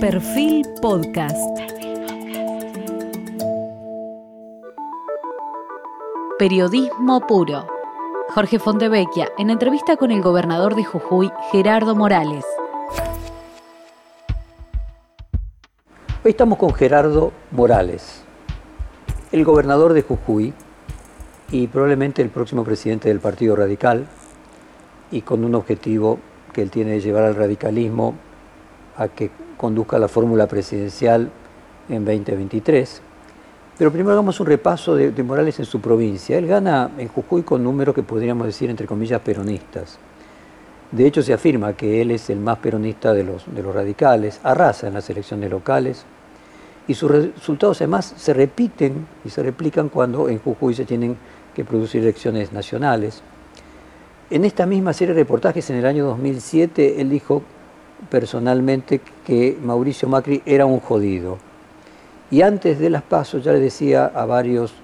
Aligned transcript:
Perfil 0.00 0.64
Podcast. 0.80 1.36
Periodismo 6.38 7.26
puro. 7.26 7.66
Jorge 8.28 8.60
Fontevecchia 8.60 9.28
en 9.38 9.50
entrevista 9.50 9.96
con 9.96 10.12
el 10.12 10.22
gobernador 10.22 10.76
de 10.76 10.84
Jujuy, 10.84 11.32
Gerardo 11.50 11.96
Morales. 11.96 12.44
Hoy 16.24 16.30
estamos 16.30 16.58
con 16.58 16.72
Gerardo 16.74 17.32
Morales, 17.50 18.22
el 19.32 19.44
gobernador 19.44 19.94
de 19.94 20.02
Jujuy 20.02 20.54
y 21.50 21.66
probablemente 21.66 22.22
el 22.22 22.30
próximo 22.30 22.62
presidente 22.62 23.08
del 23.08 23.18
Partido 23.18 23.56
Radical 23.56 24.06
y 25.10 25.22
con 25.22 25.44
un 25.44 25.56
objetivo 25.56 26.20
que 26.52 26.62
él 26.62 26.70
tiene 26.70 26.92
de 26.92 27.00
llevar 27.00 27.24
al 27.24 27.34
radicalismo 27.34 28.14
a 28.96 29.08
que 29.08 29.47
conduzca 29.58 29.98
la 29.98 30.08
fórmula 30.08 30.46
presidencial 30.46 31.30
en 31.90 32.04
2023. 32.06 33.02
Pero 33.76 33.92
primero 33.92 34.12
hagamos 34.12 34.40
un 34.40 34.46
repaso 34.46 34.96
de, 34.96 35.22
Morales 35.22 35.58
en 35.58 35.66
su 35.66 35.80
provincia. 35.80 36.38
Él 36.38 36.46
gana 36.46 36.90
en 36.96 37.08
Jujuy 37.08 37.42
con 37.42 37.62
números 37.62 37.94
que 37.94 38.02
podríamos 38.02 38.46
decir, 38.46 38.70
entre 38.70 38.86
comillas, 38.86 39.20
peronistas. 39.20 39.98
De 40.90 41.06
hecho, 41.06 41.22
se 41.22 41.34
afirma 41.34 41.74
que 41.74 42.00
él 42.00 42.10
es 42.12 42.30
el 42.30 42.38
más 42.38 42.58
peronista 42.58 43.12
de 43.12 43.24
los, 43.24 43.44
de 43.54 43.62
los 43.62 43.74
radicales, 43.74 44.40
arrasa 44.42 44.88
en 44.88 44.94
las 44.94 45.10
elecciones 45.10 45.50
locales 45.50 46.06
y 46.88 46.94
sus 46.94 47.10
resultados 47.10 47.82
además 47.82 48.14
se 48.16 48.32
repiten 48.32 49.06
y 49.24 49.28
se 49.28 49.42
replican 49.42 49.90
cuando 49.90 50.28
en 50.30 50.38
Jujuy 50.38 50.74
se 50.74 50.86
tienen 50.86 51.16
que 51.54 51.64
producir 51.64 52.02
elecciones 52.02 52.52
nacionales. 52.52 53.22
En 54.30 54.44
esta 54.46 54.64
misma 54.64 54.94
serie 54.94 55.14
de 55.14 55.20
reportajes 55.20 55.68
en 55.68 55.76
el 55.76 55.86
año 55.86 56.06
2007, 56.06 57.00
él 57.00 57.10
dijo 57.10 57.42
personalmente 58.10 59.00
que 59.24 59.56
Mauricio 59.62 60.08
Macri 60.08 60.42
era 60.46 60.66
un 60.66 60.80
jodido. 60.80 61.38
Y 62.30 62.42
antes 62.42 62.78
de 62.78 62.90
las 62.90 63.02
pasos 63.02 63.44
ya 63.44 63.52
le 63.52 63.60
decía 63.60 64.06
a 64.06 64.26
varios 64.26 64.74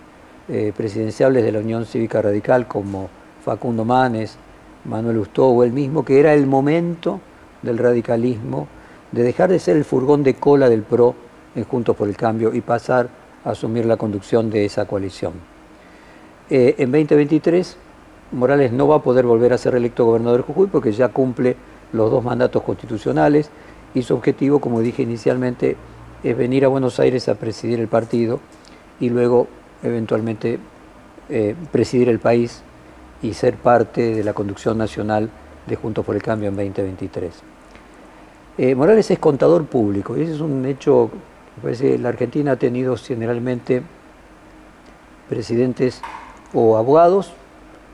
eh, 0.48 0.72
presidenciables 0.76 1.44
de 1.44 1.52
la 1.52 1.60
Unión 1.60 1.86
Cívica 1.86 2.22
Radical 2.22 2.66
como 2.66 3.08
Facundo 3.44 3.84
Manes, 3.84 4.36
Manuel 4.84 5.18
Ustó 5.18 5.48
o 5.48 5.64
él 5.64 5.72
mismo, 5.72 6.04
que 6.04 6.20
era 6.20 6.34
el 6.34 6.46
momento 6.46 7.20
del 7.62 7.78
radicalismo 7.78 8.68
de 9.12 9.22
dejar 9.22 9.50
de 9.50 9.58
ser 9.58 9.76
el 9.76 9.84
furgón 9.84 10.22
de 10.22 10.34
cola 10.34 10.68
del 10.68 10.82
PRO 10.82 11.14
en 11.54 11.64
Juntos 11.64 11.96
por 11.96 12.08
el 12.08 12.16
Cambio 12.16 12.52
y 12.52 12.60
pasar 12.60 13.08
a 13.44 13.50
asumir 13.50 13.86
la 13.86 13.96
conducción 13.96 14.50
de 14.50 14.64
esa 14.64 14.86
coalición. 14.86 15.34
Eh, 16.50 16.74
en 16.78 16.90
2023, 16.90 17.76
Morales 18.32 18.72
no 18.72 18.88
va 18.88 18.96
a 18.96 19.02
poder 19.02 19.24
volver 19.24 19.52
a 19.52 19.58
ser 19.58 19.74
electo 19.74 20.04
gobernador 20.04 20.40
de 20.40 20.46
Jujuy 20.52 20.66
porque 20.66 20.92
ya 20.92 21.08
cumple 21.08 21.56
los 21.94 22.10
dos 22.10 22.22
mandatos 22.22 22.62
constitucionales 22.62 23.50
y 23.94 24.02
su 24.02 24.14
objetivo, 24.14 24.60
como 24.60 24.80
dije 24.80 25.02
inicialmente, 25.02 25.76
es 26.22 26.36
venir 26.36 26.64
a 26.64 26.68
Buenos 26.68 26.98
Aires 26.98 27.28
a 27.28 27.36
presidir 27.36 27.80
el 27.80 27.88
partido 27.88 28.40
y 28.98 29.10
luego 29.10 29.46
eventualmente 29.82 30.58
eh, 31.28 31.54
presidir 31.70 32.08
el 32.08 32.18
país 32.18 32.62
y 33.22 33.34
ser 33.34 33.54
parte 33.54 34.14
de 34.14 34.24
la 34.24 34.32
conducción 34.32 34.76
nacional 34.76 35.30
de 35.66 35.76
Juntos 35.76 36.04
por 36.04 36.16
el 36.16 36.22
Cambio 36.22 36.48
en 36.48 36.56
2023. 36.56 37.32
Eh, 38.58 38.74
Morales 38.74 39.10
es 39.10 39.18
contador 39.18 39.64
público 39.66 40.16
y 40.16 40.22
ese 40.22 40.34
es 40.34 40.40
un 40.40 40.64
hecho, 40.66 41.10
me 41.56 41.62
parece 41.62 41.92
que 41.92 41.98
la 41.98 42.08
Argentina 42.08 42.52
ha 42.52 42.56
tenido 42.56 42.96
generalmente 42.96 43.82
presidentes 45.28 46.02
o 46.52 46.76
abogados, 46.76 47.32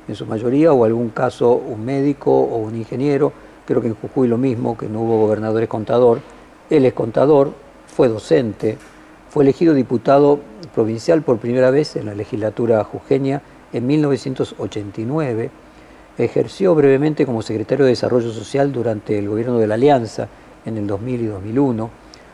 en 0.08 0.14
su 0.16 0.26
mayoría, 0.26 0.72
o 0.72 0.84
algún 0.84 1.10
caso 1.10 1.52
un 1.52 1.84
médico 1.84 2.32
o 2.32 2.56
un 2.56 2.76
ingeniero, 2.76 3.32
creo 3.66 3.80
que 3.80 3.88
en 3.88 3.94
Jujuy 3.94 4.28
lo 4.28 4.38
mismo, 4.38 4.76
que 4.76 4.88
no 4.88 5.00
hubo 5.02 5.20
gobernadores 5.20 5.68
contador. 5.68 6.20
Él 6.68 6.84
es 6.84 6.92
contador, 6.92 7.52
fue 7.86 8.08
docente, 8.08 8.78
fue 9.28 9.44
elegido 9.44 9.74
diputado 9.74 10.40
provincial 10.74 11.22
por 11.22 11.38
primera 11.38 11.70
vez 11.70 11.96
en 11.96 12.06
la 12.06 12.14
legislatura 12.14 12.82
jujeña 12.84 13.42
en 13.72 13.86
1989. 13.86 15.50
Ejerció 16.18 16.74
brevemente 16.74 17.24
como 17.24 17.42
secretario 17.42 17.84
de 17.84 17.92
Desarrollo 17.92 18.32
Social 18.32 18.72
durante 18.72 19.18
el 19.18 19.28
gobierno 19.28 19.58
de 19.58 19.66
la 19.66 19.74
Alianza 19.74 20.28
en 20.66 20.76
el 20.76 20.86
2000 20.86 21.20
y 21.20 21.26
2001. 21.26 21.90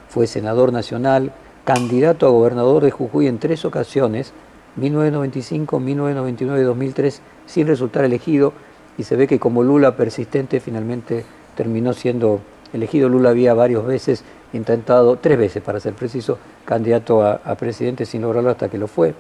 Fue 0.09 0.27
senador 0.27 0.73
nacional, 0.73 1.33
candidato 1.65 2.27
a 2.27 2.31
gobernador 2.31 2.83
de 2.83 2.91
Jujuy 2.91 3.27
en 3.27 3.39
tres 3.39 3.65
ocasiones, 3.65 4.33
1995, 4.77 5.81
1999 5.81 6.61
y 6.61 6.65
2003, 6.65 7.23
sin 7.47 7.67
resultar 7.67 8.05
elegido 8.05 8.53
y 8.99 9.05
se 9.05 9.17
ve 9.17 9.27
que 9.27 9.39
como 9.39 9.63
Lula 9.63 9.97
persistente 9.97 10.61
finalmente 10.61 11.25
terminó 11.55 11.93
siendo 11.93 12.41
elegido. 12.73 13.09
Lula 13.09 13.31
había 13.31 13.55
varias 13.55 13.85
veces 13.85 14.25
intentado, 14.53 15.17
tres 15.17 15.39
veces 15.39 15.63
para 15.63 15.81
ser 15.81 15.95
preciso, 15.95 16.39
candidato 16.65 17.23
a, 17.23 17.55
presidente 17.57 18.07
sin 18.07 18.23
lograrlo 18.23 18.51
hasta 18.51 18.69
que 18.69 18.79
lo 18.79 18.87
fue. 18.87 19.15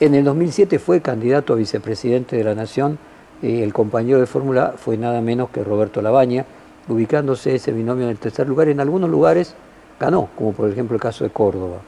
En 0.00 0.14
el 0.14 0.24
2007 0.24 0.78
fue 0.78 1.00
candidato 1.00 1.52
a 1.52 1.56
vicepresidente 1.56 2.36
de 2.36 2.44
la 2.44 2.54
Nación 2.54 2.98
y 3.42 3.62
el 3.62 3.72
compañero 3.72 4.18
de 4.20 4.26
fórmula 4.26 4.74
fue 4.76 4.96
nada 4.96 5.20
menos 5.20 5.50
que 5.50 5.64
Roberto 5.64 6.02
Labaña, 6.02 6.44
ubicándose 6.88 7.54
ese 7.54 7.72
binomio 7.72 8.04
en 8.04 8.10
el 8.10 8.18
tercer 8.18 8.48
lugar. 8.48 8.68
En 8.68 8.80
algunos 8.80 9.10
lugares 9.10 9.54
ganó, 9.98 10.28
como 10.36 10.52
por 10.52 10.70
ejemplo 10.70 10.96
el 10.96 11.00
caso 11.00 11.24
de 11.24 11.30
Córdoba. 11.30 11.78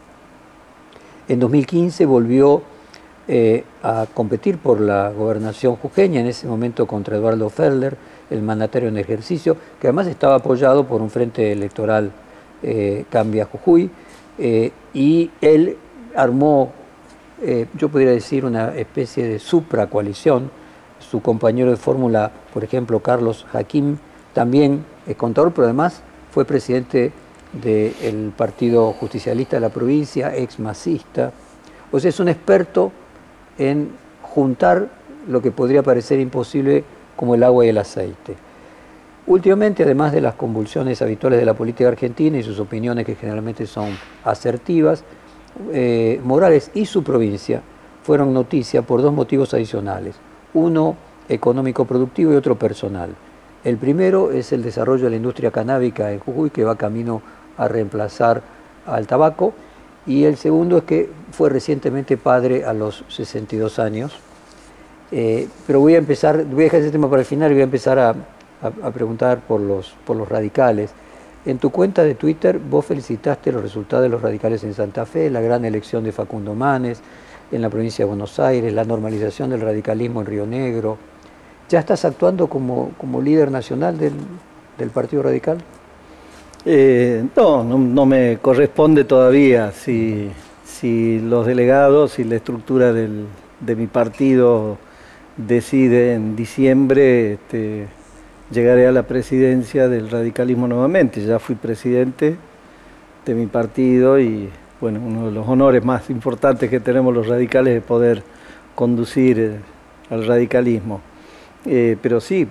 En 1.28 1.40
2015 1.40 2.06
volvió 2.06 2.62
eh, 3.30 3.62
a 3.82 4.06
competir 4.14 4.56
por 4.56 4.80
la 4.80 5.10
gobernación 5.10 5.76
jujeña, 5.76 6.20
en 6.20 6.28
ese 6.28 6.46
momento 6.46 6.86
contra 6.86 7.18
Eduardo 7.18 7.50
Ferler, 7.50 7.94
el 8.30 8.40
mandatario 8.40 8.88
en 8.88 8.96
ejercicio, 8.96 9.54
que 9.78 9.86
además 9.86 10.06
estaba 10.06 10.36
apoyado 10.36 10.86
por 10.86 11.02
un 11.02 11.10
frente 11.10 11.52
electoral 11.52 12.10
eh, 12.62 13.04
Cambia 13.10 13.44
Jujuy, 13.44 13.90
eh, 14.38 14.72
y 14.94 15.30
él 15.42 15.76
armó, 16.16 16.72
yo 17.74 17.90
podría 17.90 18.12
decir, 18.12 18.46
una 18.46 18.74
especie 18.74 19.28
de 19.28 19.38
supracoalición. 19.38 20.50
Su 20.98 21.20
compañero 21.20 21.70
de 21.70 21.76
fórmula, 21.76 22.32
por 22.54 22.64
ejemplo, 22.64 23.00
Carlos 23.00 23.46
Hakim, 23.52 23.98
también 24.32 24.86
es 25.06 25.16
contador, 25.16 25.52
pero 25.52 25.66
además 25.66 26.00
fue 26.32 26.46
presidente 26.46 27.12
del 27.52 28.32
Partido 28.34 28.92
Justicialista 28.94 29.56
de 29.56 29.60
la 29.60 29.68
provincia, 29.68 30.34
ex 30.34 30.58
masista. 30.58 31.30
O 31.92 32.00
sea, 32.00 32.08
es 32.08 32.20
un 32.20 32.28
experto 32.28 32.90
en 33.58 33.90
juntar 34.22 34.88
lo 35.28 35.42
que 35.42 35.50
podría 35.50 35.82
parecer 35.82 36.20
imposible 36.20 36.84
como 37.16 37.34
el 37.34 37.42
agua 37.42 37.66
y 37.66 37.68
el 37.68 37.78
aceite. 37.78 38.36
Últimamente, 39.26 39.82
además 39.82 40.12
de 40.12 40.22
las 40.22 40.34
convulsiones 40.34 41.02
habituales 41.02 41.38
de 41.38 41.44
la 41.44 41.54
política 41.54 41.88
argentina 41.88 42.38
y 42.38 42.42
sus 42.42 42.60
opiniones 42.60 43.04
que 43.04 43.14
generalmente 43.14 43.66
son 43.66 43.90
asertivas, 44.24 45.04
eh, 45.72 46.20
Morales 46.24 46.70
y 46.72 46.86
su 46.86 47.02
provincia 47.02 47.60
fueron 48.02 48.32
noticia 48.32 48.82
por 48.82 49.02
dos 49.02 49.12
motivos 49.12 49.52
adicionales, 49.52 50.16
uno 50.54 50.96
económico 51.28 51.84
productivo 51.84 52.32
y 52.32 52.36
otro 52.36 52.58
personal. 52.58 53.10
El 53.64 53.76
primero 53.76 54.30
es 54.30 54.52
el 54.52 54.62
desarrollo 54.62 55.04
de 55.04 55.10
la 55.10 55.16
industria 55.16 55.50
canábica 55.50 56.10
en 56.10 56.20
Jujuy, 56.20 56.50
que 56.50 56.64
va 56.64 56.76
camino 56.76 57.20
a 57.58 57.68
reemplazar 57.68 58.40
al 58.86 59.06
tabaco, 59.06 59.52
y 60.08 60.24
el 60.24 60.38
segundo 60.38 60.78
es 60.78 60.84
que 60.84 61.10
fue 61.32 61.50
recientemente 61.50 62.16
padre 62.16 62.64
a 62.64 62.72
los 62.72 63.04
62 63.08 63.78
años. 63.78 64.18
Eh, 65.12 65.46
pero 65.66 65.80
voy 65.80 65.94
a 65.94 65.98
empezar, 65.98 66.44
voy 66.46 66.62
a 66.62 66.64
dejar 66.64 66.80
ese 66.80 66.90
tema 66.90 67.10
para 67.10 67.20
el 67.20 67.26
final 67.26 67.50
y 67.50 67.54
voy 67.54 67.60
a 67.60 67.64
empezar 67.64 67.98
a, 67.98 68.14
preguntar 68.92 69.40
por 69.46 69.60
los, 69.60 69.94
por 70.06 70.16
los 70.16 70.26
radicales. 70.26 70.90
En 71.44 71.58
tu 71.58 71.70
cuenta 71.70 72.02
de 72.02 72.14
Twitter 72.14 72.58
vos 72.58 72.86
felicitaste 72.86 73.52
los 73.52 73.62
resultados 73.62 74.02
de 74.02 74.08
los 74.08 74.22
radicales 74.22 74.64
en 74.64 74.72
Santa 74.72 75.04
Fe, 75.04 75.28
la 75.28 75.42
gran 75.42 75.64
elección 75.66 76.02
de 76.04 76.12
Facundo 76.12 76.54
Manes 76.54 77.00
en 77.52 77.60
la 77.60 77.68
provincia 77.68 78.04
de 78.04 78.08
Buenos 78.08 78.40
Aires, 78.40 78.72
la 78.72 78.84
normalización 78.84 79.50
del 79.50 79.60
radicalismo 79.60 80.20
en 80.20 80.26
Río 80.26 80.46
Negro. 80.46 80.96
¿Ya 81.68 81.80
estás 81.80 82.06
actuando 82.06 82.48
como, 82.48 82.92
como 82.96 83.20
líder 83.20 83.50
nacional 83.50 83.98
del, 83.98 84.14
del 84.78 84.88
Partido 84.88 85.22
Radical? 85.22 85.58
Eh, 86.64 87.24
no, 87.36 87.64
no, 87.64 88.06
me 88.06 88.38
corresponde 88.38 89.04
todavía. 89.04 89.72
Si, 89.72 90.28
si 90.64 91.20
los 91.20 91.46
delegados 91.46 92.18
y 92.18 92.24
la 92.24 92.36
estructura 92.36 92.92
del, 92.92 93.26
de 93.60 93.76
mi 93.76 93.86
partido 93.86 94.78
decide 95.36 96.14
en 96.14 96.36
diciembre, 96.36 97.34
este, 97.34 97.86
llegaré 98.50 98.86
a 98.86 98.92
la 98.92 99.04
presidencia 99.04 99.88
del 99.88 100.10
radicalismo 100.10 100.66
nuevamente. 100.68 101.24
Ya 101.24 101.38
fui 101.38 101.54
presidente 101.54 102.36
de 103.24 103.34
mi 103.34 103.46
partido 103.46 104.18
y 104.18 104.48
bueno, 104.80 105.00
uno 105.04 105.26
de 105.26 105.32
los 105.32 105.46
honores 105.48 105.84
más 105.84 106.08
importantes 106.10 106.70
que 106.70 106.80
tenemos 106.80 107.14
los 107.14 107.26
radicales 107.26 107.78
es 107.78 107.82
poder 107.82 108.22
conducir 108.74 109.38
eh, 109.38 109.56
al 110.10 110.26
radicalismo. 110.26 111.00
Eh, 111.66 111.96
pero 112.00 112.20
sí, 112.20 112.46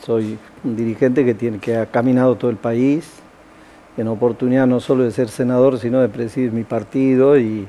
soy 0.00 0.38
un 0.64 0.76
dirigente 0.76 1.24
que, 1.24 1.34
tiene, 1.34 1.58
que 1.58 1.76
ha 1.76 1.86
caminado 1.86 2.36
todo 2.36 2.50
el 2.50 2.56
país, 2.56 3.21
en 3.96 4.08
oportunidad 4.08 4.66
no 4.66 4.80
solo 4.80 5.04
de 5.04 5.10
ser 5.10 5.28
senador, 5.28 5.78
sino 5.78 6.00
de 6.00 6.08
presidir 6.08 6.52
mi 6.52 6.64
partido 6.64 7.38
y, 7.38 7.66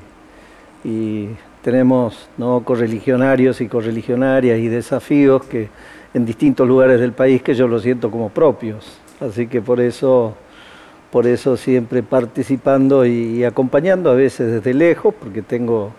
tenemos 1.62 2.28
¿no? 2.36 2.60
correligionarios 2.62 3.62
y 3.62 3.68
correligionarias 3.68 4.58
y 4.58 4.68
desafíos 4.68 5.42
que 5.44 5.70
en 6.12 6.26
distintos 6.26 6.68
lugares 6.68 7.00
del 7.00 7.12
país 7.12 7.42
que 7.42 7.54
yo 7.54 7.66
lo 7.66 7.80
siento 7.80 8.10
como 8.10 8.28
propios. 8.28 8.98
Así 9.18 9.46
que 9.46 9.62
por 9.62 9.80
eso, 9.80 10.34
por 11.10 11.26
eso 11.26 11.56
siempre 11.56 12.02
participando 12.02 13.06
y, 13.06 13.44
acompañando, 13.44 14.10
a 14.10 14.14
veces 14.14 14.52
desde 14.52 14.74
lejos, 14.74 15.14
porque 15.18 15.40
tengo 15.40 15.92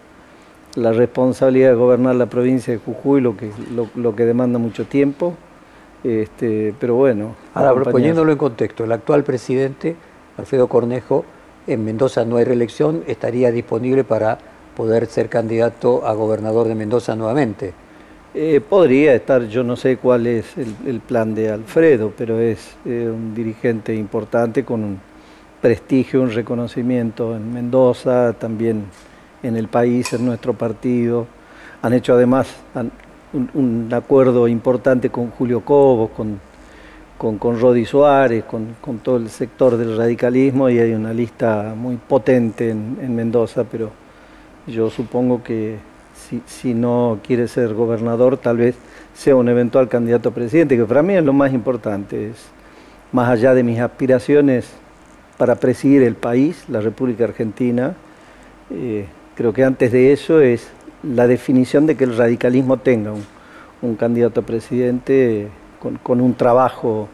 la 0.75 0.91
responsabilidad 0.91 1.69
de 1.69 1.75
gobernar 1.75 2.15
la 2.15 2.27
provincia 2.27 2.71
de 2.71 2.79
Jujuy, 2.79 3.21
lo 3.21 3.35
que, 3.35 3.49
lo, 3.95 4.15
que 4.15 4.25
demanda 4.25 4.59
mucho 4.59 4.85
tiempo. 4.85 5.33
Este, 6.03 6.75
pero 6.79 6.93
bueno. 6.93 7.35
Ahora, 7.55 7.89
poniéndolo 7.89 8.31
en 8.31 8.37
contexto, 8.37 8.83
el 8.83 8.91
actual 8.91 9.23
presidente, 9.23 9.95
Alfredo 10.37 10.67
Cornejo, 10.67 11.25
en 11.67 11.83
Mendoza 11.83 12.25
no 12.25 12.37
hay 12.37 12.43
reelección, 12.43 13.03
estaría 13.07 13.51
disponible 13.51 14.03
para 14.03 14.37
poder 14.75 15.07
ser 15.07 15.29
candidato 15.29 16.05
a 16.05 16.13
gobernador 16.13 16.67
de 16.67 16.75
Mendoza 16.75 17.15
nuevamente. 17.15 17.73
Eh, 18.33 18.59
podría 18.59 19.15
estar, 19.15 19.47
yo 19.47 19.63
no 19.63 19.77
sé 19.77 19.97
cuál 19.97 20.27
es 20.27 20.45
el, 20.57 20.99
plan 20.99 21.33
de 21.33 21.49
Alfredo, 21.49 22.11
pero 22.17 22.39
es 22.39 22.75
eh, 22.83 23.09
un 23.09 23.33
dirigente 23.33 23.95
importante 23.95 24.65
con 24.65 24.83
un 24.83 24.99
prestigio, 25.61 26.21
un 26.21 26.31
reconocimiento 26.31 27.35
en 27.35 27.53
Mendoza, 27.53 28.33
también 28.33 28.83
en 29.41 29.55
el 29.55 29.69
país, 29.69 30.11
en 30.11 30.25
nuestro 30.25 30.53
partido. 30.53 31.27
Han 31.81 31.93
hecho 31.93 32.13
además 32.13 32.53
un, 33.33 33.89
acuerdo 33.93 34.47
importante 34.47 35.09
con 35.09 35.31
Julio 35.31 35.61
Cobos, 35.61 36.11
con, 36.11 36.39
con, 37.17 37.39
Rodi 37.39 37.85
Suárez, 37.85 38.43
con, 38.43 38.99
todo 38.99 39.17
el 39.17 39.29
sector 39.29 39.77
del 39.77 39.97
radicalismo 39.97 40.69
y 40.69 40.79
hay 40.79 40.93
una 40.93 41.13
lista 41.13 41.73
muy 41.75 41.97
potente 41.97 42.69
en 42.69 43.15
Mendoza, 43.15 43.63
pero 43.63 43.91
yo 44.67 44.89
supongo 44.89 45.43
que 45.43 45.77
si, 46.45 46.73
no 46.73 47.19
quiere 47.23 47.47
ser 47.47 47.73
gobernador, 47.73 48.37
tal 48.37 48.57
vez 48.57 48.75
sea 49.13 49.35
un 49.35 49.47
eventual 49.49 49.87
candidato 49.87 50.29
a 50.29 50.33
presidente, 50.33 50.77
que 50.77 50.85
para 50.85 51.03
mí 51.03 51.13
es 51.13 51.23
lo 51.23 51.33
más 51.33 51.53
importante, 51.53 52.29
es 52.29 52.37
más 53.11 53.29
allá 53.29 53.53
de 53.53 53.63
mis 53.63 53.79
aspiraciones 53.79 54.67
para 55.37 55.55
presidir 55.55 56.03
el 56.03 56.15
país, 56.15 56.65
la 56.69 56.81
República 56.81 57.25
Argentina, 57.25 57.95
eh, 58.71 59.05
creo 59.35 59.53
que 59.53 59.63
antes 59.63 59.91
de 59.91 60.13
eso 60.13 60.41
es 60.41 60.67
la 61.03 61.27
definición 61.27 61.85
de 61.85 61.95
que 61.95 62.05
el 62.05 62.17
radicalismo 62.17 62.77
tenga 62.77 63.11
un, 63.11 63.95
candidato 63.97 64.39
a 64.39 64.43
presidente 64.43 65.47
con, 66.03 66.21
un 66.21 66.33
trabajo 66.35 67.07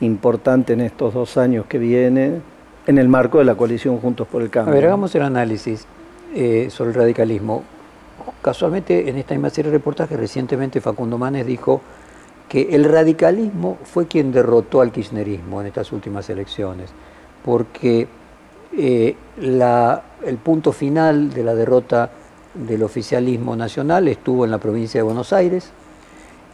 importante 0.00 0.72
en 0.72 0.80
estos 0.80 1.14
dos 1.14 1.36
años 1.36 1.66
que 1.66 1.78
vienen, 1.78 2.42
en 2.86 2.98
el 2.98 3.08
marco 3.08 3.38
de 3.38 3.44
la 3.44 3.54
coalición 3.54 3.98
Juntos 3.98 4.26
por 4.28 4.42
el 4.42 4.50
Cambio. 4.50 4.72
A 4.72 4.74
ver, 4.74 4.86
hagamos 4.86 5.14
el 5.14 5.22
análisis 5.22 5.86
eh, 6.34 6.68
sobre 6.70 6.90
el 6.90 6.96
radicalismo. 6.96 7.62
Casualmente, 8.42 9.08
en 9.08 9.16
esta 9.16 9.34
misma 9.34 9.50
serie 9.50 9.70
de 9.70 9.78
reportajes, 9.78 10.18
recientemente 10.18 10.80
Facundo 10.80 11.16
Manes 11.16 11.46
dijo 11.46 11.80
que 12.48 12.74
el 12.74 12.84
radicalismo 12.84 13.78
fue 13.84 14.06
quien 14.06 14.32
derrotó 14.32 14.80
al 14.82 14.92
kirchnerismo 14.92 15.60
en 15.60 15.68
estas 15.68 15.90
últimas 15.92 16.28
elecciones, 16.28 16.90
porque 17.42 18.06
eh, 18.76 19.16
el 19.38 20.36
punto 20.36 20.72
final 20.72 21.32
de 21.32 21.42
la 21.42 21.54
derrota 21.54 22.10
del 22.52 22.82
oficialismo 22.82 23.56
nacional 23.56 24.08
estuvo 24.08 24.44
en 24.44 24.50
la 24.50 24.58
provincia 24.58 24.98
de 24.98 25.02
Buenos 25.02 25.32
Aires 25.32 25.72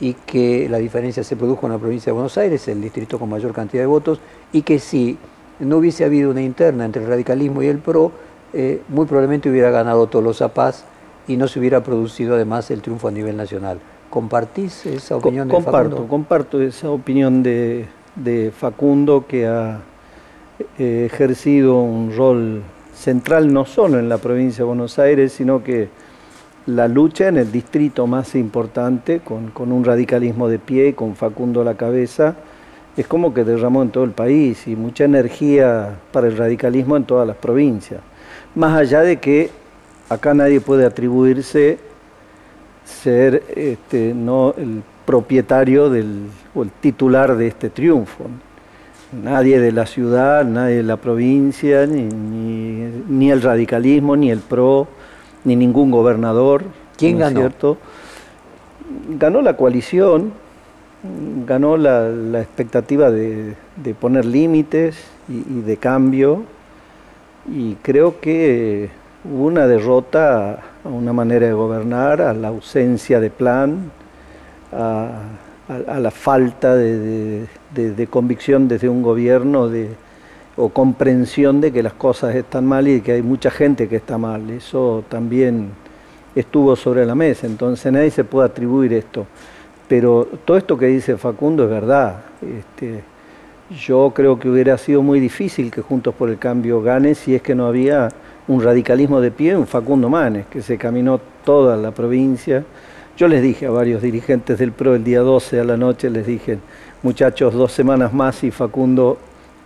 y 0.00 0.14
que 0.14 0.68
la 0.68 0.78
diferencia 0.78 1.22
se 1.22 1.36
produjo 1.36 1.66
en 1.66 1.72
la 1.72 1.78
provincia 1.78 2.06
de 2.06 2.14
Buenos 2.14 2.36
Aires, 2.38 2.66
el 2.68 2.80
distrito 2.80 3.18
con 3.18 3.28
mayor 3.28 3.52
cantidad 3.52 3.82
de 3.82 3.86
votos, 3.86 4.18
y 4.52 4.62
que 4.62 4.78
si 4.78 5.18
no 5.60 5.76
hubiese 5.76 6.04
habido 6.04 6.30
una 6.30 6.42
interna 6.42 6.86
entre 6.86 7.02
el 7.02 7.08
radicalismo 7.08 7.62
y 7.62 7.66
el 7.66 7.78
PRO, 7.78 8.12
eh, 8.52 8.82
muy 8.88 9.06
probablemente 9.06 9.50
hubiera 9.50 9.70
ganado 9.70 10.06
todos 10.06 10.24
los 10.24 10.42
APAS 10.42 10.84
y 11.28 11.36
no 11.36 11.46
se 11.46 11.60
hubiera 11.60 11.82
producido 11.82 12.34
además 12.34 12.70
el 12.70 12.80
triunfo 12.80 13.08
a 13.08 13.10
nivel 13.10 13.36
nacional. 13.36 13.78
¿Compartís 14.08 14.86
esa 14.86 15.16
opinión 15.16 15.48
de 15.48 15.60
Facundo? 15.60 16.08
Comparto 16.08 16.60
esa 16.60 16.90
opinión 16.90 17.42
de, 17.42 17.86
Facundo 18.56 19.26
que 19.28 19.46
ha 19.46 19.80
eh, 20.78 21.08
ejercido 21.10 21.80
un 21.80 22.14
rol 22.16 22.62
central 22.94 23.52
no 23.52 23.64
solo 23.66 23.98
en 23.98 24.08
la 24.08 24.18
provincia 24.18 24.64
de 24.64 24.64
Buenos 24.64 24.98
Aires, 24.98 25.32
sino 25.32 25.62
que 25.62 25.88
la 26.66 26.88
lucha 26.88 27.28
en 27.28 27.36
el 27.36 27.50
distrito 27.50 28.06
más 28.06 28.34
importante, 28.34 29.20
con, 29.20 29.52
un 29.72 29.84
radicalismo 29.84 30.48
de 30.48 30.58
pie, 30.58 30.94
con 30.94 31.16
Facundo 31.16 31.62
a 31.62 31.64
la 31.64 31.74
cabeza, 31.74 32.36
es 32.96 33.06
como 33.06 33.32
que 33.32 33.44
derramó 33.44 33.82
en 33.82 33.90
todo 33.90 34.04
el 34.04 34.10
país 34.10 34.66
y 34.66 34.76
mucha 34.76 35.04
energía 35.04 35.98
para 36.12 36.26
el 36.26 36.36
radicalismo 36.36 36.96
en 36.96 37.04
todas 37.04 37.26
las 37.26 37.36
provincias. 37.36 38.00
Más 38.54 38.76
allá 38.76 39.00
de 39.00 39.18
que 39.18 39.50
acá 40.08 40.34
nadie 40.34 40.60
puede 40.60 40.84
atribuirse 40.84 41.78
ser 42.84 43.42
este, 43.54 44.12
no 44.14 44.54
el 44.56 44.82
propietario 45.06 45.90
del, 45.90 46.26
o 46.54 46.62
el 46.62 46.70
titular 46.70 47.36
de 47.36 47.46
este 47.46 47.70
triunfo. 47.70 48.26
Nadie 49.12 49.58
de 49.58 49.72
la 49.72 49.86
ciudad, 49.86 50.44
nadie 50.44 50.76
de 50.76 50.82
la 50.84 50.96
provincia, 50.96 51.84
ni, 51.86 53.30
el 53.30 53.42
radicalismo, 53.42 54.16
ni 54.16 54.30
el 54.30 54.38
PRO, 54.38 54.86
ni 55.44 55.56
ningún 55.56 55.90
gobernador. 55.90 56.64
¿Quién 56.96 57.18
ganó? 57.18 57.40
cierto? 57.40 57.78
Ganó 59.18 59.42
la 59.42 59.56
coalición, 59.56 60.32
ganó 61.46 61.76
la, 61.76 62.40
expectativa 62.40 63.10
de, 63.10 63.54
poner 64.00 64.24
límites 64.24 64.96
y 65.28 65.60
de 65.60 65.76
cambio, 65.76 66.44
y 67.48 67.74
creo 67.76 68.20
que 68.20 68.90
Hubo 69.22 69.44
una 69.44 69.66
derrota 69.66 70.62
a 70.82 70.88
una 70.88 71.12
manera 71.12 71.46
de 71.46 71.52
gobernar, 71.52 72.22
a 72.22 72.32
la 72.32 72.48
ausencia 72.48 73.20
de 73.20 73.28
plan, 73.28 73.90
a, 74.72 75.10
la 75.68 76.10
falta 76.10 76.74
de, 76.74 77.46
convicción 78.08 78.66
desde 78.66 78.88
un 78.88 79.02
gobierno 79.02 79.68
de, 79.68 79.90
o 80.60 80.68
comprensión 80.68 81.60
de 81.60 81.72
que 81.72 81.82
las 81.82 81.94
cosas 81.94 82.34
están 82.34 82.66
mal 82.66 82.86
y 82.86 83.00
que 83.00 83.12
hay 83.12 83.22
mucha 83.22 83.50
gente 83.50 83.88
que 83.88 83.96
está 83.96 84.18
mal. 84.18 84.50
Eso 84.50 85.02
también 85.08 85.70
estuvo 86.34 86.76
sobre 86.76 87.06
la 87.06 87.14
mesa, 87.14 87.46
entonces 87.46 87.90
nadie 87.92 88.10
se 88.10 88.24
puede 88.24 88.46
atribuir 88.46 88.92
esto. 88.92 89.26
Pero 89.88 90.28
todo 90.44 90.56
esto 90.56 90.76
que 90.76 90.86
dice 90.86 91.16
Facundo 91.16 91.64
es 91.64 91.70
verdad. 91.70 92.22
Este, 92.42 93.02
yo 93.74 94.12
creo 94.14 94.38
que 94.38 94.48
hubiera 94.48 94.76
sido 94.78 95.02
muy 95.02 95.18
difícil 95.18 95.70
que 95.70 95.80
Juntos 95.80 96.14
por 96.14 96.28
el 96.28 96.38
Cambio 96.38 96.82
gane 96.82 97.14
si 97.14 97.34
es 97.34 97.42
que 97.42 97.54
no 97.54 97.66
había 97.66 98.10
un 98.46 98.62
radicalismo 98.62 99.20
de 99.20 99.30
pie, 99.30 99.56
un 99.56 99.66
Facundo 99.66 100.08
Manes, 100.08 100.46
que 100.46 100.60
se 100.60 100.76
caminó 100.76 101.20
toda 101.44 101.76
la 101.76 101.90
provincia. 101.90 102.64
Yo 103.16 103.28
les 103.28 103.42
dije 103.42 103.66
a 103.66 103.70
varios 103.70 104.02
dirigentes 104.02 104.58
del 104.58 104.72
PRO 104.72 104.94
el 104.94 105.04
día 105.04 105.20
12 105.20 105.60
a 105.60 105.64
la 105.64 105.76
noche, 105.76 106.10
les 106.10 106.26
dije, 106.26 106.58
muchachos, 107.02 107.54
dos 107.54 107.72
semanas 107.72 108.12
más 108.12 108.42
y 108.44 108.50
Facundo, 108.50 109.18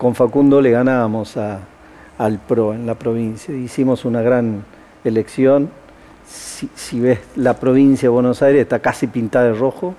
con 0.05 0.15
Facundo 0.15 0.61
le 0.61 0.71
ganábamos 0.71 1.39
al 1.39 2.39
PRO 2.47 2.75
en 2.75 2.85
la 2.85 2.95
provincia. 2.95 3.57
Hicimos 3.57 4.05
una 4.05 4.21
gran 4.21 4.63
elección. 5.03 5.71
Si, 6.29 6.69
si, 6.75 7.01
ves 7.01 7.21
la 7.37 7.59
provincia 7.59 8.03
de 8.03 8.11
Buenos 8.11 8.43
Aires 8.43 8.61
está 8.61 8.81
casi 8.81 9.07
pintada 9.07 9.47
de 9.47 9.55
rojo. 9.55 9.95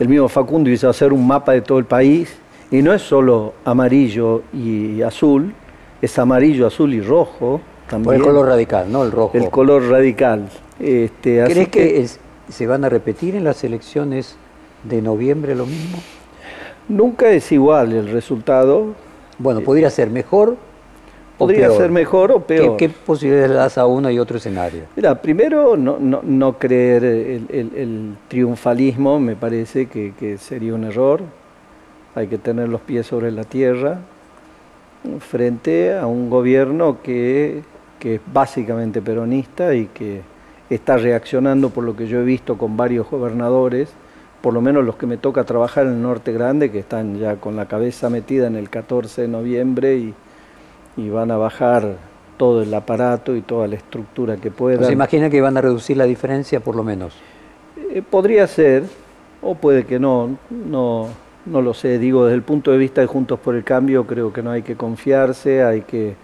El 0.00 0.08
mismo 0.08 0.28
Facundo 0.28 0.70
hizo 0.70 0.88
hacer 0.88 1.12
un 1.12 1.24
mapa 1.24 1.52
de 1.52 1.60
todo 1.60 1.78
el 1.78 1.84
país 1.84 2.34
y 2.72 2.82
no 2.82 2.92
es 2.92 3.02
solo 3.02 3.54
amarillo 3.64 4.42
y 4.52 5.02
azul, 5.02 5.54
es 6.00 6.18
amarillo, 6.18 6.66
azul 6.66 6.92
y 6.92 7.00
rojo 7.00 7.60
el 7.92 8.22
color 8.22 8.48
radical, 8.48 8.90
¿no? 8.90 9.04
El 9.04 9.12
rojo. 9.12 9.38
El 9.38 9.50
color 9.50 9.88
radical. 9.88 10.48
Este, 10.80 11.44
¿Crees 11.44 11.68
que, 11.68 12.08
se 12.48 12.66
van 12.66 12.84
a 12.84 12.88
repetir 12.88 13.36
en 13.36 13.44
las 13.44 13.62
elecciones 13.62 14.34
de 14.82 15.00
noviembre 15.00 15.54
lo 15.54 15.64
mismo? 15.64 15.98
Nunca 16.88 17.30
es 17.30 17.52
igual 17.52 17.92
el 17.92 18.10
resultado. 18.10 18.96
Bueno, 19.42 19.60
podría 19.60 19.90
ser 19.90 20.10
mejor. 20.10 20.56
Podría 21.38 21.70
ser 21.70 21.90
mejor 21.90 22.30
o 22.30 22.40
peor. 22.40 22.76
¿Qué, 22.76 22.88
posibilidades 22.88 23.50
le 23.50 23.56
das 23.56 23.76
a 23.76 23.86
uno 23.86 24.10
y 24.10 24.18
otro 24.18 24.36
escenario? 24.36 24.82
Mira, 24.94 25.20
primero 25.20 25.76
no, 25.76 25.98
no, 25.98 26.58
creer 26.58 27.04
el, 27.04 28.16
triunfalismo 28.28 29.18
me 29.18 29.34
parece 29.34 29.86
que, 29.86 30.12
que 30.18 30.38
sería 30.38 30.74
un 30.74 30.84
error. 30.84 31.20
Hay 32.14 32.28
que 32.28 32.38
tener 32.38 32.68
los 32.68 32.80
pies 32.82 33.06
sobre 33.06 33.32
la 33.32 33.42
tierra 33.42 33.98
frente 35.18 35.96
a 35.96 36.06
un 36.06 36.30
gobierno 36.30 36.98
que 37.02 37.62
que 38.02 38.16
es 38.16 38.20
básicamente 38.32 39.00
peronista 39.00 39.76
y 39.76 39.86
que 39.86 40.22
está 40.68 40.96
reaccionando 40.96 41.70
por 41.70 41.84
lo 41.84 41.94
que 41.94 42.08
yo 42.08 42.18
he 42.18 42.24
visto 42.24 42.58
con 42.58 42.76
varios 42.76 43.08
gobernadores, 43.08 43.92
por 44.42 44.52
lo 44.52 44.60
menos 44.60 44.84
los 44.84 44.96
que 44.96 45.06
me 45.06 45.16
toca 45.16 45.44
trabajar 45.44 45.86
en 45.86 45.92
el 45.92 46.02
Norte 46.02 46.32
Grande, 46.32 46.70
que 46.70 46.80
están 46.80 47.18
ya 47.18 47.36
con 47.36 47.56
la 47.56 47.66
cabeza 47.66 48.10
metida 48.10 48.46
en 48.48 48.56
el 48.56 48.68
14 48.68 49.22
de 49.22 49.28
noviembre 49.28 49.96
y, 49.96 50.14
van 51.08 51.30
a 51.30 51.36
bajar 51.36 51.96
todo 52.36 52.62
el 52.62 52.74
aparato 52.74 53.34
y 53.34 53.40
toda 53.40 53.66
la 53.66 53.76
estructura 53.76 54.36
que 54.36 54.50
puedan. 54.50 54.84
¿Se 54.84 54.92
imagina 54.92 55.30
que 55.30 55.40
van 55.40 55.56
a 55.56 55.60
reducir 55.60 55.96
la 55.96 56.04
diferencia 56.04 56.60
por 56.60 56.76
lo 56.76 56.82
menos? 56.82 57.14
Eh, 57.90 58.02
podría 58.02 58.46
ser, 58.46 58.84
o 59.40 59.54
puede 59.54 59.84
que 59.84 59.98
no, 59.98 60.36
no, 60.50 61.08
no 61.46 61.62
lo 61.62 61.72
sé. 61.72 61.98
Digo, 61.98 62.26
desde 62.26 62.36
el 62.36 62.42
punto 62.42 62.72
de 62.72 62.78
vista 62.78 63.00
de 63.00 63.06
Juntos 63.06 63.38
por 63.38 63.54
el 63.54 63.64
Cambio, 63.64 64.06
creo 64.06 64.32
que 64.32 64.42
no 64.42 64.50
hay 64.50 64.62
que 64.62 64.76
confiarse, 64.76 65.62
hay 65.62 65.82
que 65.82 66.14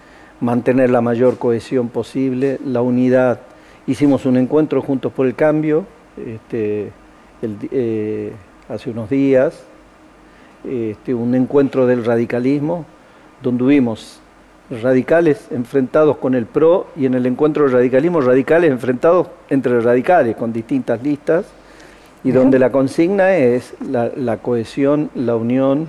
mantener 0.40 0.90
la 0.90 1.00
mayor 1.00 1.38
cohesión 1.38 1.88
posible, 1.88 2.58
la 2.64 2.82
unidad. 2.82 3.40
Hicimos 3.86 4.26
un 4.26 4.36
encuentro 4.36 4.82
juntos 4.82 5.12
por 5.12 5.26
el 5.26 5.34
cambio 5.34 5.86
este, 6.26 6.92
eh, 7.42 8.32
hace 8.68 8.90
unos 8.90 9.08
días, 9.10 9.62
este, 10.64 11.14
un 11.14 11.34
encuentro 11.34 11.86
del 11.86 12.04
radicalismo, 12.04 12.84
donde 13.42 13.64
hubimos 13.64 14.20
radicales 14.70 15.46
enfrentados 15.50 16.18
con 16.18 16.34
el 16.34 16.46
PRO 16.46 16.88
y 16.96 17.06
en 17.06 17.14
el 17.14 17.26
encuentro 17.26 17.64
de 17.64 17.72
radicalismo 17.72 18.20
radicales 18.20 18.70
enfrentados 18.70 19.28
entre 19.48 19.80
radicales 19.80 20.36
con 20.36 20.52
distintas 20.52 21.02
listas 21.02 21.46
y 22.24 22.32
donde 22.32 22.58
la 22.58 22.70
consigna 22.70 23.36
es 23.36 23.74
la, 23.80 24.36
cohesión, 24.38 25.10
la 25.14 25.36
unión 25.36 25.88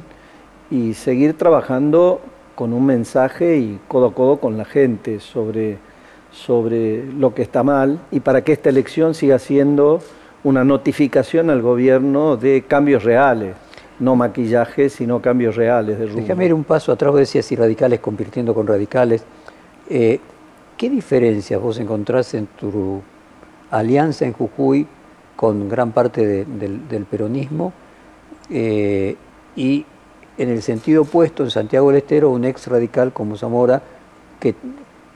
y 0.71 0.93
seguir 0.93 1.37
trabajando 1.37 2.21
con 2.55 2.73
un 2.73 2.85
mensaje 2.85 3.57
y 3.57 3.79
codo 3.87 4.07
a 4.07 4.13
codo 4.13 4.37
con 4.37 4.57
la 4.57 4.65
gente 4.65 5.19
sobre, 5.19 5.77
sobre 6.31 7.05
lo 7.11 7.33
que 7.33 7.41
está 7.41 7.63
mal 7.63 7.99
y 8.11 8.19
para 8.19 8.43
que 8.43 8.53
esta 8.53 8.69
elección 8.69 9.13
siga 9.13 9.39
siendo 9.39 10.01
una 10.43 10.63
notificación 10.63 11.49
al 11.49 11.61
gobierno 11.61 12.37
de 12.37 12.63
cambios 12.67 13.03
reales 13.03 13.55
no 13.99 14.15
maquillaje, 14.15 14.89
sino 14.89 15.21
cambios 15.21 15.55
reales 15.55 15.99
de. 15.99 16.07
Déjame 16.07 16.45
ir 16.45 16.53
un 16.53 16.63
paso 16.63 16.91
atrás, 16.91 17.11
vos 17.11 17.19
decías, 17.19 17.51
y 17.51 17.55
radicales 17.55 17.99
convirtiendo 17.99 18.53
con 18.53 18.65
radicales. 18.65 19.23
Eh, 19.89 20.19
¿Qué 20.77 20.89
diferencias 20.89 21.61
vos 21.61 21.77
encontrás 21.79 22.33
en 22.33 22.47
tu 22.47 23.01
alianza 23.69 24.25
en 24.25 24.33
Jujuy 24.33 24.87
con 25.35 25.67
gran 25.67 25.91
parte 25.91 26.45
del, 26.45 27.05
peronismo 27.09 27.73
eh, 28.49 29.15
y 29.55 29.85
en 30.37 30.49
el 30.49 30.61
sentido 30.61 31.01
opuesto, 31.01 31.43
en 31.43 31.51
Santiago 31.51 31.89
del 31.89 31.97
Estero, 31.97 32.29
un 32.29 32.45
ex 32.45 32.67
radical 32.67 33.11
como 33.11 33.35
Zamora 33.35 33.81
que 34.39 34.55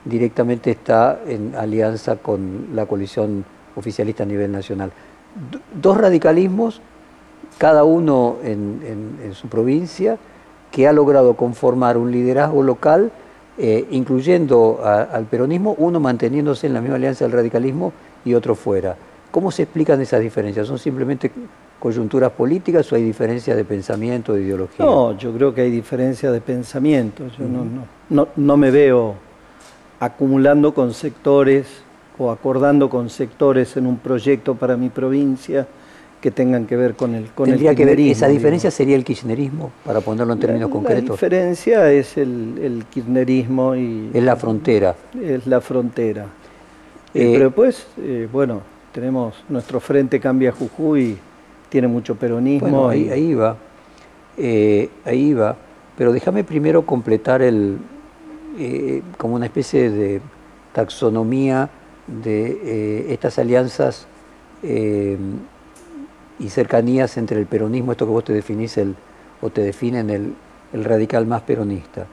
directamente 0.04 0.70
está 0.70 1.20
en 1.26 1.54
alianza 1.54 2.16
con 2.16 2.68
la 2.74 2.84
coalición 2.84 3.46
oficialista 3.74 4.24
a 4.24 4.26
nivel 4.26 4.52
nacional? 4.52 4.92
Dos 5.80 5.96
radicalismos 5.96 6.80
cada 7.58 7.84
uno 7.84 8.36
en, 8.42 9.32
su 9.34 9.48
provincia, 9.48 10.18
que 10.70 10.88
ha 10.88 10.92
logrado 10.92 11.34
conformar 11.34 11.96
un 11.96 12.10
liderazgo 12.10 12.62
local, 12.62 13.12
eh, 13.58 13.86
incluyendo 13.90 14.80
al 14.84 15.26
peronismo, 15.26 15.74
uno 15.78 16.00
manteniéndose 16.00 16.66
en 16.66 16.74
la 16.74 16.80
misma 16.80 16.96
alianza 16.96 17.24
del 17.24 17.32
radicalismo 17.32 17.92
y 18.24 18.34
otro 18.34 18.54
fuera. 18.54 18.96
¿Cómo 19.30 19.50
se 19.50 19.62
explican 19.64 20.00
esas 20.00 20.20
diferencias? 20.20 20.66
¿Son 20.66 20.78
simplemente 20.78 21.30
coyunturas 21.78 22.32
políticas 22.32 22.90
o 22.92 22.96
hay 22.96 23.02
diferencias 23.02 23.56
de 23.56 23.64
pensamiento, 23.64 24.32
de 24.32 24.42
ideología? 24.42 24.84
No, 24.84 25.16
yo 25.16 25.32
creo 25.32 25.54
que 25.54 25.62
hay 25.62 25.70
diferencias 25.70 26.32
de 26.32 26.40
pensamiento. 26.40 27.24
Yo 27.38 27.44
no, 27.46 27.64
no, 28.10 28.28
no 28.36 28.56
me 28.56 28.70
veo 28.70 29.14
acumulando 30.00 30.74
con 30.74 30.92
sectores 30.92 31.83
o 32.18 32.30
acordando 32.30 32.88
con 32.88 33.10
sectores 33.10 33.76
en 33.76 33.86
un 33.86 33.98
proyecto 33.98 34.54
para 34.54 34.76
mi 34.76 34.88
provincia 34.88 35.66
que 36.20 36.30
tengan 36.30 36.66
que 36.66 36.74
ver 36.74 36.94
con 36.94 37.14
el 37.14 37.26
con 37.32 37.50
Tendría 37.50 37.74
que 37.74 37.84
ver, 37.84 38.00
esa 38.00 38.28
diferencia 38.28 38.70
sería 38.70 38.96
el 38.96 39.04
kirchnerismo, 39.04 39.72
para 39.84 40.00
ponerlo 40.00 40.32
en 40.32 40.38
términos 40.38 40.70
concretos. 40.70 41.08
La 41.10 41.14
diferencia 41.16 41.92
es 41.92 42.16
el, 42.16 42.86
kirchnerismo 42.88 43.76
y... 43.76 44.10
Es 44.14 44.22
la 44.22 44.34
frontera. 44.34 44.94
Es 45.20 45.46
la 45.46 45.60
frontera. 45.60 46.26
Eh, 47.12 47.30
pero 47.30 47.44
después, 47.44 47.86
eh, 47.98 48.26
bueno, 48.32 48.62
tenemos 48.92 49.34
nuestro 49.50 49.80
Frente 49.80 50.18
Cambia 50.18 50.50
Jujuy, 50.50 51.18
tiene 51.68 51.88
mucho 51.88 52.14
peronismo. 52.14 52.88
ahí, 52.88 53.10
ahí 53.10 53.34
va, 53.34 53.56
eh, 54.38 54.88
ahí 55.04 55.34
va. 55.34 55.54
Pero 55.94 56.10
déjame 56.10 56.42
primero 56.42 56.86
completar 56.86 57.42
el, 57.42 57.76
como 59.18 59.34
una 59.34 59.44
especie 59.44 59.90
de 59.90 60.22
taxonomía 60.72 61.68
de 62.06 63.12
estas 63.12 63.38
alianzas 63.38 64.06
y 66.38 66.48
cercanías 66.48 67.16
entre 67.16 67.38
el 67.38 67.46
peronismo, 67.46 67.92
esto 67.92 68.06
que 68.06 68.12
vos 68.12 68.24
te 68.24 68.32
definís 68.32 68.76
el, 68.78 68.94
o 69.40 69.50
te 69.50 69.62
definen 69.62 70.10
el, 70.10 70.34
el 70.72 70.84
radical 70.84 71.26
más 71.26 71.42
peronista. 71.42 72.06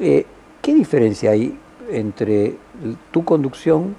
Eh, 0.00 0.26
¿Qué 0.60 0.74
diferencia 0.74 1.30
hay 1.30 1.58
entre 1.90 2.56
tu 3.10 3.24
conducción, 3.24 3.94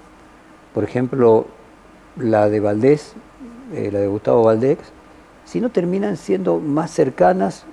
por 0.73 0.83
ejemplo, 0.83 1.47
la 2.17 2.49
de 2.49 2.59
Valdés, 2.59 3.13
eh, 3.73 3.89
la 3.91 3.99
de 3.99 4.07
Gustavo 4.07 4.43
Valdés, 4.43 4.77
si 5.45 5.61
no 5.61 5.69
terminan 5.69 6.17
siendo 6.17 6.59
más 6.59 6.91
cercanas 6.91 7.65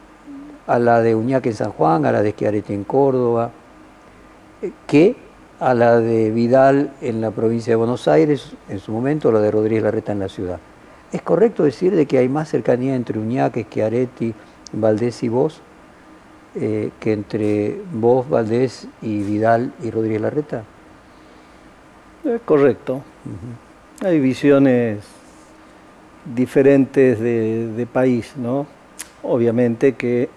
a 0.66 0.78
la 0.78 1.02
de 1.02 1.14
Uñaque 1.14 1.50
en 1.50 1.56
San 1.56 1.72
Juan, 1.72 2.06
a 2.06 2.12
la 2.12 2.22
de 2.22 2.30
Schiaretti 2.32 2.72
en 2.72 2.84
Córdoba, 2.84 3.50
eh, 4.62 4.72
que 4.86 5.16
a 5.60 5.74
la 5.74 6.00
de 6.00 6.30
Vidal 6.30 6.92
en 7.00 7.20
la 7.20 7.30
provincia 7.30 7.72
de 7.72 7.76
Buenos 7.76 8.08
Aires 8.08 8.52
en 8.68 8.78
su 8.78 8.92
momento, 8.92 9.32
la 9.32 9.40
de 9.40 9.50
Rodríguez 9.50 9.82
Larreta 9.82 10.12
en 10.12 10.18
la 10.18 10.28
ciudad? 10.28 10.58
¿Es 11.12 11.22
correcto 11.22 11.62
decir 11.62 11.94
de 11.94 12.06
que 12.06 12.18
hay 12.18 12.28
más 12.28 12.48
cercanía 12.48 12.94
entre 12.94 13.18
Uñaque, 13.18 13.64
Schiaretti, 13.64 14.34
Valdés 14.72 15.22
y 15.22 15.28
vos 15.28 15.60
eh, 16.54 16.90
que 17.00 17.12
entre 17.12 17.80
vos, 17.92 18.28
Valdés 18.28 18.88
y 19.02 19.22
Vidal 19.22 19.72
y 19.82 19.90
Rodríguez 19.90 20.20
Larreta? 20.20 20.64
Es 22.24 22.40
correcto. 22.42 23.02
Hay 24.04 24.18
visiones 24.18 24.98
diferentes 26.34 27.20
de, 27.20 27.88
país, 27.92 28.34
¿no? 28.36 28.66
Obviamente 29.22 29.94
que 29.94 30.28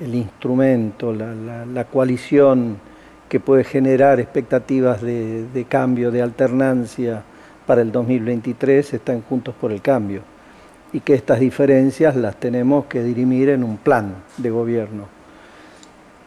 el 0.00 0.14
instrumento, 0.14 1.12
la, 1.12 1.84
coalición 1.84 2.78
que 3.28 3.40
puede 3.40 3.64
generar 3.64 4.20
expectativas 4.20 5.00
de 5.02 5.66
cambio, 5.68 6.10
de 6.10 6.22
alternancia, 6.22 7.22
para 7.66 7.82
el 7.82 7.92
2023 7.92 8.94
están 8.94 9.22
juntos 9.22 9.54
por 9.58 9.72
el 9.72 9.80
cambio 9.80 10.22
y 10.92 11.00
que 11.00 11.14
estas 11.14 11.40
diferencias 11.40 12.14
las 12.14 12.36
tenemos 12.36 12.86
que 12.86 13.02
dirimir 13.02 13.48
en 13.48 13.64
un 13.64 13.78
plan 13.78 14.14
de 14.36 14.50
gobierno. 14.50 15.06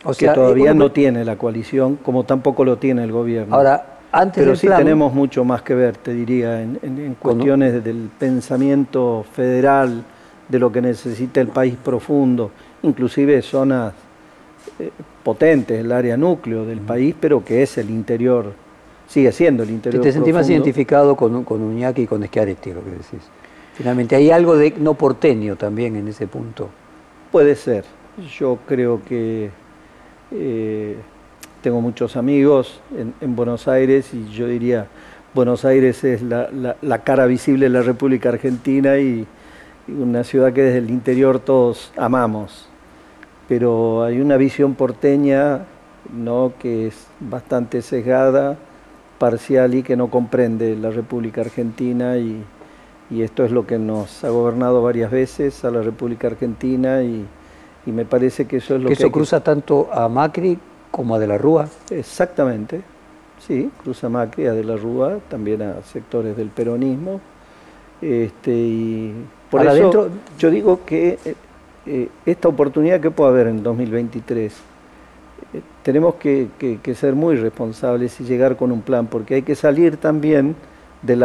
O 0.04 0.14
que 0.14 0.28
todavía 0.28 0.74
no 0.74 0.92
tiene 0.92 1.26
la 1.26 1.38
coalición, 1.38 1.98
como 1.98 2.24
tampoco 2.24 2.64
lo 2.66 2.78
tiene 2.78 3.04
el 3.04 3.12
gobierno. 3.12 3.56
Ahora, 3.56 4.00
antes 4.12 4.44
Pero 4.44 4.56
sí 4.56 4.68
tenemos 4.68 5.14
mucho 5.14 5.44
más 5.44 5.62
que 5.62 5.74
ver, 5.74 5.98
te 5.98 6.14
diría, 6.14 6.62
en, 6.62 7.16
cuestiones 7.20 7.84
del 7.84 8.10
pensamiento 8.18 9.26
federal, 9.34 10.04
de 10.48 10.60
lo 10.60 10.72
que 10.72 10.82
necesita 10.82 11.42
el 11.42 11.48
país 11.48 11.76
profundo, 11.82 12.52
inclusive 12.84 13.42
zonas 13.42 13.94
eh, 14.80 14.92
potentes, 15.24 15.80
el 15.80 15.92
área 15.92 16.18
núcleo 16.18 16.66
del 16.66 16.80
país, 16.80 17.16
pero 17.20 17.44
que 17.44 17.64
es 17.64 17.78
el 17.78 17.90
interior 17.90 18.54
sigue 19.08 19.32
siendo 19.32 19.64
el 19.64 19.72
interior. 19.72 20.04
Te 20.04 20.12
sentís 20.12 20.34
más 20.34 20.50
identificado 20.50 21.16
con, 21.16 21.44
con 21.44 21.62
Uñaki 21.62 22.04
y 22.04 22.08
con 22.08 22.24
Schiaretti, 22.24 22.74
lo 22.74 22.84
que 22.84 22.92
decís. 22.92 23.22
Finalmente, 23.74 24.16
¿hay 24.16 24.32
algo 24.32 24.58
de 24.58 24.74
no 24.78 24.96
porteño 24.96 25.56
también 25.56 25.96
en 25.96 26.08
ese 26.08 26.28
punto? 26.28 26.70
Puede 27.32 27.56
ser. 27.56 27.86
Yo 28.38 28.58
creo 28.68 29.02
que 29.08 29.50
eh, 30.32 30.96
tengo 31.62 31.82
muchos 31.82 32.18
amigos 32.18 32.82
en, 33.22 33.36
Buenos 33.36 33.68
Aires 33.68 34.14
y 34.14 34.30
yo 34.32 34.48
diría, 34.48 34.88
Buenos 35.34 35.64
Aires 35.64 36.04
es 36.04 36.22
la, 36.24 37.02
cara 37.04 37.28
visible 37.28 37.66
de 37.66 37.70
la 37.70 37.82
República 37.84 38.30
Argentina 38.30 38.98
y, 38.98 39.28
y 39.88 39.92
una 39.92 40.24
ciudad 40.24 40.52
que 40.54 40.64
desde 40.64 40.80
el 40.80 40.90
interior 40.90 41.40
todos 41.40 41.92
amamos. 41.96 42.67
Pero 43.48 44.04
hay 44.04 44.20
una 44.20 44.38
visión 44.38 44.76
porteña 44.76 45.66
¿no? 46.14 46.54
que 46.60 46.88
es 46.88 47.08
bastante 47.20 47.82
sesgada 47.82 48.58
parcial 49.18 49.74
y 49.74 49.84
que 49.84 49.96
no 49.96 50.10
comprende 50.10 50.76
la 50.76 50.92
República 50.92 51.42
Argentina 51.42 52.18
y, 52.18 52.44
esto 53.10 53.46
es 53.46 53.52
lo 53.52 53.66
que 53.66 53.80
nos 53.80 54.26
ha 54.26 54.30
gobernado 54.30 54.84
varias 54.84 55.10
veces 55.10 55.64
a 55.64 55.72
la 55.72 55.82
República 55.82 56.28
Argentina 56.28 57.02
y, 57.04 57.26
me 57.86 58.04
parece 58.04 58.48
que 58.48 58.58
eso 58.58 58.76
es 58.76 58.82
lo 58.82 58.90
que... 58.90 58.96
eso 58.96 59.10
cruza 59.10 59.42
tanto 59.42 59.88
a 59.94 60.10
Macri 60.10 60.60
como 60.92 61.16
a 61.16 61.20
De 61.20 61.26
la 61.26 61.38
Rúa. 61.38 61.70
Exactamente, 61.90 62.82
sí, 63.40 63.72
cruza 63.82 64.10
Macri, 64.10 64.48
a 64.48 64.52
De 64.52 64.66
la 64.66 64.76
Rúa, 64.76 65.20
también 65.30 65.62
a 65.62 65.82
sectores 65.84 66.36
del 66.36 66.50
peronismo. 66.50 67.22
Este, 68.02 68.52
y 68.52 69.14
por 69.50 69.66
eso 69.66 70.10
yo 70.38 70.52
digo 70.52 70.82
que 70.86 71.18
eh, 71.88 72.04
eh, 72.04 72.10
esta 72.26 72.48
oportunidad 72.48 73.00
que 73.00 73.12
puede 73.12 73.32
haber 73.32 73.48
en 73.48 73.64
2023 73.64 74.54
tenemos 75.84 76.16
que, 76.16 76.50
ser 76.96 77.16
muy 77.16 77.38
responsables 77.38 78.20
y 78.20 78.26
llegar 78.26 78.58
con 78.58 78.72
un 78.72 78.82
plan, 78.82 79.08
porque 79.08 79.36
hay 79.36 79.42
que 79.42 79.56
salir 79.56 79.98
también 79.98 80.56
del, 81.02 81.20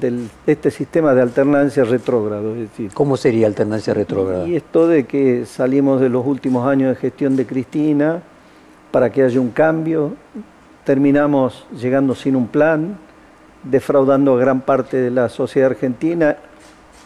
del 0.00 0.28
este 0.46 0.70
sistema 0.70 1.14
de 1.14 1.22
alternancia 1.22 1.84
retrógrado. 1.84 2.54
Es 2.54 2.70
decir, 2.70 2.90
¿Cómo 2.94 3.16
sería 3.16 3.46
alternancia 3.46 3.94
retrógrada? 3.94 4.48
Y 4.48 4.56
esto 4.56 4.88
de 4.88 5.04
que 5.04 5.46
salimos 5.46 6.00
de 6.00 6.08
los 6.08 6.26
últimos 6.26 6.66
años 6.66 6.90
de 6.90 6.96
gestión 6.96 7.36
de 7.36 7.46
Cristina 7.46 8.22
para 8.90 9.10
que 9.10 9.22
haya 9.22 9.40
un 9.40 9.50
cambio, 9.50 10.14
terminamos 10.84 11.66
llegando 11.80 12.14
sin 12.14 12.34
un 12.36 12.48
plan, 12.48 12.98
defraudando 13.62 14.34
a 14.34 14.38
gran 14.38 14.62
parte 14.62 14.96
de 14.96 15.10
la 15.10 15.28
sociedad 15.28 15.70
argentina, 15.70 16.36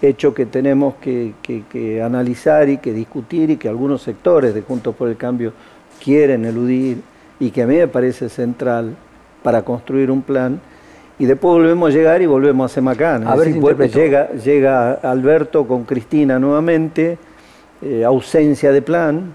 hecho 0.02 0.34
que 0.34 0.46
tenemos 0.46 0.94
que, 0.96 1.32
que 1.42 2.02
analizar 2.02 2.68
y 2.68 2.78
que 2.78 2.92
discutir 2.92 3.50
y 3.50 3.56
que 3.56 3.68
algunos 3.68 4.02
sectores 4.02 4.54
de 4.54 4.62
Juntos 4.62 4.94
por 4.94 5.08
el 5.08 5.16
Cambio 5.16 5.52
quieren 6.02 6.44
eludir 6.44 6.98
y 7.40 7.50
que 7.50 7.62
a 7.62 7.66
mí 7.66 7.76
me 7.76 7.88
parece 7.88 8.28
central 8.28 8.96
para 9.42 9.62
construir 9.62 10.10
un 10.10 10.22
plan. 10.22 10.60
Y 11.18 11.24
después 11.24 11.54
volvemos 11.54 11.90
a 11.90 11.92
llegar 11.92 12.20
y 12.20 12.26
volvemos 12.26 12.70
a 12.70 12.74
Semacán. 12.74 13.26
A 13.26 13.36
ver 13.36 13.52
si 13.52 13.98
llega, 13.98 14.32
llega 14.32 14.92
Alberto 14.92 15.66
con 15.66 15.84
Cristina 15.84 16.38
nuevamente, 16.38 17.16
eh, 17.80 18.04
ausencia 18.04 18.70
de 18.70 18.82
plan, 18.82 19.32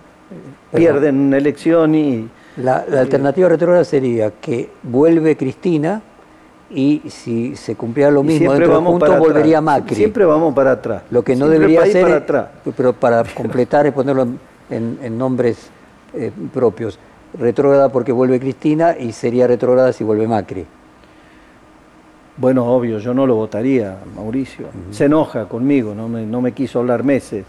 pierden 0.74 1.18
una 1.18 1.38
elección 1.38 1.96
y... 1.96 2.30
La, 2.58 2.86
alternativa 3.00 3.48
retrógrada 3.48 3.86
sería 3.86 4.32
que 4.42 4.70
vuelve 4.84 5.38
Cristina 5.38 6.02
y 6.74 7.02
si 7.10 7.56
se 7.56 7.76
cumpliera 7.76 8.12
lo 8.12 8.24
mismo 8.24 8.54
dentro 8.54 8.76
del 8.76 8.84
punto 8.84 9.18
volvería 9.18 9.62
Macri. 9.62 9.96
Siempre 9.96 10.26
vamos 10.26 10.54
para 10.54 10.72
atrás. 10.72 11.04
Lo 11.12 11.24
que 11.24 11.36
no 11.36 11.48
debería 11.48 11.86
ser, 11.86 12.24
pero 12.78 12.94
para 12.94 13.24
completar 13.24 13.88
es 13.88 13.94
ponerlo 13.94 14.28
en, 14.70 15.18
nombres 15.18 15.70
eh, 16.14 16.32
propios. 16.54 16.98
Retrógrada 17.38 17.90
porque 17.90 18.12
vuelve 18.12 18.40
Cristina 18.40 18.96
y 18.98 19.14
sería 19.14 19.48
retrógrada 19.48 19.94
si 19.94 20.04
vuelve 20.04 20.28
Macri. 20.28 20.66
Bueno, 22.38 22.66
obvio, 22.66 23.00
yo 23.00 23.14
no 23.14 23.28
lo 23.28 23.36
votaría, 23.36 23.98
Mauricio. 24.16 24.68
Se 24.92 25.06
enoja 25.06 25.46
conmigo, 25.46 25.94
no 25.94 26.08
me, 26.08 26.26
no 26.26 26.42
me 26.42 26.54
quiso 26.54 26.80
hablar 26.80 27.04
meses. 27.04 27.46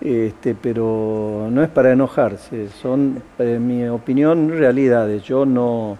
Este, 0.00 0.54
pero 0.54 1.48
no 1.50 1.62
es 1.62 1.70
para 1.70 1.92
enojarse, 1.92 2.68
son, 2.68 3.22
en 3.38 3.66
mi 3.66 3.88
opinión, 3.88 4.50
realidades. 4.50 5.22
Yo 5.22 5.46
no, 5.46 5.96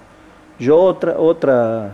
yo 0.58 0.78
otra, 0.78 1.18
otra, 1.18 1.92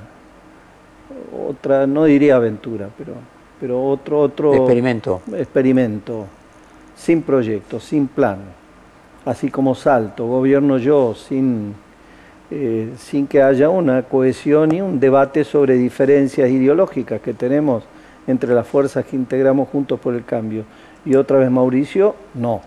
otra, 1.48 1.86
no 1.86 2.04
diría 2.04 2.36
aventura, 2.36 2.88
pero, 2.96 3.14
pero 3.60 3.84
otro, 3.84 4.20
otro 4.20 4.54
experimento, 4.54 5.22
experimento, 5.36 6.26
sin 6.96 7.22
proyecto, 7.22 7.80
sin 7.80 8.08
plan, 8.08 8.38
así 9.24 9.50
como 9.50 9.74
salto, 9.74 10.26
gobierno 10.26 10.78
yo, 10.78 11.14
sin 11.14 11.74
eh, 12.54 12.92
sin 12.98 13.26
que 13.28 13.40
haya 13.40 13.70
una 13.70 14.02
cohesión 14.02 14.74
y 14.74 14.82
un 14.82 15.00
debate 15.00 15.42
sobre 15.42 15.78
diferencias 15.78 16.50
ideológicas 16.50 17.18
que 17.22 17.32
tenemos 17.32 17.82
entre 18.26 18.52
las 18.52 18.66
fuerzas 18.66 19.06
que 19.06 19.16
integramos 19.16 19.70
juntos 19.70 19.98
por 19.98 20.12
el 20.14 20.22
cambio. 20.22 20.64
Y 21.06 21.14
otra 21.14 21.38
vez 21.38 21.50
Mauricio, 21.50 22.14
no. 22.34 22.60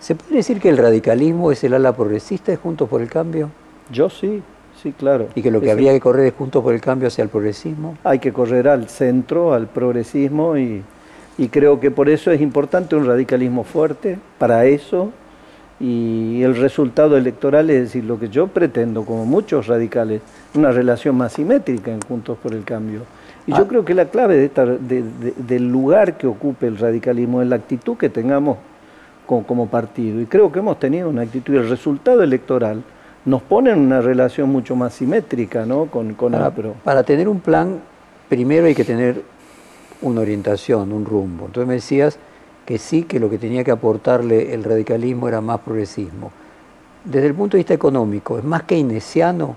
¿Se 0.00 0.16
puede 0.16 0.36
decir 0.36 0.58
que 0.60 0.70
el 0.70 0.76
radicalismo 0.76 1.52
es 1.52 1.62
el 1.62 1.74
ala 1.74 1.94
progresista 1.94 2.50
de 2.50 2.56
Juntos 2.56 2.88
por 2.88 3.00
el 3.00 3.08
Cambio? 3.08 3.50
Yo 3.92 4.10
sí, 4.10 4.42
sí, 4.82 4.92
claro. 4.92 5.28
¿Y 5.34 5.42
que 5.42 5.50
lo 5.50 5.60
que 5.60 5.70
habría 5.70 5.92
que 5.92 6.00
correr 6.00 6.26
es 6.26 6.34
Juntos 6.34 6.62
por 6.62 6.74
el 6.74 6.80
Cambio 6.80 7.08
hacia 7.08 7.22
el 7.22 7.28
progresismo? 7.28 7.96
Hay 8.04 8.18
que 8.18 8.32
correr 8.32 8.68
al 8.68 8.88
centro, 8.88 9.52
al 9.52 9.66
progresismo 9.66 10.56
y, 10.56 10.82
y 11.38 11.48
creo 11.48 11.80
que 11.80 11.90
por 11.90 12.08
eso 12.08 12.30
es 12.30 12.40
importante 12.40 12.96
un 12.96 13.06
radicalismo 13.06 13.64
fuerte, 13.64 14.18
para 14.38 14.64
eso 14.66 15.12
y 15.80 16.42
el 16.42 16.56
resultado 16.56 17.16
electoral 17.16 17.70
es 17.70 17.80
decir, 17.84 18.04
lo 18.04 18.20
que 18.20 18.28
yo 18.28 18.48
pretendo, 18.48 19.04
como 19.04 19.24
muchos 19.24 19.66
radicales, 19.66 20.20
una 20.54 20.70
relación 20.70 21.16
más 21.16 21.32
simétrica 21.32 21.90
en 21.90 22.02
Juntos 22.02 22.36
por 22.42 22.52
el 22.52 22.64
Cambio. 22.64 23.00
Y 23.46 23.52
yo 23.52 23.62
ah. 23.62 23.66
creo 23.66 23.84
que 23.84 23.94
la 23.94 24.04
clave 24.04 24.36
de 24.36 25.04
del 25.36 25.68
lugar 25.68 26.18
que 26.18 26.26
ocupe 26.26 26.66
el 26.66 26.76
radicalismo 26.76 27.40
es 27.40 27.48
la 27.48 27.56
actitud 27.56 27.96
que 27.96 28.10
tengamos 28.10 28.58
como, 29.26 29.68
partido. 29.68 30.20
Y 30.20 30.26
creo 30.26 30.52
que 30.52 30.58
hemos 30.58 30.78
tenido 30.78 31.08
una 31.08 31.22
actitud 31.22 31.54
y 31.54 31.56
el 31.56 31.68
resultado 31.68 32.22
electoral 32.22 32.82
nos 33.24 33.42
pone 33.42 33.70
en 33.70 33.78
una 33.78 34.00
relación 34.00 34.50
mucho 34.50 34.76
más 34.76 34.94
simétrica 34.94 35.66
¿no? 35.66 35.86
con, 35.86 36.14
con 36.14 36.32
para, 36.32 36.50
Para 36.50 37.02
tener 37.02 37.28
un 37.28 37.40
plan, 37.40 37.80
primero 38.28 38.66
hay 38.66 38.74
que 38.74 38.84
tener 38.84 39.22
una 40.02 40.20
orientación, 40.20 40.92
un 40.92 41.04
rumbo. 41.04 41.46
Entonces 41.46 41.68
me 41.68 41.74
decías 41.74 42.18
que 42.64 42.78
sí 42.78 43.02
que 43.02 43.20
lo 43.20 43.28
que 43.28 43.38
tenía 43.38 43.64
que 43.64 43.70
aportarle 43.70 44.54
el 44.54 44.64
radicalismo 44.64 45.28
era 45.28 45.40
más 45.40 45.60
progresismo. 45.60 46.30
Desde 47.04 47.26
el 47.26 47.34
punto 47.34 47.56
de 47.56 47.60
vista 47.60 47.74
económico, 47.74 48.38
¿es 48.38 48.44
más 48.44 48.62
keynesiano? 48.64 49.56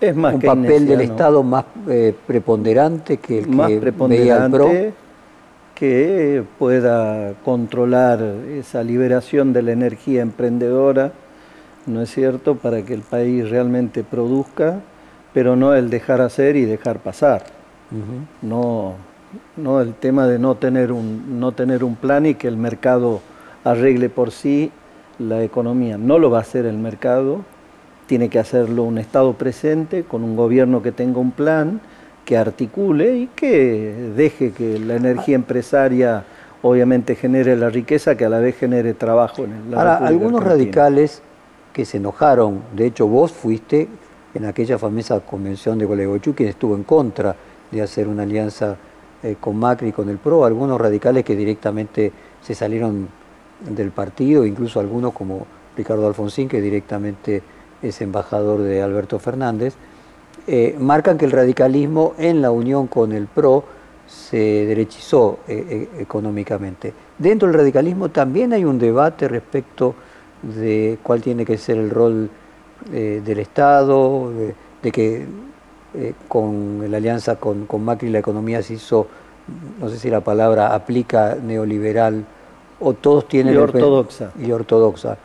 Es 0.00 0.16
más 0.16 0.34
un 0.34 0.40
papel 0.40 0.86
del 0.86 1.02
Estado 1.02 1.42
más 1.42 1.64
eh, 1.88 2.14
preponderante 2.26 3.18
que 3.18 3.40
el 3.40 3.48
más 3.48 3.68
que 3.68 3.78
preponderante 3.78 4.56
PRO? 4.56 4.70
que 5.74 6.42
pueda 6.58 7.34
controlar 7.44 8.20
esa 8.50 8.82
liberación 8.82 9.52
de 9.52 9.62
la 9.62 9.72
energía 9.72 10.22
emprendedora, 10.22 11.12
¿no 11.86 12.02
es 12.02 12.10
cierto?, 12.10 12.56
para 12.56 12.82
que 12.82 12.94
el 12.94 13.02
país 13.02 13.48
realmente 13.48 14.04
produzca, 14.04 14.80
pero 15.32 15.56
no 15.56 15.74
el 15.74 15.90
dejar 15.90 16.20
hacer 16.20 16.56
y 16.56 16.64
dejar 16.64 16.98
pasar. 16.98 17.44
No 18.42 18.94
¿no? 19.56 19.80
el 19.80 19.94
tema 19.94 20.26
de 20.26 20.38
no 20.38 20.56
tener, 20.56 20.92
un, 20.92 21.40
no 21.40 21.52
tener 21.52 21.84
un 21.84 21.96
plan 21.96 22.26
y 22.26 22.34
que 22.34 22.48
el 22.48 22.56
mercado 22.56 23.20
arregle 23.64 24.08
por 24.08 24.30
sí 24.30 24.70
la 25.18 25.42
economía. 25.42 25.98
No 25.98 26.18
lo 26.18 26.30
va 26.30 26.38
a 26.38 26.42
hacer 26.42 26.66
el 26.66 26.78
mercado, 26.78 27.40
tiene 28.06 28.28
que 28.28 28.38
hacerlo 28.38 28.84
un 28.84 28.98
Estado 28.98 29.34
presente 29.34 30.04
con 30.04 30.24
un 30.24 30.36
gobierno 30.36 30.82
que 30.82 30.92
tenga 30.92 31.18
un 31.18 31.32
plan, 31.32 31.80
que 32.24 32.36
articule 32.36 33.16
y 33.16 33.26
que 33.28 34.12
deje 34.16 34.52
que 34.52 34.78
la 34.78 34.96
energía 34.96 35.34
empresaria 35.34 36.24
obviamente 36.62 37.14
genere 37.16 37.56
la 37.56 37.70
riqueza 37.70 38.16
que 38.16 38.24
a 38.24 38.28
la 38.28 38.38
vez 38.38 38.56
genere 38.56 38.94
trabajo 38.94 39.44
en 39.44 39.70
la 39.70 39.78
Ahora, 39.78 39.96
algunos 39.96 40.44
radicales 40.44 41.22
que 41.72 41.84
se 41.84 41.98
enojaron, 41.98 42.62
de 42.74 42.86
hecho 42.86 43.06
vos 43.06 43.32
fuiste 43.32 43.88
en 44.34 44.44
aquella 44.44 44.78
famosa 44.78 45.20
convención 45.20 45.78
de 45.78 45.84
Gualeguaychú 45.84 46.34
quien 46.34 46.48
estuvo 46.48 46.74
en 46.74 46.84
contra 46.84 47.34
de 47.70 47.82
hacer 47.82 48.08
una 48.08 48.22
alianza 48.22 48.76
eh, 49.22 49.36
con 49.40 49.56
Macri 49.56 49.88
y 49.88 49.92
con 49.92 50.08
el 50.08 50.18
PRO, 50.18 50.44
algunos 50.44 50.80
radicales 50.80 51.24
que 51.24 51.36
directamente 51.36 52.12
se 52.42 52.54
salieron 52.54 53.08
del 53.60 53.90
partido, 53.90 54.46
incluso 54.46 54.80
algunos 54.80 55.12
como 55.12 55.46
Ricardo 55.76 56.06
Alfonsín, 56.06 56.48
que 56.48 56.60
directamente 56.60 57.42
es 57.82 58.00
embajador 58.00 58.62
de 58.62 58.82
Alberto 58.82 59.18
Fernández, 59.18 59.74
eh, 60.46 60.74
marcan 60.78 61.18
que 61.18 61.26
el 61.26 61.32
radicalismo 61.32 62.14
en 62.18 62.40
la 62.40 62.50
unión 62.50 62.86
con 62.86 63.12
el 63.12 63.26
PRO 63.26 63.64
se 64.06 64.66
derechizó 64.66 65.40
eh, 65.46 65.88
económicamente. 65.98 66.92
Dentro 67.18 67.48
del 67.48 67.58
radicalismo 67.58 68.08
también 68.08 68.52
hay 68.52 68.64
un 68.64 68.78
debate 68.78 69.28
respecto 69.28 69.94
de 70.42 70.98
cuál 71.02 71.20
tiene 71.20 71.44
que 71.44 71.58
ser 71.58 71.78
el 71.78 71.90
rol 71.90 72.30
del 72.90 73.38
Estado, 73.38 74.30
de 74.82 74.90
que 74.90 75.26
eh, 75.92 76.14
con 76.28 76.88
la 76.88 76.98
alianza 76.98 77.34
con, 77.34 77.66
con, 77.66 77.84
Macri 77.84 78.10
la 78.10 78.20
economía 78.20 78.62
se 78.62 78.74
hizo, 78.74 79.08
no 79.80 79.88
sé 79.88 79.98
si 79.98 80.08
la 80.08 80.20
palabra 80.20 80.72
aplica 80.72 81.34
neoliberal, 81.34 82.24
o 82.78 82.94
todos 82.94 83.26
tienen... 83.26 83.54
Y 83.54 83.56
ortodoxa. 83.56 84.30
y 84.38 84.52
ortodoxa. 84.52 85.16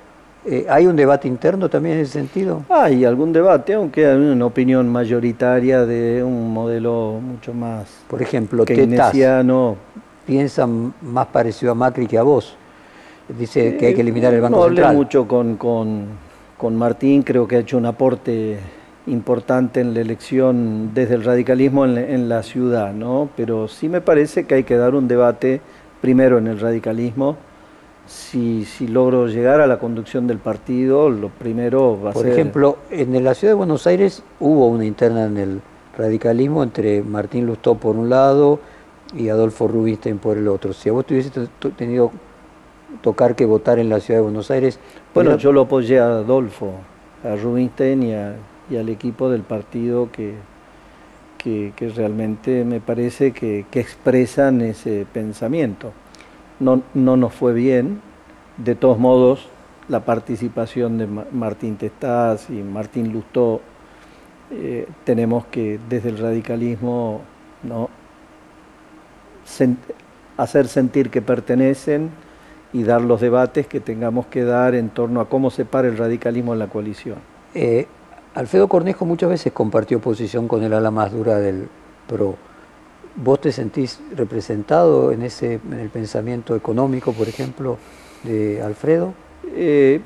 Eh, 0.43 0.65
¿Hay 0.67 0.87
un 0.87 0.95
debate 0.95 1.27
interno 1.27 1.69
también 1.69 1.97
en 1.97 2.01
ese 2.01 2.13
sentido? 2.13 2.63
Hay 2.69 3.05
algún 3.05 3.31
debate, 3.31 3.75
aunque 3.75 4.07
hay 4.07 4.17
una 4.17 4.47
opinión 4.47 4.89
mayoritaria 4.91 5.85
de 5.85 6.23
un 6.23 6.51
modelo 6.51 7.19
mucho 7.21 7.53
más 7.53 7.85
Por 8.07 8.23
ejemplo, 8.23 8.65
keynesiano. 8.65 9.75
piensa 10.25 10.67
más 10.67 11.27
parecido 11.27 11.73
a 11.73 11.75
Macri 11.75 12.07
que 12.07 12.17
a 12.17 12.23
vos. 12.23 12.57
Dice 13.27 13.77
que 13.77 13.87
hay 13.87 13.93
que 13.95 14.01
eliminar 14.01 14.33
el 14.33 14.41
Banco 14.41 14.57
no 14.57 14.65
Central. 14.65 14.85
hablé 14.87 14.97
mucho 14.97 15.27
con, 15.27 15.55
con, 15.57 16.05
con 16.57 16.75
Martín, 16.75 17.23
creo 17.23 17.47
que 17.47 17.55
ha 17.55 17.59
hecho 17.59 17.77
un 17.77 17.87
aporte 17.87 18.59
importante 19.07 19.81
en 19.81 19.93
la 19.93 20.01
elección 20.01 20.91
desde 20.93 21.15
el 21.15 21.23
radicalismo 21.23 21.85
en, 21.85 22.29
la 22.29 22.43
ciudad, 22.43 22.93
¿no? 22.93 23.29
Pero 23.35 23.67
sí 23.67 23.89
me 23.89 24.01
parece 24.01 24.45
que 24.45 24.55
hay 24.55 24.63
que 24.63 24.77
dar 24.77 24.95
un 24.95 25.07
debate 25.07 25.61
primero 26.01 26.37
en 26.37 26.47
el 26.47 26.59
radicalismo. 26.59 27.37
Si, 28.07 28.65
si 28.65 28.87
logro 28.87 29.27
llegar 29.27 29.61
a 29.61 29.67
la 29.67 29.79
conducción 29.79 30.27
del 30.27 30.37
partido, 30.37 31.09
lo 31.09 31.29
primero 31.29 31.99
va 31.99 32.11
a 32.11 32.13
ser... 32.13 32.21
Por 32.21 32.31
ejemplo, 32.31 32.77
en 32.91 33.23
la 33.23 33.33
ciudad 33.33 33.51
de 33.51 33.57
Buenos 33.57 33.87
Aires 33.87 34.21
hubo 34.39 34.67
una 34.67 34.85
interna 34.85 35.25
en 35.25 35.37
el 35.37 35.61
radicalismo 35.97 36.61
entre 36.61 37.01
Martín 37.01 37.47
Lustó 37.47 37.75
por 37.75 37.95
un 37.95 38.09
lado 38.09 38.59
y 39.15 39.29
Adolfo 39.29 39.67
Rubinstein 39.67 40.19
por 40.19 40.37
el 40.37 40.47
otro. 40.47 40.73
Si 40.73 40.89
a 40.89 40.91
vos 40.91 41.05
tuviese 41.05 41.31
tenido 41.75 42.11
tocar 43.01 43.35
que 43.35 43.45
votar 43.45 43.79
en 43.79 43.89
la 43.89 43.99
ciudad 43.99 44.19
de 44.19 44.23
Buenos 44.23 44.51
Aires... 44.51 44.79
Bueno, 45.13 45.37
yo 45.37 45.51
lo 45.51 45.61
apoyé 45.61 45.99
a 45.99 46.07
Adolfo, 46.07 46.73
a 47.23 47.35
Rubinstein 47.35 48.03
y 48.03 48.13
a 48.13 48.35
y 48.69 48.77
al 48.77 48.89
equipo 48.89 49.29
del 49.29 49.41
partido 49.41 50.09
que, 50.11 50.35
que, 51.37 51.89
realmente 51.95 52.65
me 52.65 52.79
parece 52.79 53.31
que, 53.31 53.65
expresan 53.73 54.61
ese 54.61 55.05
pensamiento. 55.11 55.93
No, 56.59 56.81
no 56.93 57.17
nos 57.17 57.33
fue 57.33 57.53
bien, 57.53 58.01
de 58.57 58.75
todos 58.75 58.97
modos 58.97 59.47
la 59.87 59.99
participación 59.99 60.97
de 60.97 61.05
Martín 61.05 61.75
Testaz 61.75 62.49
y 62.49 62.63
Martín 62.63 63.13
Lustó, 63.13 63.61
eh, 64.51 64.87
tenemos 65.03 65.45
que 65.45 65.79
desde 65.89 66.09
el 66.09 66.17
radicalismo 66.17 67.21
¿no? 67.61 67.89
hacer 70.37 70.67
sentir 70.67 71.11
que 71.11 71.21
pertenecen 71.21 72.09
y 72.73 72.83
dar 72.83 73.01
los 73.01 73.21
debates 73.21 73.67
que 73.67 73.79
tengamos 73.79 74.25
que 74.27 74.43
dar 74.43 74.75
en 74.75 74.89
torno 74.89 75.21
a 75.21 75.29
cómo 75.29 75.49
se 75.49 75.65
para 75.65 75.87
el 75.87 75.97
radicalismo 75.97 76.53
en 76.53 76.59
la 76.59 76.67
coalición. 76.67 77.17
Eh, 77.53 77.87
Alfredo 78.33 78.67
Cornejo 78.67 79.05
muchas 79.05 79.29
veces 79.29 79.53
compartió 79.53 79.99
posición 79.99 80.47
con 80.47 80.61
el 80.63 80.73
ala 80.73 80.91
más 80.91 81.11
dura 81.11 81.39
del 81.39 81.69
PRO. 82.07 82.35
¿Vos 83.15 83.39
te 83.39 83.53
sentís 83.53 84.01
representado 84.13 85.13
en, 85.13 85.21
ese, 85.21 85.53
en 85.53 85.79
el 85.79 85.89
pensamiento 85.89 86.53
económico, 86.55 87.13
por 87.13 87.29
ejemplo, 87.29 87.77
de 88.23 88.61
Alfredo? 88.61 89.13
Eh, 89.53 90.01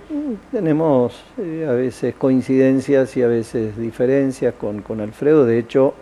tenemos 0.52 1.24
eh, 1.38 1.66
a 1.68 1.72
veces 1.72 2.14
coincidencias 2.16 3.16
y 3.18 3.24
a 3.24 3.28
veces 3.28 3.78
diferencias 3.78 4.54
con, 4.54 4.82
con 4.82 5.02
Alfredo. 5.02 5.46
De 5.46 5.58
hecho, 5.58 5.96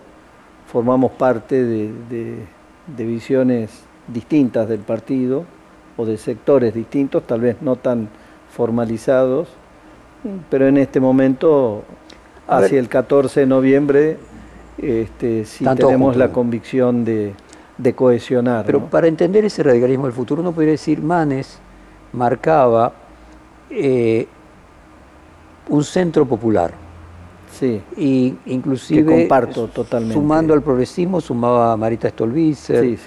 formamos 0.72 1.12
parte 1.14 1.64
de, 1.64 1.92
de, 2.10 3.06
visiones 3.06 3.84
distintas 4.08 4.68
del 4.68 4.80
partido, 4.80 5.46
o 5.98 6.06
de 6.06 6.18
sectores 6.18 6.74
distintos, 6.74 7.26
tal 7.26 7.42
vez 7.42 7.58
no 7.62 7.76
tan 7.76 8.10
formalizados, 8.52 9.50
pero 10.50 10.68
en 10.68 10.78
este 10.78 11.00
momento, 11.00 11.84
hacia 12.48 12.80
el 12.80 12.88
14 12.88 13.42
de 13.42 13.46
noviembre, 13.46 14.18
este, 14.78 15.46
sí 15.46 15.66
tenemos 15.76 16.16
la 16.16 16.32
convicción 16.32 17.04
de, 17.04 17.34
cohesionar. 17.96 18.66
Pero 18.66 18.86
para 18.86 19.08
entender 19.08 19.46
ese 19.46 19.64
radicalismo 19.64 20.06
del 20.06 20.14
futuro, 20.14 20.42
uno 20.42 20.52
podría 20.52 20.72
decir, 20.72 21.02
Manes 21.02 21.60
marcaba 22.14 22.94
eh, 23.70 24.28
un 25.70 25.84
centro 25.84 26.26
popular. 26.26 26.72
Sí. 27.52 27.82
Y 27.96 28.36
inclusive 28.46 29.06
comparto 29.06 29.68
totalmente. 29.68 30.14
sumando 30.14 30.54
al 30.54 30.62
progresismo 30.62 31.22
sumaba 31.22 31.72
a 31.72 31.78
Marita 31.78 32.10
Stolbizer, 32.10 32.98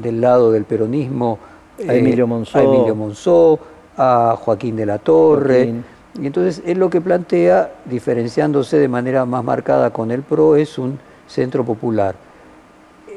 del 0.00 0.20
lado 0.20 0.52
del 0.52 0.64
peronismo 0.64 1.38
a 1.86 1.94
Emilio 1.94 2.26
Monzó, 2.26 2.58
a, 2.58 2.62
Emilio 2.62 2.94
Monzó, 2.94 3.58
a 3.96 4.36
Joaquín 4.38 4.76
de 4.76 4.86
la 4.86 4.98
Torre. 4.98 5.74
Y 6.20 6.26
entonces 6.26 6.62
él 6.66 6.78
lo 6.78 6.90
que 6.90 7.00
plantea, 7.00 7.72
diferenciándose 7.84 8.78
de 8.78 8.88
manera 8.88 9.24
más 9.24 9.44
marcada 9.44 9.90
con 9.90 10.10
el 10.10 10.22
PRO, 10.22 10.56
es 10.56 10.78
un 10.78 10.98
centro 11.28 11.64
popular. 11.64 12.16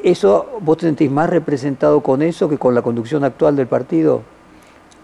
¿Eso 0.04 0.58
vos 0.62 0.78
te 0.78 0.86
sentís 0.88 1.10
más 1.12 1.30
representado 1.30 2.02
con 2.02 2.22
eso 2.22 2.50
que 2.50 2.58
con 2.58 2.74
la 2.76 2.82
conducción 2.82 3.24
actual 3.24 3.56
del 3.56 3.68
partido? 3.68 4.22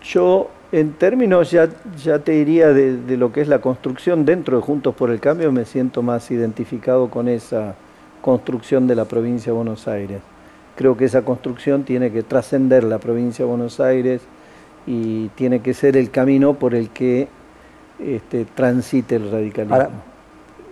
Yo, 0.04 0.50
en 0.72 0.94
términos, 0.94 1.52
ya, 1.52 1.70
ya 2.04 2.20
te 2.20 2.34
diría 2.34 2.74
de, 2.74 3.18
lo 3.18 3.32
que 3.32 3.42
es 3.42 3.48
la 3.48 3.60
construcción 3.60 4.26
dentro 4.26 4.58
de 4.58 4.64
Juntos 4.64 4.96
por 4.96 5.12
el 5.12 5.20
Cambio, 5.20 5.52
me 5.52 5.66
siento 5.66 6.02
más 6.02 6.30
identificado 6.32 7.10
con 7.10 7.28
esa 7.28 7.76
construcción 8.22 8.88
de 8.88 8.96
la 8.96 9.06
provincia 9.06 9.52
de 9.52 9.56
Buenos 9.56 9.88
Aires. 9.88 10.22
Creo 10.78 10.96
que 10.96 11.06
esa 11.06 11.24
construcción 11.24 11.84
tiene 11.84 12.12
que 12.12 12.22
trascender 12.22 12.84
la 12.84 13.00
provincia 13.00 13.44
de 13.44 13.50
Buenos 13.50 13.80
Aires 13.80 14.22
y 14.86 15.30
tiene 15.30 15.62
que 15.62 15.74
ser 15.74 15.98
el 15.98 16.12
camino 16.12 16.54
por 16.54 16.76
el 16.76 16.92
que 16.92 17.28
este, 18.00 18.46
transite 18.46 19.16
el 19.16 19.32
radicalismo. 19.32 19.90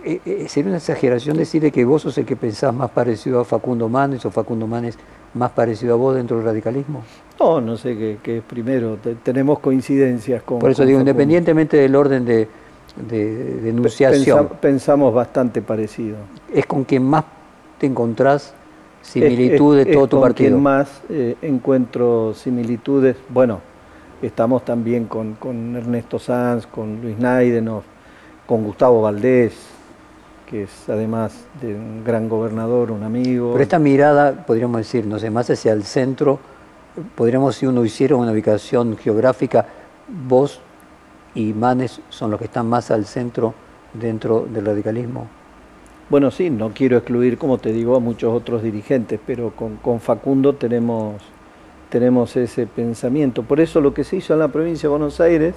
Eh, 0.04 0.20
eh, 0.24 0.46
¿Sería 0.48 0.68
una 0.68 0.78
exageración 0.78 1.36
decirle 1.36 1.72
que 1.72 1.84
vos 1.84 2.02
sos 2.02 2.16
el 2.18 2.24
que 2.24 2.36
pensás 2.36 2.72
más 2.72 2.90
parecido 2.90 3.40
a 3.40 3.44
Facundo 3.44 3.88
Manes 3.88 4.24
o 4.24 4.30
Facundo 4.30 4.68
Manes 4.68 4.96
más 5.34 5.50
parecido 5.50 5.94
a 5.94 5.96
vos 5.96 6.14
dentro 6.14 6.36
del 6.36 6.46
radicalismo? 6.46 7.02
No, 7.40 7.60
no 7.60 7.76
sé 7.76 8.18
qué, 8.22 8.36
es 8.36 8.44
primero. 8.44 8.98
tenemos 9.24 9.58
coincidencias 9.58 10.44
con. 10.44 10.60
Por 10.60 10.70
eso 10.70 10.86
digo, 10.86 11.00
independientemente 11.00 11.76
del 11.78 11.96
orden 11.96 12.24
de, 12.24 12.48
de, 13.08 13.68
enunciación. 13.68 14.50
pensamos 14.60 15.12
bastante 15.12 15.60
parecido. 15.62 16.18
¿Es 16.54 16.64
con 16.64 16.84
quien 16.84 17.02
más 17.02 17.24
te 17.78 17.86
encontrás 17.86 18.54
similitudes 19.06 19.86
de 19.86 19.92
todo 19.92 20.06
tu 20.06 20.20
partido? 20.20 20.50
Con 20.50 20.54
quien 20.54 20.62
más 20.62 21.02
eh, 21.08 21.36
encuentro 21.42 22.34
similitudes. 22.34 23.16
Bueno, 23.28 23.60
estamos 24.22 24.64
también 24.64 25.06
con, 25.06 25.34
con 25.34 25.76
Ernesto 25.76 26.18
Sanz, 26.18 26.66
con 26.66 27.00
Luis 27.00 27.18
Naidenov, 27.18 27.82
con 28.46 28.64
Gustavo 28.64 29.02
Valdés 29.02 29.76
que 30.46 30.62
es 30.62 30.88
además 30.88 31.34
de 31.60 31.74
un 31.74 32.04
gran 32.04 32.28
gobernador, 32.28 32.92
un 32.92 33.02
amigo. 33.02 33.52
Pero 33.52 33.62
esta 33.62 33.78
mirada, 33.78 34.46
podríamos 34.46 34.78
decir, 34.78 35.04
no 35.04 35.18
sé, 35.18 35.28
más 35.28 35.50
hacia 35.50 35.72
el 35.72 35.82
centro, 35.82 36.38
podríamos, 37.14 37.56
si 37.56 37.66
uno 37.66 37.84
hiciera 37.84 38.16
una 38.16 38.32
ubicación 38.32 38.96
geográfica, 38.96 39.66
vos 40.08 40.60
y 41.34 41.52
Manes 41.52 42.00
son 42.08 42.30
los 42.30 42.38
que 42.38 42.46
están 42.46 42.68
más 42.68 42.90
al 42.90 43.04
centro 43.04 43.54
dentro 43.92 44.46
del 44.50 44.64
radicalismo. 44.64 45.26
Bueno, 46.08 46.30
sí, 46.30 46.50
no 46.50 46.70
quiero 46.70 46.98
excluir, 46.98 47.36
como 47.36 47.58
te 47.58 47.72
digo, 47.72 47.96
a 47.96 48.00
muchos 48.00 48.32
otros 48.32 48.62
dirigentes, 48.62 49.18
pero 49.26 49.50
con, 49.50 49.76
con 49.76 50.00
Facundo 50.00 50.54
tenemos, 50.54 51.20
tenemos 51.88 52.36
ese 52.36 52.66
pensamiento. 52.66 53.42
Por 53.42 53.60
eso 53.60 53.80
lo 53.80 53.92
que 53.92 54.04
se 54.04 54.16
hizo 54.16 54.32
en 54.32 54.38
la 54.38 54.48
provincia 54.48 54.88
de 54.88 54.90
Buenos 54.90 55.20
Aires, 55.20 55.54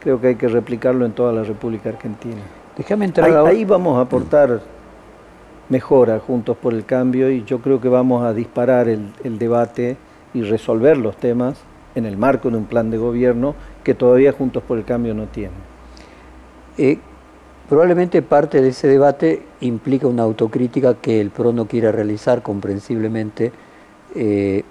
creo 0.00 0.20
que 0.20 0.28
hay 0.28 0.36
que 0.36 0.48
replicarlo 0.48 1.04
en 1.04 1.12
toda 1.12 1.32
la 1.32 1.42
República 1.42 1.90
Argentina. 1.90 2.40
Déjame 2.78 3.04
entrar 3.04 3.30
ahí, 3.30 3.56
ahí 3.56 3.64
vamos 3.64 3.98
a 3.98 4.02
aportar 4.02 4.60
mejora 5.68 6.18
juntos 6.18 6.56
por 6.56 6.74
el 6.74 6.84
cambio 6.84 7.30
y 7.30 7.44
yo 7.44 7.60
creo 7.60 7.80
que 7.80 7.88
vamos 7.88 8.24
a 8.24 8.34
disparar 8.34 8.88
el, 8.88 9.38
debate 9.38 9.96
y 10.32 10.42
resolver 10.42 10.96
los 10.96 11.16
temas 11.16 11.58
en 11.94 12.06
el 12.06 12.16
marco 12.16 12.50
de 12.50 12.56
un 12.56 12.64
plan 12.64 12.90
de 12.90 12.98
gobierno 12.98 13.54
que 13.82 13.94
todavía 13.94 14.32
Juntos 14.32 14.62
por 14.62 14.78
el 14.78 14.84
Cambio 14.84 15.14
no 15.14 15.26
tiene. 15.26 15.54
Eh, 16.76 16.98
probablemente 17.68 18.22
parte 18.22 18.60
de 18.60 18.68
ese 18.68 18.88
debate 18.88 19.42
implica 19.60 20.06
una 20.06 20.22
autocrítica 20.22 20.94
que 20.94 21.20
el 21.20 21.30
PRO 21.30 21.52
no 21.52 21.66
quiere 21.66 21.90
realizar 21.92 22.42
comprensiblemente. 22.42 23.52
Eh, 24.14 24.62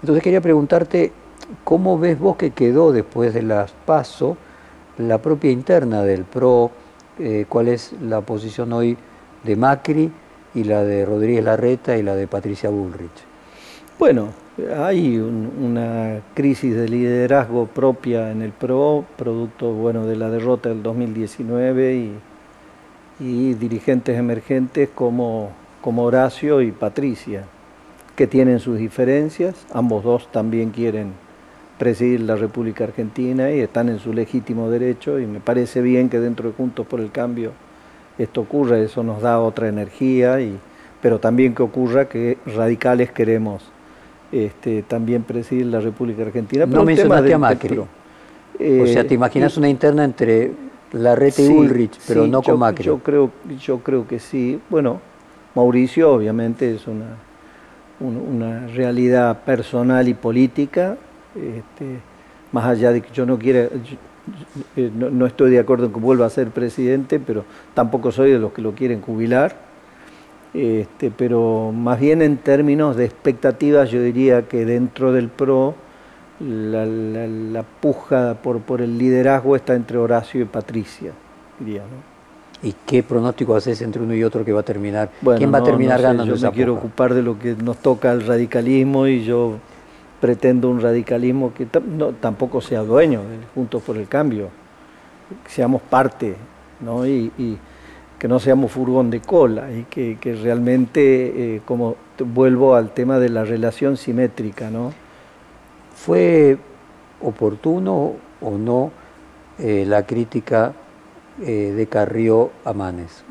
entonces 0.00 0.22
quería 0.22 0.40
preguntarte, 0.40 1.12
¿cómo 1.64 1.98
ves 1.98 2.18
vos 2.18 2.36
que 2.36 2.50
quedó 2.50 2.92
después 2.92 3.34
de 3.34 3.42
las 3.42 3.72
PASO 3.72 4.36
la 4.98 5.18
propia 5.18 5.50
interna 5.50 6.02
del 6.02 6.24
PRO? 6.24 6.70
Eh, 7.18 7.46
cuál 7.48 7.68
es 7.68 7.92
la 8.00 8.20
posición 8.22 8.72
hoy 8.72 8.96
de 9.44 9.56
Macri 9.56 10.10
y 10.54 10.64
la 10.64 10.82
de 10.82 11.04
Rodríguez 11.04 11.44
Larreta 11.44 11.96
y 11.96 12.02
la 12.02 12.14
de 12.14 12.26
Patricia 12.26 12.70
Bullrich. 12.70 13.10
Bueno, 13.98 14.28
hay 14.76 15.18
una 15.18 16.20
crisis 16.34 16.74
de 16.74 16.88
liderazgo 16.88 17.66
propia 17.66 18.30
en 18.30 18.42
el 18.42 18.52
PRO, 18.52 19.04
producto 19.16 19.72
bueno, 19.72 20.06
de 20.06 20.16
la 20.16 20.28
derrota 20.30 20.68
del 20.68 20.82
2019 20.82 21.94
y, 21.94 22.12
y 23.22 23.54
dirigentes 23.54 24.18
emergentes 24.18 24.88
como, 24.94 25.50
como 25.80 26.04
Horacio 26.04 26.60
y 26.60 26.72
Patricia, 26.72 27.44
que 28.16 28.26
tienen 28.26 28.58
sus 28.58 28.78
diferencias, 28.78 29.54
ambos 29.72 30.02
dos 30.02 30.30
también 30.32 30.70
quieren 30.70 31.12
presidir 31.78 32.20
la 32.20 32.36
República 32.36 32.84
Argentina 32.84 33.50
y 33.50 33.60
están 33.60 33.88
en 33.88 33.98
su 33.98 34.12
legítimo 34.12 34.70
derecho 34.70 35.18
y 35.18 35.26
me 35.26 35.40
parece 35.40 35.80
bien 35.82 36.08
que 36.08 36.20
dentro 36.20 36.48
de 36.48 36.54
Juntos 36.54 36.86
por 36.86 37.00
el 37.00 37.10
Cambio 37.10 37.52
esto 38.18 38.42
ocurra, 38.42 38.78
eso 38.78 39.02
nos 39.02 39.22
da 39.22 39.40
otra 39.40 39.68
energía, 39.68 40.40
y, 40.40 40.58
pero 41.00 41.18
también 41.18 41.54
que 41.54 41.62
ocurra 41.62 42.08
que 42.08 42.38
radicales 42.44 43.10
queremos 43.10 43.62
este, 44.30 44.82
también 44.82 45.22
presidir 45.22 45.66
la 45.66 45.80
República 45.80 46.22
Argentina. 46.22 46.66
no 46.66 46.84
mencionaste 46.84 47.34
a 47.34 47.38
Macri. 47.38 47.78
o 47.78 48.86
sea, 48.86 49.06
¿te 49.06 49.14
imaginas 49.14 49.56
una 49.56 49.68
interna 49.68 50.04
entre 50.04 50.52
Larreta 50.92 51.42
y 51.42 51.48
Ulrich, 51.48 51.98
pero 52.06 52.26
no 52.26 52.42
con 52.42 52.58
Macri? 52.58 52.84
Yo 52.84 52.98
creo, 52.98 53.30
yo 53.60 53.78
creo 53.78 54.06
que 54.06 54.18
sí. 54.18 54.60
Bueno, 54.68 55.00
Mauricio 55.54 56.12
obviamente 56.12 56.74
es 56.74 56.86
una, 56.86 57.16
una 58.00 58.66
realidad 58.68 59.42
personal 59.44 60.08
y 60.08 60.14
política, 60.14 60.96
este, 61.34 62.00
más 62.52 62.66
allá 62.66 62.92
de 62.92 63.00
que 63.00 63.10
yo 63.12 63.24
no 63.24 63.38
quiera, 63.38 63.68
eh, 64.76 64.90
no, 64.94 65.26
estoy 65.26 65.50
de 65.50 65.58
acuerdo 65.58 65.86
en 65.86 65.92
que 65.92 66.00
vuelva 66.00 66.26
a 66.26 66.30
ser 66.30 66.48
presidente, 66.48 67.18
pero 67.18 67.44
tampoco 67.74 68.12
soy 68.12 68.32
de 68.32 68.38
los 68.38 68.52
que 68.52 68.62
lo 68.62 68.72
quieren 68.72 69.00
jubilar. 69.00 69.72
Este, 70.54 71.10
pero 71.10 71.72
más 71.72 71.98
bien 71.98 72.20
en 72.20 72.36
términos 72.36 72.96
de 72.96 73.06
expectativas, 73.06 73.90
yo 73.90 74.02
diría 74.02 74.42
que 74.48 74.66
dentro 74.66 75.12
del 75.12 75.28
PRO 75.28 75.74
la, 76.42 77.64
puja 77.80 78.34
por, 78.42 78.60
por 78.60 78.80
el 78.80 78.98
liderazgo 78.98 79.56
está 79.56 79.74
entre 79.74 79.98
Horacio 79.98 80.40
y 80.40 80.44
Patricia, 80.44 81.12
diría. 81.58 81.82
¿Y 82.62 82.74
qué 82.86 83.02
pronóstico 83.02 83.56
haces 83.56 83.82
entre 83.82 84.02
uno 84.02 84.14
y 84.14 84.22
otro 84.22 84.44
que 84.44 84.52
va 84.52 84.60
a 84.60 84.64
terminar? 84.64 85.10
¿Quién 85.36 85.52
va 85.52 85.58
a 85.58 85.64
terminar 85.64 86.00
ganando? 86.00 86.36
Yo 86.36 86.48
me 86.48 86.54
quiero 86.54 86.74
ocupar 86.74 87.12
de 87.12 87.22
lo 87.22 87.38
que 87.38 87.56
nos 87.56 87.78
toca 87.78 88.12
el 88.12 88.24
radicalismo 88.24 89.06
y 89.08 89.24
yo 89.24 89.54
pretendo 90.20 90.70
un 90.70 90.80
radicalismo 90.80 91.52
que 91.52 91.66
no, 91.84 92.10
tampoco 92.10 92.60
sea 92.60 92.82
dueño 92.82 93.22
del 93.22 93.40
Juntos 93.54 93.82
por 93.82 93.96
el 93.96 94.06
Cambio, 94.06 94.50
que 95.44 95.50
seamos 95.50 95.82
parte, 95.82 96.36
¿no? 96.80 97.06
Y, 97.06 97.58
que 98.20 98.28
no 98.28 98.38
seamos 98.38 98.70
furgón 98.70 99.10
de 99.10 99.18
cola 99.18 99.72
y 99.72 99.82
que, 99.82 100.38
realmente, 100.40 101.56
eh, 101.56 101.60
como 101.64 101.96
vuelvo 102.24 102.76
al 102.76 102.94
tema 102.94 103.18
de 103.18 103.28
la 103.28 103.44
relación 103.44 103.96
simétrica, 103.96 104.70
¿no? 104.70 104.92
¿Fue 106.04 106.58
oportuno 107.20 108.14
o 108.40 108.50
no 108.58 108.90
eh, 109.60 109.84
la 109.86 110.04
crítica 110.04 110.72
eh, 111.40 111.72
de 111.76 111.86
Carrió 111.86 112.50
a 112.64 112.72
Manes? 112.72 113.22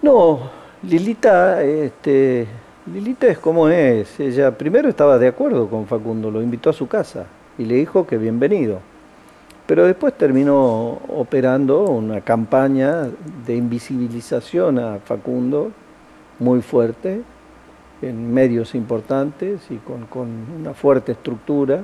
No, 0.00 0.38
Lilita, 0.84 1.60
este, 1.60 2.46
Lilita 2.86 3.26
es 3.26 3.38
como 3.40 3.68
es. 3.68 4.20
Ella 4.20 4.56
primero 4.56 4.88
estaba 4.88 5.18
de 5.18 5.26
acuerdo 5.26 5.68
con 5.68 5.88
Facundo, 5.88 6.30
lo 6.30 6.40
invitó 6.40 6.70
a 6.70 6.72
su 6.72 6.86
casa 6.86 7.26
y 7.58 7.64
le 7.64 7.74
dijo 7.74 8.06
que 8.06 8.16
bienvenido. 8.16 8.78
Pero 9.66 9.86
después 9.86 10.14
terminó 10.16 11.00
operando 11.08 11.82
una 11.82 12.20
campaña 12.20 13.08
de 13.44 13.56
invisibilización 13.56 14.78
a 14.78 15.00
Facundo 15.04 15.72
muy 16.38 16.62
fuerte, 16.62 17.22
en 18.02 18.32
medios 18.32 18.74
importantes 18.74 19.60
y 19.70 19.76
con, 19.76 20.06
una 20.60 20.74
fuerte 20.74 21.12
estructura 21.12 21.82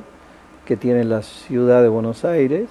que 0.65 0.77
tiene 0.77 1.05
la 1.05 1.23
ciudad 1.23 1.83
de 1.83 1.89
Buenos 1.89 2.25
Aires. 2.25 2.69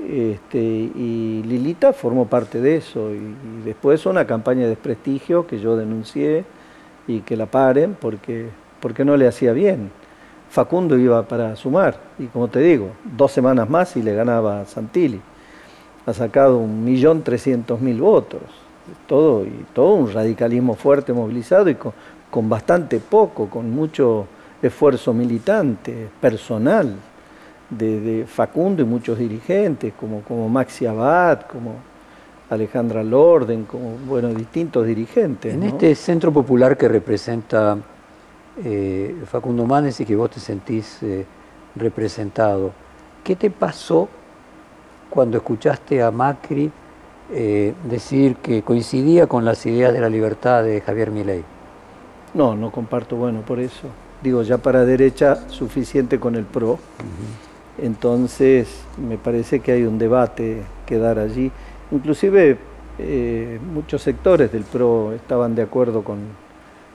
Este, 0.00 0.58
y 0.58 1.42
Lilita 1.46 1.92
formó 1.92 2.26
parte 2.26 2.60
de 2.60 2.76
eso. 2.76 3.12
Y, 3.12 3.16
y 3.16 3.62
después 3.64 4.06
una 4.06 4.26
campaña 4.26 4.62
de 4.62 4.70
desprestigio 4.70 5.46
que 5.46 5.60
yo 5.60 5.76
denuncié 5.76 6.44
y 7.06 7.20
que 7.20 7.36
la 7.36 7.46
paren 7.46 7.96
porque, 8.00 8.48
porque 8.80 9.04
no 9.04 9.16
le 9.16 9.28
hacía 9.28 9.52
bien. 9.52 9.90
Facundo 10.50 10.96
iba 10.96 11.22
para 11.24 11.56
sumar, 11.56 11.96
y 12.16 12.26
como 12.26 12.46
te 12.46 12.60
digo, 12.60 12.90
dos 13.16 13.32
semanas 13.32 13.68
más 13.68 13.96
y 13.96 14.02
le 14.02 14.14
ganaba 14.14 14.60
a 14.60 14.66
Santilli. 14.66 15.20
Ha 16.06 16.12
sacado 16.12 16.58
un 16.58 16.84
millón 16.84 17.22
trescientos 17.22 17.80
mil 17.80 18.00
votos, 18.00 18.42
todo, 19.08 19.44
y 19.44 19.64
todo 19.72 19.94
un 19.94 20.12
radicalismo 20.12 20.74
fuerte, 20.74 21.12
movilizado 21.12 21.68
y 21.70 21.74
con, 21.74 21.92
con 22.34 22.48
bastante 22.48 22.98
poco, 22.98 23.48
con 23.48 23.70
mucho 23.70 24.26
esfuerzo 24.60 25.14
militante, 25.14 26.08
personal, 26.20 26.96
de, 27.70 28.24
Facundo 28.26 28.82
y 28.82 28.84
muchos 28.84 29.16
dirigentes, 29.20 29.92
como, 29.94 30.20
como 30.22 30.48
Maxi 30.48 30.84
Abad, 30.84 31.42
como 31.42 31.76
Alejandra 32.50 33.04
Lorden, 33.04 33.66
como 33.66 33.98
bueno, 34.04 34.34
distintos 34.34 34.84
dirigentes. 34.84 35.54
En 35.54 35.62
este 35.62 35.94
centro 35.94 36.32
popular 36.32 36.76
que 36.76 36.88
representa 36.88 37.78
eh, 38.64 39.14
Facundo 39.26 39.64
Manes 39.64 40.00
y 40.00 40.04
que 40.04 40.16
vos 40.16 40.30
te 40.30 40.40
sentís 40.40 41.04
eh, 41.04 41.24
representado, 41.76 42.72
¿qué 43.22 43.36
te 43.36 43.48
pasó 43.48 44.08
cuando 45.08 45.36
escuchaste 45.36 46.02
a 46.02 46.10
Macri 46.10 46.68
eh, 47.30 47.74
decir 47.88 48.34
que 48.38 48.62
coincidía 48.62 49.28
con 49.28 49.44
las 49.44 49.64
ideas 49.66 49.92
de 49.92 50.00
la 50.00 50.08
libertad 50.08 50.64
de 50.64 50.80
Javier 50.80 51.12
Milei? 51.12 51.44
No, 52.34 52.56
no 52.56 52.70
comparto, 52.70 53.16
bueno, 53.16 53.40
por 53.42 53.60
eso. 53.60 53.88
Digo, 54.22 54.42
ya 54.42 54.58
para 54.58 54.84
derecha 54.84 55.48
suficiente 55.48 56.18
con 56.18 56.34
el 56.34 56.44
PRO. 56.44 56.78
Entonces, 57.78 58.84
me 58.96 59.18
parece 59.18 59.60
que 59.60 59.72
hay 59.72 59.84
un 59.84 59.98
debate 59.98 60.62
que 60.86 60.98
dar 60.98 61.18
allí. 61.18 61.50
Inclusive 61.90 62.58
eh, 62.98 63.58
muchos 63.72 64.02
sectores 64.02 64.52
del 64.52 64.64
PRO 64.64 65.12
estaban 65.12 65.54
de 65.54 65.62
acuerdo 65.62 66.02
con, 66.02 66.18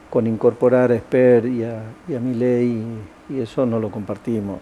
con 0.10 0.28
incorporar 0.28 0.92
a 0.92 0.96
Esper 0.96 1.46
y 1.46 1.64
a, 1.64 1.84
y 2.08 2.16
a 2.16 2.20
Milei 2.20 2.84
y 3.30 3.40
eso 3.40 3.66
no 3.66 3.80
lo 3.80 3.92
compartimos. 3.92 4.60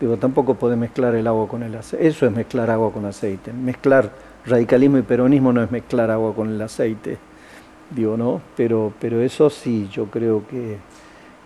Digo, 0.00 0.16
tampoco 0.16 0.54
puede 0.54 0.76
mezclar 0.76 1.14
el 1.14 1.26
agua 1.26 1.48
con 1.48 1.62
el 1.62 1.74
aceite. 1.74 2.06
Eso 2.06 2.26
es 2.26 2.32
mezclar 2.32 2.70
agua 2.70 2.92
con 2.92 3.06
aceite. 3.06 3.52
Mezclar 3.52 4.10
radicalismo 4.44 4.98
y 4.98 5.02
peronismo 5.02 5.52
no 5.52 5.62
es 5.62 5.70
mezclar 5.70 6.10
agua 6.10 6.34
con 6.34 6.50
el 6.50 6.60
aceite. 6.60 7.18
Digo, 7.90 8.16
¿no? 8.16 8.40
Pero, 8.56 8.92
pero 9.00 9.20
eso 9.20 9.50
sí, 9.50 9.88
yo 9.90 10.06
creo 10.06 10.42
que... 10.48 10.76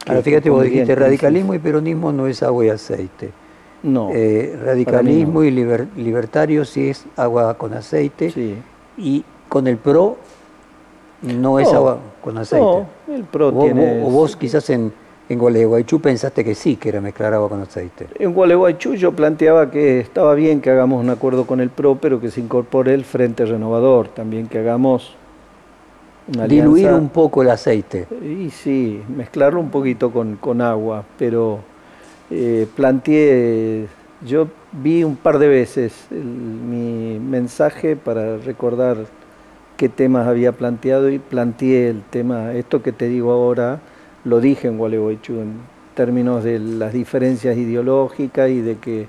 Ahora 0.06 0.22
fíjate, 0.22 0.48
vos 0.48 0.64
dijiste, 0.64 0.94
radicalismo 0.94 1.54
y 1.54 1.58
peronismo 1.58 2.10
no 2.12 2.26
es 2.26 2.42
agua 2.42 2.64
y 2.64 2.68
aceite. 2.70 3.30
No. 3.82 4.10
Eh, 4.12 4.58
radicalismo 4.62 5.42
y 5.44 5.50
libertario 5.50 6.64
sí 6.64 6.88
es 6.88 7.04
agua 7.16 7.54
con 7.54 7.74
aceite. 7.74 8.30
Sí. 8.30 8.56
Y 8.96 9.24
con 9.48 9.66
el 9.66 9.76
PRO 9.76 10.16
no, 11.22 11.58
es 11.58 11.70
agua 11.72 11.98
con 12.22 12.38
aceite. 12.38 12.64
No, 12.64 12.86
el 13.14 13.24
PRO 13.24 13.48
o, 13.48 13.64
tiene... 13.64 14.02
O 14.02 14.10
vos 14.10 14.36
quizás 14.36 14.70
en, 14.70 14.90
en 15.28 15.38
Gualeguaychú 15.38 16.00
pensaste 16.00 16.42
que 16.42 16.54
sí, 16.54 16.76
que 16.76 16.88
era 16.88 17.02
mezclar 17.02 17.34
agua 17.34 17.50
con 17.50 17.60
aceite. 17.60 18.06
En 18.18 18.32
Gualeguaychú 18.32 18.94
yo 18.94 19.12
planteaba 19.12 19.70
que 19.70 20.00
estaba 20.00 20.34
bien 20.34 20.62
que 20.62 20.70
hagamos 20.70 21.02
un 21.02 21.10
acuerdo 21.10 21.46
con 21.46 21.60
el 21.60 21.68
PRO, 21.68 21.96
pero 21.96 22.20
que 22.20 22.30
se 22.30 22.40
incorpore 22.40 22.94
el 22.94 23.04
Frente 23.04 23.44
Renovador, 23.44 24.08
también 24.08 24.48
que 24.48 24.58
hagamos 24.58 25.14
una 26.34 26.46
Diluir 26.46 26.92
un 26.92 27.08
poco 27.08 27.42
el 27.42 27.50
aceite. 27.50 28.06
Y 28.22 28.50
sí, 28.50 29.02
mezclarlo 29.08 29.60
un 29.60 29.70
poquito 29.70 30.10
con, 30.10 30.36
con 30.36 30.60
agua, 30.60 31.04
pero 31.18 31.60
eh, 32.30 32.66
planteé, 32.76 33.88
yo 34.24 34.48
vi 34.72 35.02
un 35.02 35.16
par 35.16 35.38
de 35.38 35.48
veces 35.48 36.06
mi 36.10 37.18
mensaje 37.18 37.96
para 37.96 38.36
recordar 38.36 38.98
qué 39.76 39.88
temas 39.88 40.28
había 40.28 40.52
planteado 40.52 41.08
y 41.10 41.18
planteé 41.18 41.88
el 41.88 42.02
tema, 42.02 42.52
esto 42.52 42.82
que 42.82 42.92
te 42.92 43.08
digo 43.08 43.32
ahora, 43.32 43.80
lo 44.24 44.40
dije 44.40 44.68
en 44.68 44.76
Gualeguaychú 44.76 45.40
en 45.40 45.54
términos 45.94 46.44
de 46.44 46.58
las 46.58 46.92
diferencias 46.92 47.56
ideológicas 47.56 48.50
y 48.50 48.60
de 48.60 48.76
que 48.76 49.08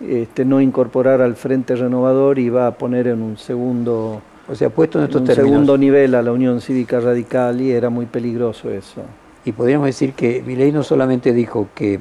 este, 0.00 0.44
no 0.44 0.60
incorporar 0.60 1.20
al 1.20 1.34
Frente 1.34 1.74
Renovador 1.74 2.38
iba 2.38 2.66
a 2.66 2.72
poner 2.72 3.08
en 3.08 3.22
un 3.22 3.36
segundo, 3.36 4.22
o 4.48 4.54
sea, 4.54 4.70
puesto 4.70 4.98
en 4.98 5.04
estos 5.04 5.20
un 5.20 5.26
segundo 5.26 5.76
nivel 5.76 6.14
a 6.14 6.22
la 6.22 6.32
Unión 6.32 6.60
Cívica 6.60 7.00
Radical 7.00 7.60
y 7.60 7.72
era 7.72 7.90
muy 7.90 8.06
peligroso 8.06 8.70
eso. 8.70 9.02
Y 9.44 9.52
podríamos 9.52 9.86
decir 9.86 10.14
que 10.14 10.42
Milei 10.44 10.72
no 10.72 10.82
solamente 10.82 11.32
dijo 11.32 11.68
que 11.74 12.00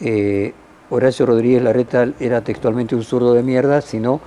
eh, 0.00 0.52
Horacio 0.90 1.26
Rodríguez 1.26 1.62
Larreta 1.62 2.08
era 2.18 2.40
textualmente 2.42 2.96
un 2.96 3.04
zurdo 3.04 3.32
de 3.34 3.42
mierda, 3.42 3.80
sino 3.80 4.20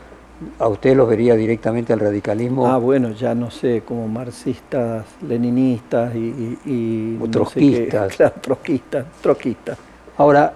a 0.59 0.67
usted 0.67 0.95
los 0.95 1.07
vería 1.07 1.35
directamente 1.35 1.93
al 1.93 1.99
radicalismo. 1.99 2.67
Ah, 2.67 2.77
bueno, 2.77 3.11
ya 3.11 3.35
no 3.35 3.51
sé, 3.51 3.83
como 3.85 4.07
marxistas, 4.07 5.05
leninistas 5.27 6.15
y... 6.15 6.57
y, 6.65 7.19
o 7.21 7.27
trotskistas. 7.27 8.15
claro, 8.17 8.35
trotskistas, 8.41 9.05
trotskistas. 9.21 9.77
Ahora, 10.17 10.53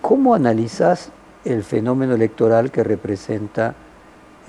¿cómo 0.00 0.34
analizás 0.34 1.10
el 1.44 1.62
fenómeno 1.62 2.14
electoral 2.14 2.70
que 2.70 2.82
representa 2.82 3.74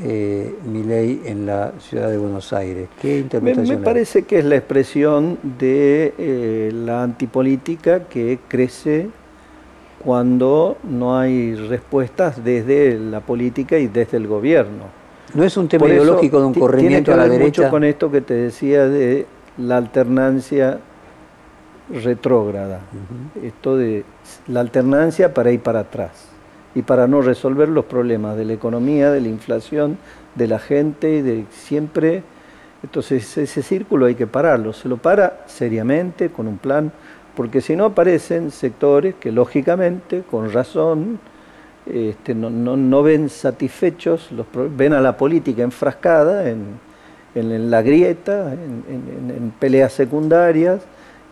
eh, 0.03 0.55
mi 0.65 0.83
ley 0.83 1.21
en 1.25 1.45
la 1.45 1.73
ciudad 1.79 2.09
de 2.09 2.17
Buenos 2.17 2.53
Aires? 2.53 2.87
¿Qué 3.01 3.19
interpretación 3.19 3.67
Me, 3.67 3.77
me 3.77 3.83
parece 3.83 4.23
que 4.23 4.39
es 4.39 4.45
la 4.45 4.55
expresión 4.55 5.37
de 5.57 6.13
eh, 6.17 6.71
la 6.73 7.03
antipolítica 7.03 8.05
que 8.05 8.39
crece 8.47 9.09
cuando 10.03 10.77
no 10.83 11.17
hay 11.17 11.55
respuestas 11.55 12.43
desde 12.43 12.99
la 12.99 13.21
política 13.21 13.77
y 13.77 13.87
desde 13.87 14.17
el 14.17 14.27
gobierno. 14.27 14.85
¿No 15.33 15.43
es 15.43 15.57
un 15.57 15.67
tema 15.67 15.87
ideológico 15.87 16.39
de 16.39 16.45
un 16.45 16.53
corrimiento 16.53 17.13
a 17.13 17.17
la 17.17 17.27
derecha? 17.27 17.63
mucho 17.63 17.71
con 17.71 17.83
esto 17.83 18.11
que 18.11 18.21
te 18.21 18.33
decía 18.33 18.87
de 18.87 19.25
la 19.57 19.77
alternancia 19.77 20.79
retrógrada, 21.89 22.81
esto 23.43 23.75
de 23.75 24.03
la 24.47 24.59
alternancia 24.59 25.33
para 25.33 25.51
ir 25.51 25.61
para 25.61 25.79
atrás 25.81 26.36
y 26.77 26.83
para 26.83 27.07
no 27.07 27.21
resolver 27.21 27.69
los 27.69 27.85
problemas 27.85 28.37
de 28.37 28.45
la 28.45 28.53
economía, 28.53 29.11
de 29.11 29.21
la 29.21 29.29
inflación, 29.29 29.97
de 30.35 30.47
la 30.47 30.59
gente 30.59 31.09
y 31.15 31.21
de 31.21 31.45
siempre. 31.49 32.21
Entonces 32.83 33.37
ese 33.37 33.63
círculo 33.63 34.05
hay 34.05 34.15
que 34.15 34.27
pararlo, 34.27 34.73
se 34.73 34.87
lo 34.87 34.97
para 34.97 35.43
seriamente 35.47 36.29
con 36.29 36.47
un 36.47 36.57
plan 36.57 36.91
porque 37.37 37.61
si 37.61 37.75
no 37.75 37.85
aparecen 37.85 38.49
sectores 38.49 39.13
que 39.13 39.31
lógicamente, 39.31 40.23
con 40.23 40.51
razón, 40.51 41.19
este, 41.85 42.33
no, 42.33 43.03
ven 43.03 43.29
satisfechos, 43.29 44.31
los, 44.31 44.47
ven 44.75 44.93
a 44.93 45.01
la 45.01 45.17
política 45.17 45.61
enfrascada 45.61 46.49
en, 46.49 46.79
la 47.35 47.83
grieta, 47.83 48.53
en, 48.53 49.53
peleas 49.59 49.93
secundarias, 49.93 50.81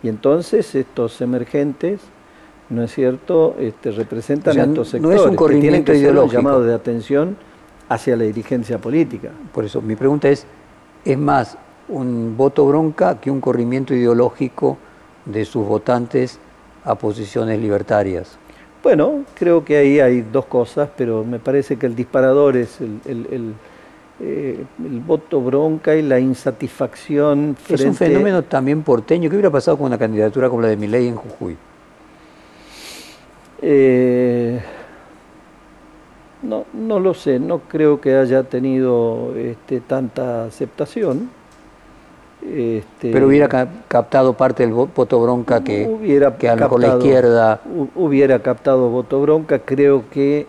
y 0.00 0.08
entonces 0.08 0.76
estos 0.76 1.20
emergentes, 1.20 2.00
¿no 2.70 2.82
es 2.82 2.92
cierto?, 2.92 3.54
este, 3.58 3.90
representan 3.92 4.58
a 4.58 4.64
estos 4.64 4.88
sectores 4.88 5.18
no 5.18 5.24
es 5.24 5.30
un 5.30 5.36
corrimiento 5.36 5.92
que 5.92 5.98
ideológico. 5.98 6.32
llamado 6.32 6.64
de 6.64 6.74
atención 6.74 7.36
hacia 7.88 8.16
la 8.16 8.24
dirigencia 8.24 8.78
política. 8.78 9.30
Por 9.52 9.64
eso, 9.64 9.80
mi 9.80 9.96
pregunta 9.96 10.28
es, 10.28 10.46
¿es 11.04 11.18
más 11.18 11.56
un 11.88 12.36
voto 12.36 12.66
bronca 12.66 13.20
que 13.20 13.30
un 13.30 13.40
corrimiento 13.40 13.94
ideológico 13.94 14.76
de 15.24 15.44
sus 15.44 15.66
votantes 15.66 16.38
a 16.84 16.94
posiciones 16.96 17.60
libertarias? 17.60 18.38
Bueno, 18.82 19.24
creo 19.34 19.64
que 19.64 19.76
ahí 19.76 20.00
hay 20.00 20.22
dos 20.22 20.46
cosas, 20.46 20.88
pero 20.96 21.24
me 21.24 21.38
parece 21.38 21.76
que 21.76 21.86
el 21.86 21.96
disparador 21.96 22.56
es 22.56 22.80
el, 22.80 23.54
eh, 24.20 24.64
voto 25.06 25.40
bronca 25.40 25.94
y 25.94 26.02
la 26.02 26.20
insatisfacción. 26.20 27.56
Es 27.68 27.80
un 27.82 27.94
fenómeno 27.94 28.42
también 28.42 28.82
porteño. 28.82 29.28
¿Qué 29.28 29.36
hubiera 29.36 29.50
pasado 29.50 29.76
con 29.76 29.86
una 29.86 29.98
candidatura 29.98 30.48
como 30.48 30.62
la 30.62 30.68
de 30.68 30.76
Milei 30.76 31.08
en 31.08 31.16
Jujuy? 31.16 31.56
Eh, 33.62 34.60
no, 36.42 36.64
no 36.72 37.00
lo 37.00 37.14
sé, 37.14 37.38
no 37.38 37.60
creo 37.60 38.00
que 38.00 38.14
haya 38.14 38.42
tenido 38.44 39.34
este, 39.36 39.80
tanta 39.80 40.44
aceptación. 40.44 41.30
Este, 42.42 43.10
Pero 43.10 43.26
hubiera 43.26 43.48
captado 43.88 44.34
parte 44.34 44.62
del 44.62 44.72
voto 44.72 45.20
bronca 45.20 45.64
que, 45.64 45.86
hubiera 45.88 46.36
que 46.36 46.48
a 46.48 46.54
lo 46.54 46.62
mejor 46.62 46.80
la 46.80 46.88
izquierda... 46.96 47.60
Hubiera 47.94 48.38
captado 48.40 48.88
voto 48.88 49.20
bronca, 49.20 49.58
creo 49.60 50.04
que 50.10 50.46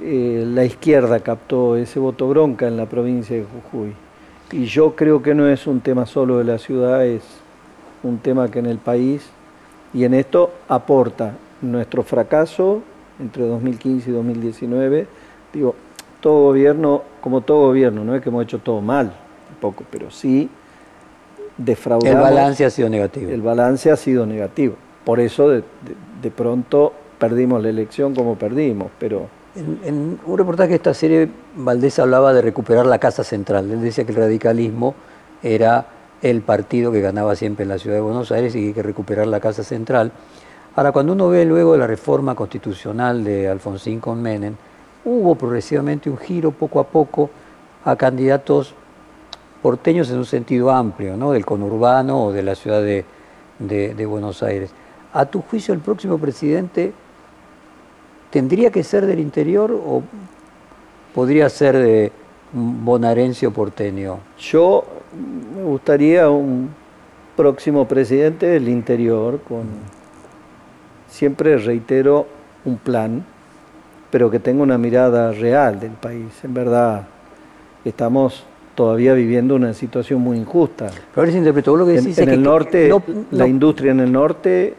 eh, 0.00 0.44
la 0.46 0.64
izquierda 0.64 1.20
captó 1.20 1.76
ese 1.76 1.98
voto 1.98 2.28
bronca 2.28 2.66
en 2.66 2.76
la 2.76 2.86
provincia 2.86 3.36
de 3.36 3.44
Jujuy. 3.44 3.94
Y 4.52 4.66
yo 4.66 4.94
creo 4.94 5.22
que 5.22 5.34
no 5.34 5.48
es 5.48 5.66
un 5.66 5.80
tema 5.80 6.04
solo 6.04 6.38
de 6.38 6.44
la 6.44 6.58
ciudad, 6.58 7.06
es 7.06 7.22
un 8.02 8.18
tema 8.18 8.50
que 8.50 8.58
en 8.58 8.66
el 8.66 8.78
país, 8.78 9.30
y 9.94 10.04
en 10.04 10.12
esto 10.14 10.52
aporta 10.68 11.32
nuestro 11.70 12.02
fracaso 12.02 12.82
entre 13.20 13.46
2015 13.46 14.10
y 14.10 14.12
2019. 14.12 15.06
Digo, 15.52 15.74
todo 16.20 16.44
gobierno, 16.44 17.02
como 17.20 17.42
todo 17.42 17.66
gobierno, 17.66 18.04
no 18.04 18.14
es 18.14 18.22
que 18.22 18.28
hemos 18.28 18.44
hecho 18.44 18.58
todo 18.58 18.80
mal, 18.80 19.12
tampoco, 19.48 19.84
pero 19.90 20.10
sí 20.10 20.48
defraudamos. 21.56 22.16
El 22.16 22.22
balance 22.22 22.64
ha 22.64 22.70
sido 22.70 22.88
negativo. 22.88 23.30
El 23.30 23.42
balance 23.42 23.90
ha 23.90 23.96
sido 23.96 24.26
negativo. 24.26 24.74
Por 25.04 25.20
eso 25.20 25.48
de, 25.48 25.62
pronto 26.34 26.92
perdimos 27.18 27.62
la 27.62 27.68
elección 27.68 28.14
como 28.14 28.36
perdimos, 28.36 28.90
pero... 28.98 29.28
En, 29.54 30.18
un 30.26 30.38
reportaje 30.38 30.70
de 30.70 30.76
esta 30.76 30.94
serie, 30.94 31.28
Valdés 31.54 31.98
hablaba 32.00 32.32
de 32.32 32.42
recuperar 32.42 32.86
la 32.86 32.98
casa 32.98 33.22
central. 33.22 33.70
Él 33.70 33.82
decía 33.82 34.04
que 34.04 34.10
el 34.10 34.18
radicalismo 34.18 34.94
era 35.42 35.86
el 36.22 36.40
partido 36.40 36.90
que 36.90 37.00
ganaba 37.00 37.36
siempre 37.36 37.64
en 37.64 37.68
la 37.68 37.78
ciudad 37.78 37.96
de 37.96 38.02
Buenos 38.02 38.32
Aires 38.32 38.54
y 38.56 38.60
que 38.60 38.66
hay 38.68 38.72
que 38.72 38.82
recuperar 38.82 39.26
la 39.26 39.40
Casa 39.40 39.62
Central. 39.62 40.10
Ahora, 40.76 40.92
cuando 40.92 41.12
uno 41.12 41.28
ve 41.28 41.44
luego 41.44 41.76
la 41.76 41.86
reforma 41.86 42.34
constitucional 42.34 43.22
de 43.22 43.48
Alfonsín 43.48 44.00
con 44.00 44.20
Menem, 44.20 44.54
hubo 45.04 45.34
progresivamente 45.34 46.10
un 46.10 46.16
giro 46.16 46.50
poco 46.50 46.80
a 46.80 46.84
poco 46.84 47.30
a 47.84 47.94
candidatos 47.96 48.74
porteños 49.62 50.10
en 50.10 50.18
un 50.18 50.26
sentido 50.26 50.70
amplio, 50.70 51.16
¿no? 51.16 51.32
del 51.32 51.46
conurbano 51.46 52.24
o 52.24 52.32
de 52.32 52.42
la 52.42 52.54
ciudad 52.54 52.82
de, 52.82 53.04
de 53.58 54.06
Buenos 54.06 54.42
Aires. 54.42 54.70
A 55.12 55.26
tu 55.26 55.42
juicio, 55.42 55.72
el 55.74 55.80
próximo 55.80 56.18
presidente 56.18 56.92
tendría 58.30 58.70
que 58.70 58.82
ser 58.82 59.06
del 59.06 59.20
interior 59.20 59.70
o 59.72 60.02
podría 61.14 61.48
ser 61.48 61.76
de 61.78 62.12
bonaerense 62.54 63.46
o 63.46 63.52
porteño? 63.52 64.18
Yo 64.38 64.84
me 65.56 65.64
gustaría 65.64 66.30
un 66.30 66.70
próximo 67.36 67.86
presidente 67.86 68.46
del 68.46 68.68
interior 68.68 69.40
con, 69.40 69.66
siempre 71.14 71.56
reitero, 71.58 72.26
un 72.64 72.76
plan, 72.76 73.24
pero 74.10 74.32
que 74.32 74.40
tenga 74.40 74.64
una 74.64 74.78
mirada 74.78 75.30
real 75.30 75.78
del 75.78 75.92
país. 75.92 76.42
En 76.42 76.54
verdad, 76.54 77.06
estamos 77.84 78.44
todavía 78.74 79.14
viviendo 79.14 79.54
una 79.54 79.74
situación 79.74 80.20
muy 80.20 80.38
injusta. 80.38 80.86
Pero 80.86 80.98
a 81.14 81.20
ver 81.20 81.30
si 81.30 81.38
interpreto 81.38 81.76
lo 81.76 81.86
que 81.86 81.92
decís. 81.92 82.18
En, 82.18 82.30
el 82.30 82.42
norte, 82.42 82.90
la 83.30 83.46
industria 83.46 83.92
en 83.92 84.00
el 84.00 84.10
norte, 84.10 84.74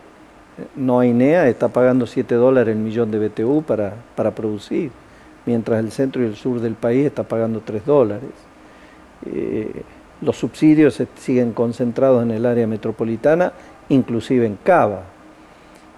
no 0.76 1.00
hay 1.00 1.14
NEA, 1.14 1.48
está 1.48 1.70
pagando 1.70 2.06
7 2.06 2.36
dólares 2.36 2.76
el 2.76 2.82
millón 2.82 3.12
de 3.12 3.30
BTU 3.30 3.64
para, 3.64 3.94
para 4.18 4.32
producir, 4.32 4.92
mientras 5.46 5.80
el 5.80 5.90
centro 5.92 6.22
y 6.22 6.26
el 6.26 6.36
sur 6.36 6.60
del 6.60 6.74
país 6.74 7.06
está 7.06 7.24
pagando 7.24 7.62
3 7.64 7.86
dólares. 7.86 8.32
Eh, 9.26 9.84
los 10.22 10.36
subsidios 10.36 11.02
siguen 11.18 11.54
concentrados 11.54 12.24
en 12.24 12.32
el 12.32 12.46
área 12.46 12.68
metropolitana, 12.68 13.54
inclusive 13.88 14.46
en 14.46 14.58
Cava. 14.62 15.15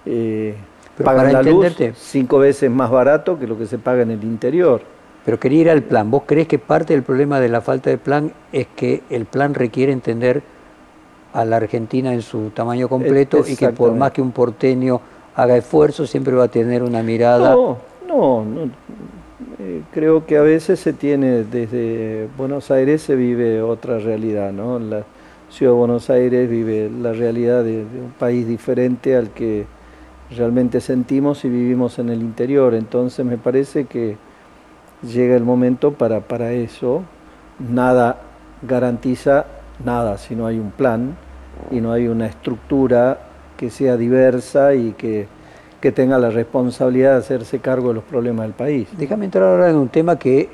Eh, 0.08 0.56
pagan 1.04 1.34
la 1.34 1.42
luz 1.42 1.76
cinco 1.96 2.40
veces 2.40 2.72
más 2.72 2.90
barato 2.90 3.38
que 3.38 3.46
lo 3.46 3.58
que 3.58 3.66
se 3.66 3.78
paga 3.78 4.04
en 4.04 4.12
el 4.12 4.24
interior. 4.24 4.82
Pero 5.26 5.40
quería 5.40 5.62
ir 5.62 5.70
al 5.70 5.84
plan. 5.84 6.10
¿Vos 6.10 6.24
crees 6.26 6.48
que 6.48 6.58
parte 6.58 6.94
del 6.94 7.04
problema 7.04 7.40
de 7.40 7.50
la 7.50 7.62
falta 7.62 7.90
de 7.90 7.98
plan 7.98 8.32
es 8.54 8.68
que 8.76 9.04
el 9.10 9.26
plan 9.26 9.54
requiere 9.54 9.92
entender 9.92 10.42
a 11.34 11.44
la 11.44 11.58
Argentina 11.58 12.14
en 12.14 12.22
su 12.22 12.50
tamaño 12.52 12.88
completo 12.88 13.44
y 13.46 13.56
que 13.56 13.70
por 13.70 13.94
más 13.94 14.12
que 14.12 14.22
un 14.22 14.32
porteño 14.32 15.02
haga 15.36 15.58
esfuerzo, 15.58 16.08
siempre 16.08 16.34
va 16.34 16.46
a 16.46 16.48
tener 16.48 16.82
una 16.82 17.04
mirada... 17.04 17.52
No, 17.52 17.78
no, 18.08 18.46
no 18.46 18.72
eh, 19.60 19.82
creo 19.92 20.26
que 20.26 20.38
a 20.38 20.42
veces 20.42 20.80
se 20.80 20.94
tiene, 20.94 21.44
desde 21.44 22.28
Buenos 22.38 22.72
Aires 22.72 23.02
se 23.02 23.16
vive 23.16 23.62
otra 23.62 24.00
realidad, 24.00 24.52
¿no? 24.52 24.80
La 24.80 25.04
ciudad 25.50 25.74
de 25.74 25.78
Buenos 25.78 26.10
Aires 26.10 26.50
vive 26.50 26.90
la 26.90 27.14
realidad 27.14 27.64
de, 27.64 27.82
un 27.82 28.14
país 28.18 28.48
diferente 28.48 29.16
al 29.16 29.30
que 29.30 29.66
realmente 30.36 30.82
sentimos 30.82 31.46
y 31.46 31.50
vivimos 31.50 32.00
en 32.00 32.10
el 32.10 32.22
interior. 32.22 32.74
Entonces 32.74 33.26
me 33.26 33.38
parece 33.38 33.86
que 33.86 34.18
llega 35.02 35.36
el 35.36 35.44
momento 35.44 35.94
para, 35.94 36.22
para 36.22 36.52
eso. 36.52 37.04
Nada 37.60 38.22
garantiza 38.62 39.46
nada 39.84 40.18
si 40.18 40.36
no 40.36 40.48
hay 40.48 40.58
un 40.58 40.72
plan 40.72 41.16
y 41.72 41.82
no 41.82 41.92
hay 41.92 42.08
una 42.08 42.26
estructura 42.26 43.20
que 43.56 43.70
sea 43.70 43.98
diversa 43.98 44.74
y 44.74 44.92
que 44.94 45.28
que 45.82 45.92
tenga 45.92 46.18
la 46.18 46.30
responsabilidad 46.30 47.12
de 47.14 47.18
hacerse 47.18 47.60
cargo 47.60 47.90
de 47.90 47.96
los 47.96 48.04
problemas 48.04 48.46
del 48.46 48.54
país. 48.54 48.88
Déjame 48.98 49.26
entrar 49.26 49.44
ahora 49.44 49.70
en 49.70 49.76
un 49.76 49.90
tema 49.90 50.18
que 50.18 50.50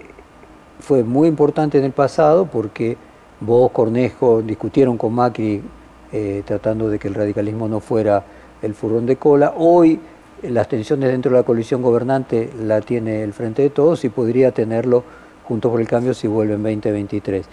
fue 0.79 1.03
muy 1.03 1.27
importante 1.27 1.77
en 1.77 1.85
el 1.85 1.91
pasado 1.91 2.45
porque 2.45 2.97
vos, 3.39 3.71
Cornejo, 3.71 4.41
discutieron 4.41 4.97
con 4.97 5.13
Macri 5.13 5.63
eh, 6.11 6.43
tratando 6.45 6.89
de 6.89 6.99
que 6.99 7.07
el 7.07 7.13
radicalismo 7.13 7.67
no 7.67 7.79
fuera 7.79 8.23
el 8.63 8.73
furrón 8.73 9.05
de 9.05 9.17
cola. 9.17 9.53
Hoy 9.55 9.99
las 10.41 10.67
tensiones 10.67 11.09
dentro 11.09 11.31
de 11.31 11.37
la 11.37 11.43
coalición 11.43 11.81
gobernante 11.81 12.49
la 12.59 12.81
tiene 12.81 13.23
el 13.23 13.33
Frente 13.33 13.61
de 13.61 13.69
Todos 13.69 14.03
y 14.03 14.09
podría 14.09 14.51
tenerlo 14.51 15.03
junto 15.43 15.69
por 15.69 15.79
el 15.79 15.87
cambio 15.87 16.13
si 16.13 16.27
vuelve 16.27 16.55
en 16.55 16.63
2023. 16.63 17.45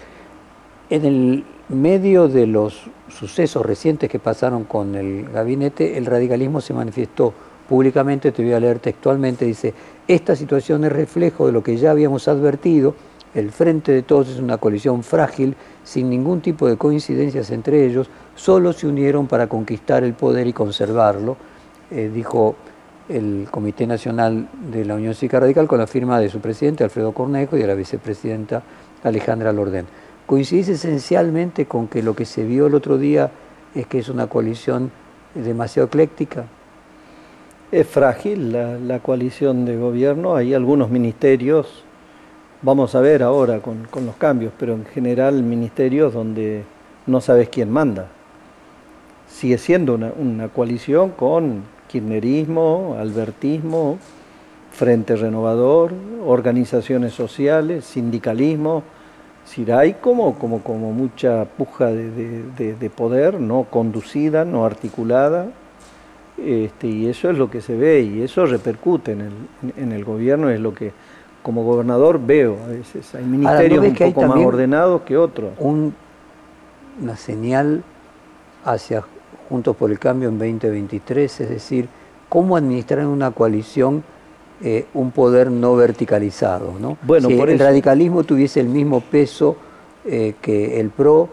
En 0.89 1.05
el 1.05 1.45
medio 1.69 2.27
de 2.29 2.47
los 2.47 2.87
sucesos 3.09 3.65
recientes 3.65 4.11
que 4.11 4.19
pasaron 4.19 4.65
con 4.65 4.95
el 4.95 5.29
gabinete, 5.29 5.99
el 5.99 6.07
radicalismo 6.07 6.61
se 6.61 6.75
manifestó 6.75 7.33
públicamente, 7.69 8.33
te 8.33 8.43
voy 8.43 8.53
a 8.53 8.61
leer 8.61 8.81
textualmente, 8.81 9.45
dice, 9.45 9.73
esta 10.09 10.35
situación 10.35 10.85
es 10.85 10.93
reflejo 10.93 11.47
de 11.47 11.53
lo 11.53 11.63
que 11.63 11.77
ya 11.77 11.93
habíamos 11.93 12.27
advertido, 12.27 12.97
el 13.35 13.51
frente 13.53 13.93
de 13.93 14.03
todos 14.03 14.29
es 14.29 14.39
una 14.39 14.57
coalición 14.59 15.03
frágil, 15.03 15.55
sin 15.85 16.11
ningún 16.11 16.41
tipo 16.41 16.67
de 16.69 16.77
coincidencias 16.77 17.51
entre 17.51 17.87
ellos, 17.87 18.09
solo 18.35 18.73
se 18.73 18.87
unieron 18.87 19.27
para 19.27 19.47
conquistar 19.49 20.03
el 20.05 20.15
poder 20.15 20.47
y 20.47 20.53
conservarlo, 20.53 21.37
eh, 21.91 22.11
dijo 22.13 22.57
el 23.09 23.49
Comité 23.51 23.87
Nacional 23.87 24.49
de 24.71 24.85
la 24.85 24.95
Unión 24.95 25.15
Cívica 25.15 25.41
Radical 25.41 25.67
con 25.67 25.79
la 25.79 25.87
firma 25.87 26.21
de 26.21 26.29
su 26.29 26.41
presidente 26.41 26.85
Alfredo 26.85 27.13
Cornejo 27.13 27.57
y 27.57 27.61
de 27.61 27.67
la 27.67 27.75
vicepresidenta 27.75 28.63
Alejandra 29.03 29.53
Lordén. 29.53 29.87
¿Coincidís 30.27 30.69
esencialmente 30.69 31.67
con 31.67 31.89
que 31.89 32.05
lo 32.05 32.15
que 32.15 32.25
se 32.25 32.45
vio 32.45 32.69
el 32.69 32.75
otro 32.75 32.99
día 32.99 33.33
es 33.75 33.87
que 33.87 33.99
es 33.99 34.09
una 34.09 34.29
coalición 34.29 34.93
demasiado 35.35 35.89
ecléctica? 35.89 36.45
Es 37.73 37.87
frágil 37.87 38.53
la, 38.53 38.99
coalición 39.01 39.65
de 39.65 39.77
gobierno, 39.77 40.37
hay 40.37 40.55
algunos 40.55 40.91
ministerios, 40.91 41.85
vamos 42.63 42.95
a 42.95 43.01
ver 43.01 43.23
ahora 43.23 43.61
con, 43.61 43.87
los 44.05 44.17
cambios, 44.17 44.53
pero 44.59 44.75
en 44.75 44.85
general 44.85 45.43
ministerios 45.43 46.13
donde 46.13 46.65
no 47.07 47.21
sabes 47.21 47.49
quién 47.49 47.71
manda. 47.71 48.09
Sigue 49.29 49.59
siendo 49.59 49.95
una, 49.95 50.49
coalición 50.49 51.11
con 51.11 51.63
kirchnerismo, 51.89 52.97
albertismo, 52.99 53.99
Frente 54.73 55.17
Renovador, 55.17 55.93
organizaciones 56.25 57.13
sociales, 57.13 57.85
sindicalismo. 57.85 58.83
Si 59.45 59.69
hay 59.71 59.95
como, 59.95 60.39
como, 60.39 60.63
como 60.63 60.93
mucha 60.93 61.45
puja 61.45 61.87
de 61.87 62.91
poder, 62.95 63.41
no 63.41 63.67
conducida, 63.71 64.45
no 64.45 64.65
articulada, 64.65 65.49
este, 66.45 66.87
y 66.87 67.07
eso 67.07 67.31
es 67.31 67.37
lo 67.37 67.51
que 67.51 67.61
se 67.61 67.77
ve 67.77 68.01
y 68.01 68.23
eso 68.23 68.47
repercute 68.47 69.13
en 69.13 69.21
el, 69.21 69.33
en 69.77 69.93
el 69.93 70.05
gobierno, 70.05 70.49
es 70.49 70.61
lo 70.61 70.73
que 70.73 70.93
como 71.43 71.65
gobernador 71.65 72.21
veo 72.25 72.57
a 72.65 72.69
veces. 72.69 73.15
Hay 73.15 73.25
ministerios 73.25 73.85
un 73.85 74.13
poco 74.13 74.27
más 74.27 74.39
ordenados 74.39 75.03
que 75.03 75.17
otros. 75.17 75.51
una 75.59 77.17
señal 77.17 77.83
hacia 78.65 79.03
Juntos 79.49 79.75
por 79.77 79.91
el 79.91 79.99
Cambio 79.99 80.29
en 80.29 80.39
2023, 80.39 81.41
es 81.41 81.49
decir, 81.49 81.89
cómo 82.29 82.57
administrar 82.57 83.01
en 83.01 83.07
una 83.07 83.33
coalición 83.33 84.05
eh, 84.63 84.87
un 84.95 85.11
poder 85.11 85.51
no 85.51 85.75
verticalizado. 85.75 86.75
¿no? 86.79 86.99
Bueno, 87.03 87.29
si 87.29 87.35
por 87.35 87.51
el 87.51 87.59
radicalismo 87.59 88.25
tuviese 88.25 88.61
el 88.61 88.69
mismo 88.69 89.01
peso 89.01 89.57
eh, 90.05 90.35
que 90.41 90.79
el 90.79 90.91
PRO, 90.91 91.29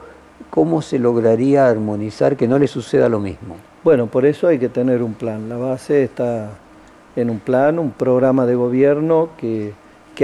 ¿cómo 0.49 0.81
se 0.81 0.97
lograría 0.97 1.67
armonizar 1.67 2.35
que 2.37 2.47
no 2.47 2.57
le 2.57 2.67
suceda 2.67 3.09
lo 3.09 3.19
mismo? 3.19 3.57
Bueno, 3.83 4.07
por 4.07 4.25
eso 4.25 4.47
hay 4.47 4.57
que 4.57 4.69
tener 4.69 5.03
un 5.03 5.13
plan. 5.13 5.47
La 5.49 5.57
base 5.57 6.03
está 6.03 6.51
en 7.15 7.29
un 7.29 7.39
plan, 7.39 7.79
un 7.79 7.91
programa 7.91 8.45
de 8.45 8.55
gobierno 8.55 9.29
que, 9.37 9.73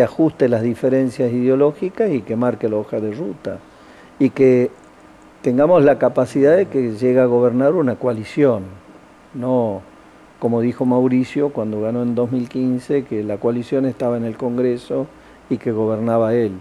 ajuste 0.02 0.50
las 0.50 0.64
diferencias 0.64 1.32
ideológicas 1.32 2.10
y 2.12 2.22
que 2.22 2.36
marque 2.36 2.70
la 2.70 2.78
hoja 2.78 3.00
de 3.00 3.12
ruta. 3.12 3.60
Y 4.18 4.32
que 4.32 4.72
tengamos 5.42 5.84
la 5.84 6.00
capacidad 6.00 6.58
de 6.58 6.66
que 6.66 6.94
llegue 6.94 7.20
a 7.20 7.26
gobernar 7.26 7.74
una 7.74 7.96
coalición, 7.96 8.64
no 9.34 9.82
como 10.40 10.62
dijo 10.62 10.86
Mauricio 10.86 11.50
cuando 11.50 11.80
ganó 11.82 12.02
en 12.02 12.16
2015, 12.16 13.04
que 13.04 13.24
la 13.24 13.38
coalición 13.38 13.86
estaba 13.86 14.18
en 14.18 14.26
el 14.26 14.36
Congreso 14.36 15.08
y 15.50 15.58
que 15.58 15.72
gobernaba 15.72 16.34
él. 16.34 16.54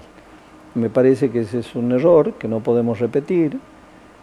Me 0.75 0.91
parece 0.91 1.31
que 1.31 1.41
ese 1.41 1.61
es 1.61 1.75
un 1.75 1.93
error 1.93 2.35
que 2.35 2.49
no 2.49 2.61
podemos 2.61 3.01
repetir 3.01 3.59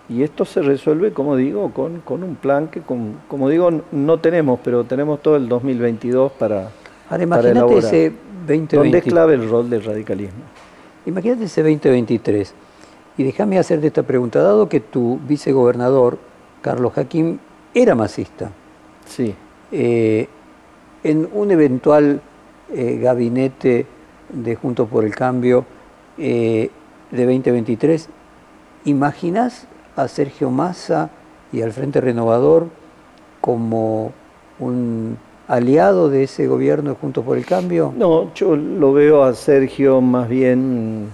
y 0.08 0.24
esto 0.24 0.46
se 0.46 0.62
resuelve, 0.62 1.14
como 1.14 1.36
digo, 1.36 1.72
con, 1.74 2.02
un 2.24 2.36
plan 2.36 2.68
que, 2.68 2.82
como 2.82 3.50
digo, 3.50 3.70
no 3.92 4.20
tenemos, 4.20 4.60
pero 4.64 4.84
tenemos 4.86 5.22
todo 5.22 5.36
el 5.36 5.50
2022 5.50 6.32
para, 6.32 6.70
Ahora, 7.10 7.24
imagínate 7.24 7.78
ese 7.80 8.14
2023. 8.58 8.84
Donde 8.84 8.98
es 8.98 9.04
clave 9.04 9.34
el 9.36 9.50
rol 9.50 9.70
del 9.70 9.84
radicalismo. 9.84 10.44
Imagínate 11.06 11.46
ese 11.46 11.62
2023. 11.62 12.54
Y 13.18 13.24
déjame 13.24 13.60
hacerte 13.60 13.88
esta 13.88 14.04
pregunta. 14.04 14.42
Dado 14.42 14.70
que 14.70 14.80
tu 14.80 15.20
vicegobernador, 15.28 16.18
Carlos 16.62 16.94
Jaquín, 16.94 17.40
era 17.74 17.96
masista. 17.96 18.52
Sí. 19.06 19.36
Eh, 19.72 20.28
en 21.04 21.30
un 21.34 21.52
eventual 21.52 22.22
eh, 22.72 23.00
gabinete 23.02 23.86
de 24.30 24.56
Juntos 24.56 24.90
por 24.90 25.06
el 25.06 25.16
Cambio 25.16 25.66
eh, 26.18 26.70
de 27.12 27.26
2023, 27.26 28.10
¿imaginas 28.86 29.68
a 29.96 30.08
Sergio 30.08 30.50
Massa 30.50 31.10
y 31.52 31.62
al 31.62 31.72
Frente 31.72 32.02
Renovador 32.02 32.68
como 33.42 34.12
un 34.60 35.18
aliado 35.50 36.10
de 36.10 36.24
ese 36.24 36.48
gobierno 36.48 36.96
Juntos 36.96 37.26
por 37.26 37.38
el 37.38 37.46
Cambio? 37.46 37.92
No, 37.98 38.34
yo 38.34 38.56
lo 38.56 38.94
veo 38.94 39.24
a 39.24 39.34
Sergio 39.34 40.00
más 40.00 40.30
bien 40.30 41.08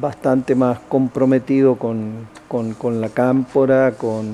bastante 0.00 0.56
más 0.56 0.80
comprometido 0.88 1.76
con, 1.76 2.26
con, 2.48 3.00
la 3.00 3.08
cámpora, 3.08 3.92
con, 3.92 4.26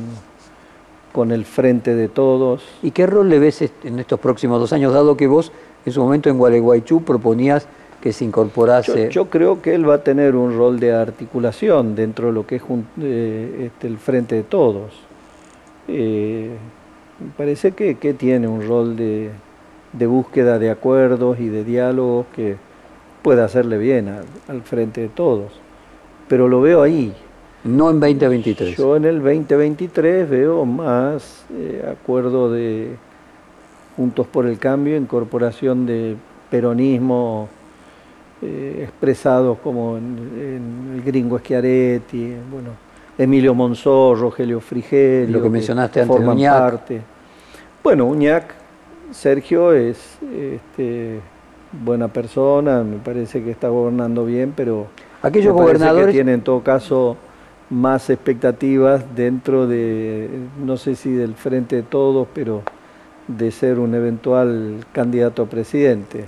con 1.13 1.31
el 1.31 1.45
frente 1.45 1.95
de 1.95 2.09
todos. 2.09 2.65
¿Y 2.83 2.91
qué 2.91 3.07
rol 3.07 3.29
le 3.29 3.39
ves 3.39 3.63
en 3.85 3.99
estos 3.99 4.19
próximos 4.19 4.59
dos 4.59 4.73
años, 4.73 4.95
dado 4.95 5.17
que 5.17 5.27
vos 5.27 5.53
en 5.85 5.93
su 5.93 6.01
momento 6.01 6.31
en 6.31 6.39
Gualeguaychú 6.39 7.03
proponías 7.03 7.67
que 8.01 8.15
se 8.15 8.25
incorporase? 8.25 9.11
Yo, 9.11 9.29
creo 9.29 9.61
que 9.61 9.75
él 9.75 9.89
va 9.89 9.97
a 9.97 10.03
tener 10.03 10.35
un 10.37 10.57
rol 10.57 10.81
de 10.81 10.95
articulación 10.95 11.95
dentro 11.95 12.29
de 12.29 12.33
lo 12.33 12.47
que 12.47 12.57
es 12.57 12.63
eh, 13.03 13.67
este, 13.67 13.87
el 13.89 13.99
frente 13.99 14.37
de 14.37 14.43
todos. 14.43 14.93
Eh, 15.87 16.57
parece 17.37 17.73
que, 17.73 17.97
que, 17.97 18.15
tiene 18.15 18.49
un 18.49 18.67
rol 18.67 18.97
de, 18.97 19.31
de, 19.93 20.07
búsqueda 20.07 20.59
de 20.59 20.71
acuerdos 20.71 21.39
y 21.41 21.49
de 21.49 21.65
diálogos 21.65 22.27
que 22.35 22.57
puede 23.23 23.43
hacerle 23.43 23.79
bien 23.79 24.09
al 24.49 24.63
frente 24.63 25.01
de 25.01 25.09
todos. 25.09 25.53
Pero 26.29 26.49
lo 26.49 26.61
veo 26.61 26.83
ahí. 26.83 27.15
No 27.65 27.91
en 27.91 27.99
2023. 27.99 28.77
Yo 28.77 28.97
en 28.97 29.07
el 29.07 29.23
2023 29.23 30.29
veo 30.29 30.67
más 30.67 31.47
eh, 31.51 31.83
acuerdo 31.91 32.53
de 32.53 32.97
Juntos 33.97 34.27
por 34.27 34.47
el 34.47 34.59
Cambio, 34.59 34.97
incorporación 34.97 35.87
de 35.87 36.17
peronismo 36.51 37.49
eh, 38.43 38.81
expresados 38.83 39.59
como 39.61 39.97
en, 39.97 40.93
el 40.95 41.03
gringo 41.03 41.39
Schiaretti, 41.39 42.35
bueno, 42.51 42.71
Emilio 43.17 43.55
Monzó, 43.55 44.15
Rogelio 44.15 44.61
Frigerio. 44.61 45.39
Lo 45.39 45.43
que 45.43 45.51
mencionaste 45.51 46.01
antes, 46.01 46.17
forman 46.17 46.39
parte. 46.39 47.01
Bueno, 47.83 48.07
Uñac, 48.07 48.55
Sergio 49.13 49.73
es 49.73 50.19
este, 50.23 51.21
buena 51.85 52.09
persona, 52.09 52.83
me 52.83 52.97
parece 52.97 53.43
que 53.43 53.51
está 53.51 53.69
gobernando 53.69 54.25
bien, 54.25 54.53
pero 54.57 54.87
aquellos 55.23 55.55
gobernadores 55.55 56.07
que 56.07 56.13
tienen 56.13 56.35
en 56.37 56.41
todo 56.41 56.63
caso 56.63 57.17
más 57.71 58.11
expectativas 58.11 59.05
dentro 59.15 59.67
de, 59.67 60.29
no 60.65 60.77
sé 60.77 60.97
si 60.97 61.13
del 61.13 61.35
frente 61.35 61.77
de 61.77 61.83
todos, 61.83 62.27
pero 62.35 62.63
de 63.29 63.51
ser 63.51 63.79
un 63.79 63.95
eventual 63.95 64.85
candidato 64.93 65.43
a 65.43 65.47
presidente. 65.47 66.27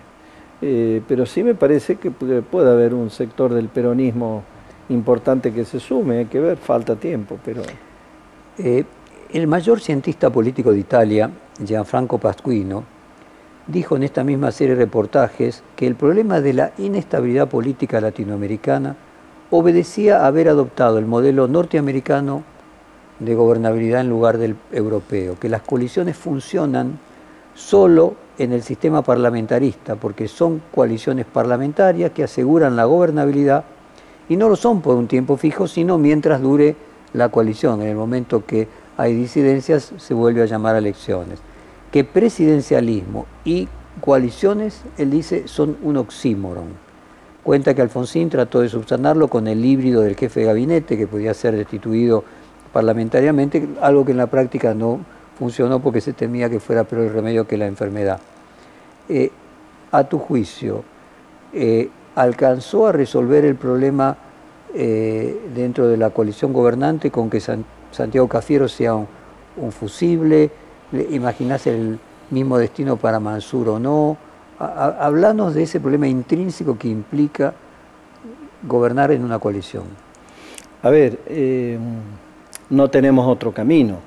Eh, 0.63 1.03
pero 1.07 1.27
sí 1.27 1.43
me 1.43 1.55
parece 1.55 1.97
que 1.97 2.11
puede 2.11 2.71
haber 2.71 2.95
un 2.95 3.11
sector 3.11 3.53
del 3.53 3.69
peronismo 3.69 4.43
importante 4.89 5.53
que 5.53 5.65
se 5.65 5.81
sume, 5.81 6.19
hay 6.19 6.27
que 6.27 6.41
ver, 6.41 6.57
falta 6.57 6.97
tiempo, 6.97 7.39
pero... 7.45 7.63
Eh, 8.59 8.85
el 9.33 9.47
mayor 9.49 9.81
cientista 9.81 10.31
político 10.31 10.71
de 10.73 10.79
Italia, 10.79 11.31
Gianfranco 11.63 12.19
Pasquino, 12.19 12.85
dijo 13.67 13.97
en 13.97 14.05
esta 14.05 14.23
misma 14.23 14.53
serie 14.53 14.77
de 14.77 14.85
reportajes 14.85 15.63
que 15.75 15.87
el 15.87 15.97
problema 15.97 16.41
de 16.41 16.53
la 16.53 16.73
inestabilidad 16.79 17.49
política 17.49 18.01
latinoamericana 18.01 18.97
obedecía 19.51 20.21
a 20.21 20.27
haber 20.29 20.49
adoptado 20.49 20.99
el 20.99 21.07
modelo 21.07 21.49
norteamericano 21.49 22.45
de 23.19 23.35
gobernabilidad 23.35 24.03
en 24.03 24.09
lugar 24.09 24.39
del 24.39 24.57
europeo, 24.73 25.39
que 25.39 25.49
las 25.49 25.63
coaliciones 25.63 26.17
funcionan 26.17 26.99
solo 27.55 28.15
en 28.39 28.53
el 28.53 28.63
sistema 28.63 29.03
parlamentarista, 29.03 29.97
porque 29.97 30.29
son 30.29 30.63
coaliciones 30.73 31.27
parlamentarias 31.27 32.13
que 32.13 32.25
aseguran 32.25 32.77
la 32.77 32.85
gobernabilidad 32.85 33.65
y 34.29 34.37
no 34.37 34.49
lo 34.49 34.57
son 34.57 34.81
por 34.81 34.97
un 34.97 35.07
tiempo 35.07 35.37
fijo, 35.37 35.69
sino 35.69 35.99
mientras 35.99 36.41
dure 36.41 36.77
la 37.13 37.29
coalición. 37.29 37.83
En 37.83 37.89
el 37.89 37.97
momento 37.97 38.45
que 38.45 38.69
hay 38.97 39.15
disidencias 39.15 39.93
se 39.97 40.15
vuelve 40.15 40.43
a 40.43 40.47
llamar 40.47 40.75
a 40.75 40.79
elecciones. 40.79 41.39
Que 41.93 42.05
presidencialismo 42.05 43.27
y 43.45 43.69
coaliciones, 44.01 44.83
él 44.99 45.11
dice, 45.11 45.49
son 45.49 45.77
un 45.83 45.97
oxímoron. 45.97 46.87
Cuenta 47.43 47.75
que 47.75 47.83
Alfonsín 47.83 48.29
trató 48.29 48.61
de 48.61 48.69
subsanarlo 48.69 49.29
con 49.29 49.47
el 49.47 49.65
híbrido 49.65 50.03
del 50.03 50.17
jefe 50.17 50.41
de 50.41 50.47
gabinete, 50.47 50.99
que 50.99 51.07
podía 51.07 51.33
ser 51.33 51.55
destituido 51.55 52.25
parlamentariamente, 52.73 53.69
algo 53.81 54.05
que 54.05 54.11
en 54.11 54.19
la 54.19 54.27
práctica 54.27 54.75
no 54.75 55.01
funcionó 55.39 55.81
porque 55.81 56.01
se 56.01 56.13
temía 56.13 56.51
que 56.51 56.61
fuera 56.61 56.85
peor 56.85 57.05
el 57.05 57.13
remedio 57.13 57.47
que 57.47 57.57
la 57.57 57.67
enfermedad. 57.67 58.19
Eh, 59.09 59.31
a 59.93 60.05
tu 60.05 60.19
juicio, 60.19 60.83
eh, 61.53 61.89
¿alcanzó 62.17 62.89
a 62.89 62.93
resolver 62.93 63.45
el 63.45 63.55
problema 63.55 64.17
eh, 64.75 65.49
dentro 65.55 65.87
de 65.87 65.97
la 65.97 66.11
coalición 66.11 66.53
gobernante 66.53 67.11
con 67.13 67.31
que 67.31 67.41
Santiago 67.41 68.27
Cafiero 68.27 68.67
sea 68.67 68.95
un, 68.95 69.07
fusible? 69.71 70.51
¿Imaginás 71.11 71.67
el 71.69 71.99
mismo 72.31 72.59
destino 72.59 72.97
para 72.97 73.21
Mansur 73.21 73.69
o 73.69 73.79
no? 73.79 74.17
Hablanos 74.59 75.55
de 75.55 75.63
ese 75.63 75.79
problema 75.79 76.09
intrínseco 76.09 76.79
que 76.79 76.89
implica 76.89 77.55
gobernar 78.67 79.13
en 79.13 79.23
una 79.23 79.39
coalición. 79.39 79.85
A 80.83 80.91
ver, 80.91 81.19
no 82.71 82.89
tenemos 82.89 83.27
otro 83.27 83.53
camino. 83.53 83.99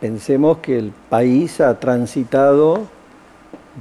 Pensemos 0.00 0.58
que 0.58 0.78
el 0.78 0.92
país 1.08 1.60
ha 1.60 1.78
transitado 1.78 2.88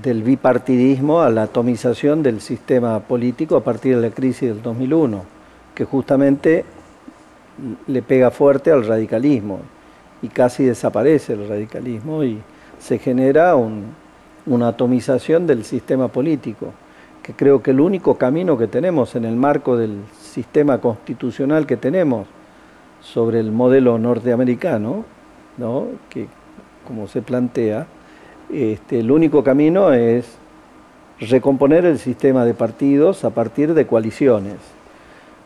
del 0.04 0.24
bipartidismo 0.24 1.22
a 1.22 1.30
la 1.30 1.44
atomización 1.44 2.22
del 2.24 2.42
sistema 2.42 3.00
político 3.00 3.58
a 3.58 3.64
partir 3.64 3.96
de 3.96 4.10
la 4.10 4.14
crisis 4.14 4.50
del 4.50 4.62
2001, 4.62 5.24
que 5.74 5.86
justamente 5.86 6.66
le 7.88 8.02
pega 8.02 8.32
fuerte 8.32 8.72
al 8.72 8.86
radicalismo 8.86 9.60
y 10.22 10.28
casi 10.30 10.64
desaparece 10.64 11.34
el 11.34 11.48
radicalismo 11.48 12.24
y 12.24 12.40
se 12.78 13.00
genera 13.00 13.56
una 14.46 14.68
atomización 14.68 15.48
del 15.48 15.64
sistema 15.64 16.08
político, 16.08 16.74
que 17.24 17.34
creo 17.34 17.62
que 17.62 17.72
el 17.72 17.80
único 17.80 18.16
camino 18.16 18.58
que 18.58 18.68
tenemos 18.68 19.16
en 19.16 19.26
el 19.26 19.36
marco 19.36 19.76
del 19.76 20.00
sistema 20.22 20.80
constitucional 20.80 21.66
que 21.66 21.78
tenemos 21.78 22.28
sobre 23.02 23.40
el 23.40 23.52
modelo 23.52 23.98
norteamericano, 23.98 25.04
¿no? 25.58 25.88
que 26.10 26.28
como 26.88 27.08
se 27.08 27.22
plantea, 27.22 27.88
este, 28.52 29.00
el 29.00 29.12
único 29.12 29.44
camino 29.44 29.94
es 29.94 30.38
recomponer 31.20 31.86
el 31.86 32.00
sistema 32.00 32.46
de 32.46 32.54
partidos 32.54 33.24
a 33.24 33.30
partir 33.30 33.74
de 33.74 33.86
coaliciones. 33.86 34.56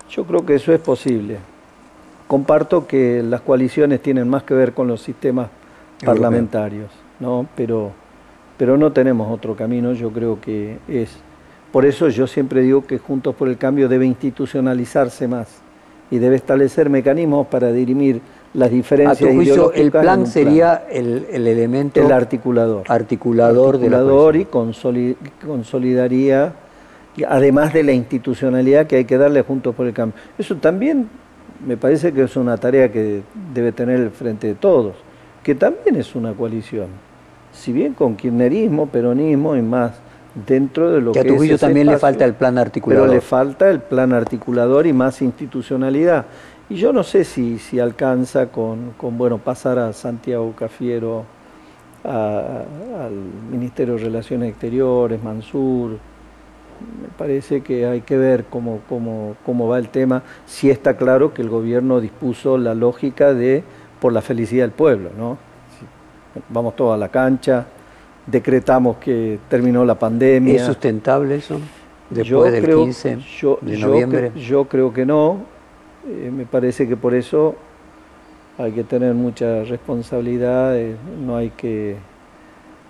Yo 0.10 0.26
creo 0.26 0.46
que 0.46 0.56
eso 0.56 0.74
es 0.74 0.80
posible. 0.80 1.38
Comparto 2.28 2.88
que 2.88 3.24
las 3.24 3.42
coaliciones 3.42 4.02
tienen 4.02 4.30
más 4.30 4.44
que 4.44 4.54
ver 4.54 4.74
con 4.74 4.88
los 4.88 5.02
sistemas 5.02 5.50
parlamentarios, 6.04 6.92
¿no? 7.20 7.48
Pero, 7.56 7.92
pero 8.58 8.78
no 8.78 8.92
tenemos 8.92 9.32
otro 9.32 9.56
camino, 9.56 9.94
yo 9.94 10.12
creo 10.12 10.40
que 10.40 10.78
es. 10.88 11.18
Por 11.72 11.86
eso 11.86 12.10
yo 12.10 12.28
siempre 12.28 12.62
digo 12.62 12.86
que 12.86 13.00
Juntos 13.00 13.36
por 13.36 13.50
el 13.50 13.58
Cambio 13.58 13.90
debe 13.90 14.06
institucionalizarse 14.06 15.28
más 15.28 15.48
y 16.12 16.20
debe 16.20 16.36
establecer 16.36 16.90
mecanismos 16.90 17.48
para 17.48 17.72
dirimir 17.72 18.22
las 18.54 18.70
diferencias. 18.70 19.22
A 19.22 19.32
tu 19.32 19.36
juicio, 19.36 19.74
el 19.74 19.92
plan, 19.92 20.28
sería 20.28 20.86
el, 20.90 21.26
elemento. 21.32 22.02
El 22.02 22.12
articulador. 22.12 22.84
Articulador, 22.88 23.76
articulador 23.76 24.36
y 24.36 24.46
consolidaría, 24.46 26.54
además 27.28 27.74
de 27.74 27.84
la 27.84 27.92
institucionalidad 27.92 28.88
que 28.88 28.98
hay 28.98 29.06
que 29.06 29.18
darle 29.18 29.42
juntos 29.42 29.76
por 29.76 29.88
el 29.88 29.94
cambio. 29.94 30.20
Eso 30.38 30.56
también 30.58 31.10
me 31.66 31.78
parece 31.78 32.14
que 32.14 32.24
es 32.24 32.36
una 32.36 32.58
tarea 32.58 32.92
que 32.92 33.22
debe 33.54 33.72
tener 33.72 34.00
el 34.00 34.12
frente 34.12 34.48
de 34.48 34.56
todos, 34.56 34.96
que 35.44 35.56
también 35.56 35.96
es 35.96 36.16
una 36.16 36.34
coalición. 36.34 36.88
Si 37.52 37.72
bien 37.72 37.94
con 37.94 38.16
kirchnerismo, 38.16 38.88
peronismo 38.88 39.56
y 39.56 39.62
más 39.62 39.92
dentro 40.48 40.92
de 40.92 41.02
lo 41.02 41.12
que, 41.12 41.22
que 41.22 41.28
a 41.28 41.32
tu 41.32 41.38
juicio 41.38 41.60
también 41.60 41.88
le 41.88 41.98
falta 41.98 42.26
el 42.26 42.34
plan 42.34 42.58
articulador. 42.58 43.06
Pero 43.06 43.16
le 43.16 43.22
falta 43.22 43.70
el 43.70 43.80
plan 43.80 44.14
articulador 44.14 44.88
y 44.88 44.94
más 44.94 45.22
institucionalidad. 45.22 46.26
Y 46.70 46.76
yo 46.76 46.94
no 46.94 47.04
sé 47.04 47.24
si, 47.24 47.60
si 47.60 47.80
alcanza 47.80 48.48
con, 48.48 48.92
con, 48.98 49.18
bueno, 49.18 49.38
pasar 49.38 49.80
a 49.80 49.94
Santiago 49.94 50.54
Cafiero 50.58 51.26
al 52.04 53.14
Ministerio 53.50 53.96
de 53.96 54.04
Relaciones 54.04 54.50
Exteriores, 54.50 55.24
Mansur. 55.24 55.92
Me 55.92 57.08
parece 57.18 57.62
que 57.62 57.86
hay 57.86 58.02
que 58.02 58.18
ver 58.18 58.46
cómo, 58.46 58.82
cómo, 58.90 59.36
cómo 59.46 59.68
va 59.68 59.80
el 59.80 59.90
tema, 59.90 60.24
si 60.46 60.70
está 60.70 60.98
claro 60.98 61.34
que 61.34 61.42
el 61.42 61.50
gobierno 61.50 62.02
dispuso 62.02 62.58
la 62.58 62.76
lógica 62.76 63.34
de 63.34 63.64
por 64.02 64.12
la 64.12 64.22
felicidad 64.22 64.66
del 64.66 64.72
pueblo, 64.72 65.12
¿no? 65.18 65.38
Vamos 66.50 66.76
todos 66.76 66.96
a 66.96 66.98
la 66.98 67.10
cancha, 67.10 67.66
decretamos 68.26 68.98
que 68.98 69.40
terminó 69.48 69.86
la 69.86 69.98
pandemia. 69.98 70.56
¿Es 70.56 70.64
sustentable 70.64 71.36
eso? 71.36 71.60
Después 72.10 72.52
del 72.52 72.76
15 72.76 73.18
de 73.62 73.78
noviembre. 73.78 74.32
Yo, 74.36 74.66
creo 74.66 74.94
que 74.94 75.06
no. 75.06 75.53
Eh, 76.08 76.32
me 76.32 76.46
parece 76.46 76.88
que 76.88 76.98
por 76.98 77.14
eso 77.14 77.56
hay 78.58 78.72
que 78.72 78.84
tener 78.84 79.14
mucha 79.14 79.64
responsabilidad. 79.64 80.78
Eh, 80.78 80.96
no 81.20 81.38
hay 81.38 81.50
que 81.52 81.98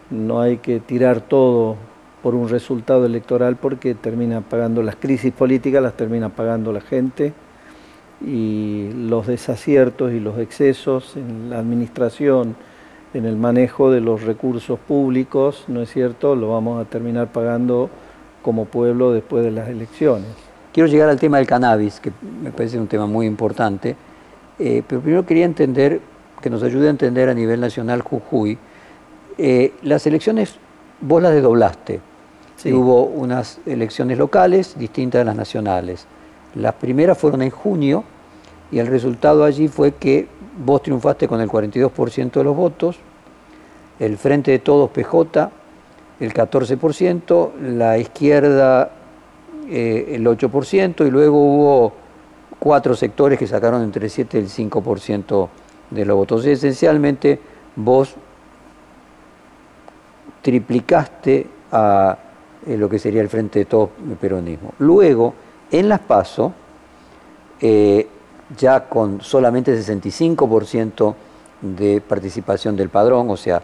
no 0.09 0.41
hay 0.41 0.57
que 0.57 0.79
tirar 0.79 1.21
todo 1.21 1.75
por 2.21 2.35
un 2.35 2.49
resultado 2.49 3.05
electoral 3.05 3.55
porque 3.55 3.95
termina 3.95 4.41
pagando 4.41 4.83
las 4.83 4.95
crisis 4.95 5.33
políticas, 5.33 5.81
las 5.81 5.97
termina 5.97 6.29
pagando 6.29 6.71
la 6.71 6.81
gente 6.81 7.33
y 8.21 8.89
los 8.93 9.27
desaciertos 9.27 10.13
y 10.13 10.19
los 10.19 10.37
excesos 10.39 11.17
en 11.17 11.49
la 11.49 11.59
administración 11.59 12.55
en 13.13 13.25
el 13.25 13.35
manejo 13.35 13.91
de 13.91 14.01
los 14.01 14.23
recursos 14.23 14.79
públicos, 14.79 15.65
¿no 15.67 15.81
es 15.81 15.91
cierto? 15.91 16.35
Lo 16.35 16.49
vamos 16.49 16.81
a 16.81 16.89
terminar 16.89 17.31
pagando 17.31 17.89
como 18.41 18.65
pueblo 18.65 19.11
después 19.11 19.43
de 19.43 19.51
las 19.51 19.69
elecciones. 19.69 20.31
Quiero 20.73 20.87
llegar 20.87 21.09
al 21.09 21.19
tema 21.19 21.37
del 21.37 21.47
cannabis, 21.47 21.99
que 21.99 22.11
me 22.41 22.51
parece 22.51 22.79
un 22.79 22.87
tema 22.87 23.05
muy 23.05 23.25
importante, 23.25 23.95
eh, 24.59 24.83
pero 24.85 25.01
primero 25.01 25.25
quería 25.25 25.45
entender, 25.45 26.01
que 26.41 26.49
nos 26.49 26.63
ayude 26.63 26.87
a 26.87 26.89
entender 26.89 27.29
a 27.29 27.33
nivel 27.33 27.61
nacional 27.61 28.01
Jujuy, 28.01 28.57
eh, 29.37 29.73
las 29.83 30.05
elecciones 30.05 30.55
vos 30.99 31.21
las 31.21 31.33
desdoblaste. 31.33 32.01
Hubo 32.65 33.03
unas 33.03 33.59
elecciones 33.65 34.17
locales 34.17 34.77
distintas 34.77 35.19
de 35.19 35.25
las 35.25 35.35
nacionales. 35.35 36.05
Las 36.55 36.73
primeras 36.75 37.17
fueron 37.17 37.41
en 37.41 37.49
junio 37.49 38.05
y 38.71 38.79
el 38.79 38.87
resultado 38.87 39.43
allí 39.43 39.67
fue 39.67 39.95
que 39.95 40.27
vos 40.65 40.81
triunfaste 40.81 41.27
con 41.27 41.41
el 41.41 41.49
42% 41.49 42.31
de 42.31 42.43
los 42.43 42.55
votos, 42.55 42.99
el 43.99 44.17
Frente 44.17 44.51
de 44.51 44.59
Todos 44.59 44.91
PJ 44.91 45.51
el 46.19 46.33
14%, 46.33 47.51
la 47.59 47.97
izquierda 47.97 48.91
eh, 49.69 50.15
el 50.15 50.25
8% 50.25 51.05
y 51.05 51.11
luego 51.11 51.37
hubo 51.37 51.93
cuatro 52.59 52.95
sectores 52.95 53.37
que 53.37 53.47
sacaron 53.47 53.83
entre 53.83 54.05
el 54.05 54.11
7 54.11 54.37
y 54.37 54.41
el 54.41 54.49
5% 54.49 55.49
de 55.89 56.05
los 56.05 56.17
votos. 56.17 56.45
esencialmente 56.45 57.39
vos 57.75 58.15
triplicaste 60.41 61.47
a 61.71 62.17
eh, 62.65 62.77
lo 62.77 62.89
que 62.89 62.99
sería 62.99 63.21
el 63.21 63.29
Frente 63.29 63.59
de 63.59 63.65
Todos 63.65 63.89
el 64.09 64.15
peronismo. 64.15 64.73
Luego, 64.79 65.33
en 65.71 65.89
las 65.89 65.99
PASO, 65.99 66.53
eh, 67.59 68.07
ya 68.57 68.87
con 68.87 69.21
solamente 69.21 69.75
65% 69.75 71.15
de 71.61 72.01
participación 72.01 72.75
del 72.75 72.89
padrón, 72.89 73.29
o 73.29 73.37
sea, 73.37 73.61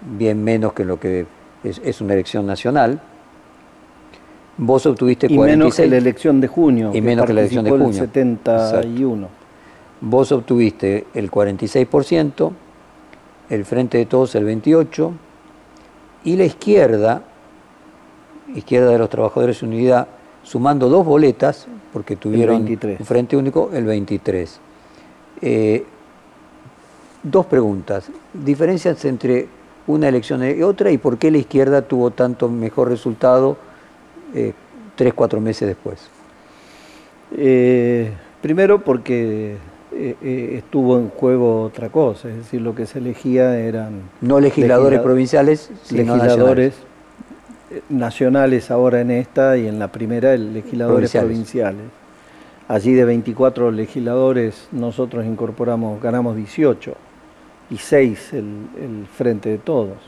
bien 0.00 0.42
menos 0.42 0.72
que 0.72 0.84
lo 0.84 0.98
que 0.98 1.26
es, 1.64 2.00
una 2.00 2.14
elección 2.14 2.46
nacional. 2.46 3.00
Vos 4.62 4.84
obtuviste 4.84 5.26
y 5.26 5.38
menos 5.38 5.74
que 5.74 5.86
la 5.86 5.96
elección 5.96 6.38
de 6.38 6.46
junio. 6.46 6.90
Y 6.92 7.00
menos 7.00 7.24
que 7.24 7.32
la 7.32 7.40
elección 7.40 7.64
de 7.64 7.70
junio. 7.70 7.86
El 7.86 7.94
71. 7.94 9.28
Vos 10.02 10.32
obtuviste 10.32 11.06
el 11.14 11.30
46%, 11.30 12.52
el 13.48 13.64
Frente 13.64 13.96
de 13.96 14.04
Todos 14.04 14.34
el 14.34 14.46
28%, 14.46 15.12
y 16.24 16.36
la 16.36 16.44
izquierda, 16.44 17.22
izquierda 18.54 18.90
de 18.90 18.98
los 18.98 19.08
Trabajadores 19.08 19.62
Unidad, 19.62 20.08
sumando 20.42 20.90
dos 20.90 21.06
boletas, 21.06 21.66
porque 21.90 22.16
tuvieron 22.16 22.66
un 22.66 23.06
Frente 23.06 23.38
Único, 23.38 23.70
el 23.72 23.86
23%. 23.86 24.48
Eh, 25.40 25.86
dos 27.22 27.46
preguntas. 27.46 28.10
Diferencias 28.34 29.02
entre 29.06 29.48
una 29.86 30.08
elección 30.08 30.44
y 30.44 30.62
otra 30.62 30.90
y 30.90 30.98
por 30.98 31.16
qué 31.16 31.30
la 31.30 31.38
izquierda 31.38 31.80
tuvo 31.80 32.10
tanto 32.10 32.50
mejor 32.50 32.90
resultado 32.90 33.69
eh, 34.34 34.52
tres, 34.96 35.14
cuatro 35.14 35.40
meses 35.40 35.68
después? 35.68 36.08
Eh, 37.36 38.10
primero 38.40 38.82
porque 38.82 39.56
eh, 39.92 40.54
estuvo 40.56 40.98
en 40.98 41.08
juego 41.10 41.62
otra 41.62 41.88
cosa, 41.88 42.28
es 42.28 42.36
decir, 42.36 42.60
lo 42.60 42.74
que 42.74 42.86
se 42.86 42.98
elegía 42.98 43.58
eran... 43.58 44.02
No 44.20 44.40
legisladores 44.40 45.00
provinciales, 45.00 45.70
sino 45.82 46.16
legisladores 46.16 46.74
nacionales. 47.88 48.70
ahora 48.70 49.00
en 49.00 49.10
esta 49.10 49.56
y 49.56 49.66
en 49.66 49.78
la 49.78 49.88
primera 49.88 50.36
legisladores 50.36 51.12
provinciales. 51.12 51.86
Allí 52.68 52.92
de 52.92 53.04
24 53.04 53.72
legisladores 53.72 54.68
nosotros 54.70 55.26
incorporamos, 55.26 56.00
ganamos 56.00 56.36
18 56.36 56.94
y 57.70 57.78
seis 57.78 58.32
el, 58.32 59.06
Frente 59.12 59.48
de 59.48 59.58
Todos. 59.58 59.98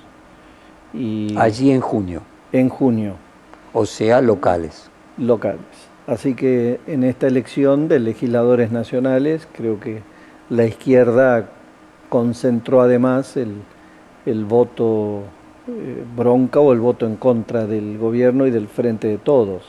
Y 0.95 1.35
Allí 1.37 1.71
en 1.73 1.81
junio. 1.81 2.23
En 2.53 2.69
junio. 2.69 3.17
O 3.73 3.87
sea, 3.87 4.21
locales. 4.21 4.91
Locales. 5.19 5.61
Así 6.07 6.35
que 6.35 6.81
en 6.87 7.05
esta 7.05 7.27
elección 7.27 7.89
de 7.89 8.01
legisladores 8.01 8.73
nacionales 8.73 9.47
creo 9.53 9.79
que 9.79 10.03
la 10.51 10.65
izquierda 10.65 11.49
concentró 12.09 12.83
además 12.83 13.37
el, 13.37 13.55
el 14.27 14.45
voto 14.45 15.23
eh, 15.69 16.05
bronca 16.17 16.59
o 16.61 16.73
el 16.73 16.81
voto 16.81 17.07
en 17.07 17.17
contra 17.17 17.67
del 17.67 17.97
gobierno 17.97 18.47
y 18.47 18.51
del 18.51 18.67
Frente 18.67 19.07
de 19.07 19.19
Todos. 19.19 19.63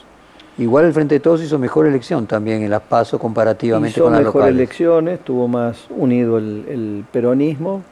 Igual 0.57 0.85
el 0.85 0.93
Frente 0.93 1.15
de 1.15 1.19
Todos 1.19 1.43
hizo 1.43 1.59
mejor 1.59 1.85
elección 1.85 2.25
también 2.25 2.63
en 2.63 2.71
las 2.71 2.81
PASO 2.81 3.19
comparativamente 3.19 4.01
con 4.01 4.11
las 4.11 4.23
mejor 4.23 4.47
elecciones, 4.47 5.19
tuvo 5.19 5.47
más 5.47 5.85
unido 5.89 6.37
el, 6.39 7.05
peronismo, 7.11 7.83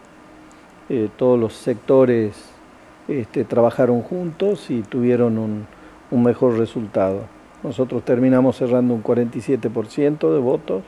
eh, 0.89 1.09
todos 1.16 1.39
los 1.39 1.53
sectores 1.53 2.34
este, 3.07 3.45
trabajaron 3.45 4.01
juntos 4.01 4.70
y 4.70 4.82
tuvieron 4.82 5.38
un, 5.38 5.68
mejor 6.18 6.57
resultado. 6.57 7.22
Nosotros 7.64 8.03
terminamos 8.03 8.57
cerrando 8.57 8.93
un 8.93 9.03
47% 9.03 10.34
de 10.34 10.39
votos 10.39 10.84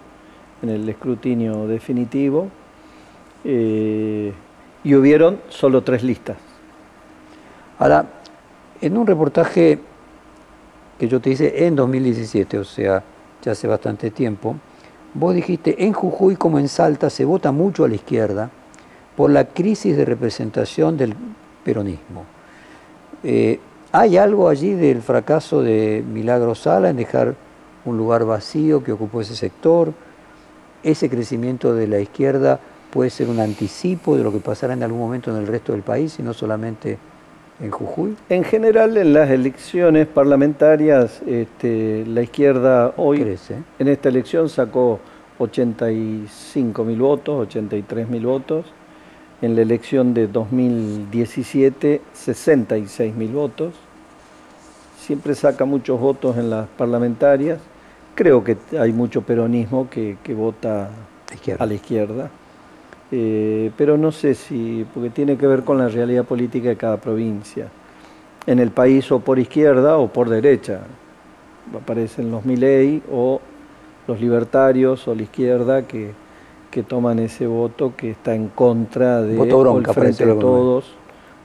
en 0.61 0.69
el 0.69 0.87
escrutinio 0.89 1.67
definitivo 1.67 2.47
eh, 3.43 4.33
y 4.83 4.95
hubieron 4.95 5.39
solo 5.49 5.83
tres 5.83 6.03
listas. 6.03 6.37
Ahora, 7.79 8.05
en 8.81 8.97
un 8.97 9.05
reportaje 9.05 9.79
que 10.99 11.07
yo 11.07 11.19
te 11.19 11.29
hice 11.29 11.65
en 11.65 11.75
2017, 11.75 12.59
o 12.59 12.63
sea, 12.63 13.03
ya 13.41 13.51
hace 13.51 13.67
bastante 13.67 14.09
tiempo, 14.11 14.55
vos 15.13 15.35
dijiste, 15.35 15.85
en 15.85 15.93
Jujuy 15.93 16.35
como 16.35 16.59
en 16.59 16.67
Salta 16.67 17.09
se 17.09 17.25
vota 17.25 17.51
mucho 17.51 17.83
a 17.83 17.87
la 17.87 17.95
izquierda 17.95 18.49
por 19.15 19.29
la 19.29 19.45
crisis 19.45 19.95
de 19.95 20.05
representación 20.05 20.97
del 20.97 21.15
peronismo. 21.63 22.25
Eh, 23.23 23.59
¿Hay 23.95 24.17
algo 24.17 24.49
allí 24.49 24.73
del 24.73 25.03
fracaso 25.03 25.61
de 25.61 26.03
Milagro 26.11 26.55
Sala 26.55 26.89
en 26.89 26.97
dejar 26.97 27.35
un 27.85 27.95
lugar 27.95 28.25
vacío 28.25 28.83
que 28.83 28.91
ocupó 28.91 29.21
ese 29.21 29.35
sector? 29.35 29.93
¿Ese 30.81 31.11
crecimiento 31.11 31.75
de 31.75 31.85
la 31.85 31.99
izquierda 31.99 32.59
puede 32.89 33.11
ser 33.11 33.29
un 33.29 33.39
anticipo 33.39 34.17
de 34.17 34.23
lo 34.23 34.31
que 34.31 34.39
pasará 34.39 34.73
en 34.73 34.81
algún 34.81 34.99
momento 34.99 35.29
en 35.29 35.37
el 35.37 35.45
resto 35.45 35.73
del 35.73 35.83
país 35.83 36.17
y 36.17 36.23
no 36.23 36.33
solamente 36.33 36.97
en 37.61 37.69
Jujuy? 37.69 38.17
En 38.29 38.43
general, 38.43 38.97
en 38.97 39.13
las 39.13 39.29
elecciones 39.29 40.07
parlamentarias, 40.07 41.21
este, 41.27 42.03
la 42.07 42.23
izquierda 42.23 42.95
hoy 42.97 43.19
Crece. 43.19 43.57
en 43.77 43.87
esta 43.89 44.09
elección 44.09 44.49
sacó 44.49 45.01
85 45.37 46.83
mil 46.83 46.97
votos, 46.97 47.41
83 47.41 48.09
mil 48.09 48.25
votos. 48.25 48.65
En 49.41 49.55
la 49.55 49.61
elección 49.61 50.13
de 50.13 50.27
2017, 50.27 52.01
66 52.13 53.15
mil 53.15 53.31
votos. 53.31 53.73
Siempre 54.99 55.35
saca 55.35 55.65
muchos 55.65 55.99
votos 55.99 56.37
en 56.37 56.49
las 56.49 56.67
parlamentarias. 56.69 57.59
Creo 58.15 58.43
que 58.43 58.57
hay 58.79 58.93
mucho 58.93 59.21
peronismo 59.21 59.89
que, 59.89 60.17
vota 60.33 60.89
a 61.59 61.65
la 61.65 61.73
izquierda. 61.73 62.29
Eh, 63.11 63.71
pero 63.77 63.97
no 63.97 64.11
sé 64.11 64.33
si, 64.33 64.85
porque 64.93 65.09
tiene 65.09 65.37
que 65.37 65.45
ver 65.45 65.63
con 65.63 65.77
la 65.77 65.89
realidad 65.89 66.23
política 66.23 66.69
de 66.69 66.77
cada 66.77 66.97
provincia. 66.97 67.67
En 68.47 68.59
el 68.59 68.71
país 68.71 69.11
o 69.11 69.19
por 69.19 69.39
izquierda 69.39 69.97
o 69.97 70.07
por 70.07 70.29
derecha. 70.29 70.81
Aparecen 71.75 72.31
los 72.31 72.45
Milei 72.45 73.01
o 73.11 73.41
los 74.07 74.19
libertarios 74.19 75.07
o 75.07 75.15
la 75.15 75.23
izquierda 75.23 75.83
que, 75.87 76.11
que 76.73 76.81
toman 76.81 77.19
ese 77.19 77.45
voto 77.45 77.93
que 77.95 78.09
está 78.09 78.33
en 78.33 78.47
contra 78.47 79.21
de 79.21 79.37
voto 79.37 79.59
bronca, 79.59 79.93
Frente 79.93 80.25
de 80.25 80.33
Todos. 80.33 80.95